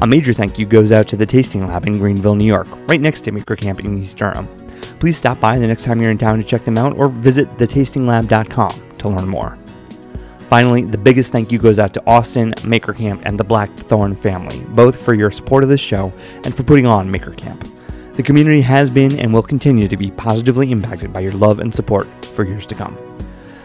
A 0.00 0.06
major 0.06 0.32
thank 0.32 0.60
you 0.60 0.64
goes 0.66 0.92
out 0.92 1.08
to 1.08 1.16
the 1.16 1.26
Tasting 1.26 1.66
Lab 1.66 1.88
in 1.88 1.98
Greenville, 1.98 2.36
New 2.36 2.46
York, 2.46 2.68
right 2.88 3.00
next 3.00 3.22
to 3.22 3.32
Maker 3.32 3.56
Camp 3.56 3.80
in 3.80 3.98
East 3.98 4.16
Durham. 4.16 4.46
Please 4.98 5.16
stop 5.16 5.40
by 5.40 5.58
the 5.58 5.66
next 5.66 5.84
time 5.84 6.00
you're 6.00 6.10
in 6.10 6.18
town 6.18 6.38
to 6.38 6.44
check 6.44 6.64
them 6.64 6.78
out 6.78 6.96
or 6.96 7.08
visit 7.08 7.48
thetastinglab.com 7.56 8.90
to 8.98 9.08
learn 9.08 9.28
more. 9.28 9.58
Finally, 10.48 10.82
the 10.82 10.98
biggest 10.98 11.30
thank 11.30 11.52
you 11.52 11.58
goes 11.58 11.78
out 11.78 11.92
to 11.92 12.02
Austin, 12.06 12.54
Maker 12.64 12.94
Camp, 12.94 13.20
and 13.26 13.38
the 13.38 13.44
Blackthorne 13.44 14.16
family, 14.16 14.64
both 14.72 15.00
for 15.00 15.12
your 15.12 15.30
support 15.30 15.62
of 15.62 15.68
this 15.68 15.80
show 15.80 16.10
and 16.44 16.56
for 16.56 16.62
putting 16.62 16.86
on 16.86 17.10
Maker 17.10 17.32
Camp. 17.32 17.62
The 18.12 18.22
community 18.22 18.62
has 18.62 18.88
been 18.88 19.18
and 19.18 19.32
will 19.32 19.42
continue 19.42 19.86
to 19.86 19.96
be 19.96 20.10
positively 20.10 20.72
impacted 20.72 21.12
by 21.12 21.20
your 21.20 21.34
love 21.34 21.60
and 21.60 21.72
support 21.72 22.06
for 22.24 22.44
years 22.44 22.66
to 22.66 22.74
come. 22.74 22.96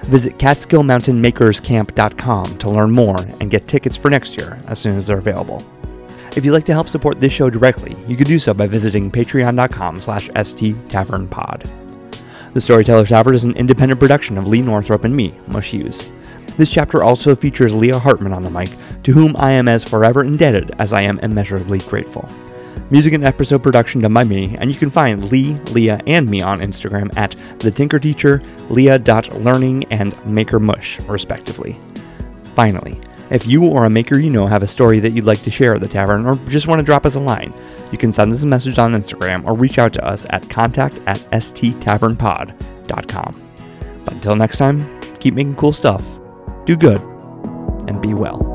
Visit 0.07 0.37
CatskillMountainMakersCamp.com 0.37 2.57
to 2.57 2.69
learn 2.69 2.91
more 2.91 3.15
and 3.39 3.49
get 3.49 3.65
tickets 3.65 3.95
for 3.95 4.11
next 4.11 4.37
year 4.37 4.59
as 4.67 4.77
soon 4.77 4.97
as 4.97 5.07
they're 5.07 5.17
available. 5.17 5.65
If 6.35 6.43
you'd 6.43 6.53
like 6.53 6.65
to 6.65 6.73
help 6.73 6.89
support 6.89 7.19
this 7.21 7.31
show 7.31 7.51
directly, 7.51 7.95
you 8.07 8.17
can 8.17 8.25
do 8.25 8.39
so 8.39 8.55
by 8.55 8.65
visiting 8.65 9.11
patreon.com 9.11 10.01
slash 10.01 10.29
sttavernpod. 10.29 11.69
The 12.55 12.61
Storyteller 12.61 13.05
Tavern 13.05 13.35
is 13.35 13.43
an 13.43 13.55
independent 13.55 13.99
production 13.99 14.39
of 14.39 14.47
Leigh 14.47 14.63
Northrup 14.63 15.05
and 15.05 15.15
me, 15.15 15.31
Mush 15.49 15.69
Hughes. 15.69 16.11
This 16.57 16.71
chapter 16.71 17.03
also 17.03 17.35
features 17.35 17.73
Leah 17.73 17.99
Hartmann 17.99 18.33
on 18.33 18.41
the 18.41 18.49
mic, 18.49 18.69
to 19.03 19.11
whom 19.11 19.35
I 19.37 19.51
am 19.51 19.67
as 19.67 19.83
forever 19.83 20.23
indebted 20.23 20.71
as 20.79 20.91
I 20.91 21.03
am 21.03 21.19
immeasurably 21.19 21.79
grateful. 21.79 22.27
Music 22.89 23.13
and 23.13 23.23
episode 23.23 23.61
production 23.61 24.01
done 24.01 24.13
by 24.13 24.23
me, 24.23 24.57
and 24.57 24.71
you 24.71 24.77
can 24.77 24.89
find 24.89 25.31
Lee, 25.31 25.53
Leah, 25.71 25.99
and 26.07 26.27
me 26.27 26.41
on 26.41 26.59
Instagram 26.59 27.15
at 27.15 27.35
the 27.59 27.71
Tinker 27.71 27.99
Teacher, 27.99 28.41
Leah.learning, 28.69 29.85
and 29.91 30.25
Maker 30.25 30.59
Mush, 30.59 30.99
respectively. 31.01 31.79
Finally, 32.55 32.99
if 33.33 33.45
you 33.47 33.65
or 33.65 33.85
a 33.85 33.89
maker 33.89 34.19
you 34.19 34.29
know 34.29 34.45
have 34.45 34.61
a 34.61 34.67
story 34.67 34.99
that 34.99 35.13
you'd 35.13 35.25
like 35.25 35.41
to 35.41 35.49
share 35.49 35.73
at 35.73 35.81
the 35.81 35.87
tavern 35.87 36.27
or 36.27 36.35
just 36.47 36.67
want 36.67 36.79
to 36.79 36.83
drop 36.83 37.05
us 37.05 37.15
a 37.15 37.19
line, 37.19 37.51
you 37.91 37.97
can 37.97 38.13
send 38.13 38.31
us 38.31 38.43
a 38.43 38.47
message 38.47 38.77
on 38.77 38.93
Instagram 38.93 39.43
or 39.47 39.55
reach 39.55 39.79
out 39.79 39.91
to 39.93 40.05
us 40.05 40.27
at 40.29 40.47
contact 40.49 40.99
at 41.07 41.17
sttavernpod.com. 41.31 43.49
But 44.05 44.13
until 44.13 44.35
next 44.35 44.57
time, 44.57 45.01
keep 45.19 45.33
making 45.33 45.55
cool 45.55 45.73
stuff, 45.73 46.05
do 46.65 46.77
good, 46.77 47.01
and 47.87 47.99
be 47.99 48.13
well. 48.13 48.52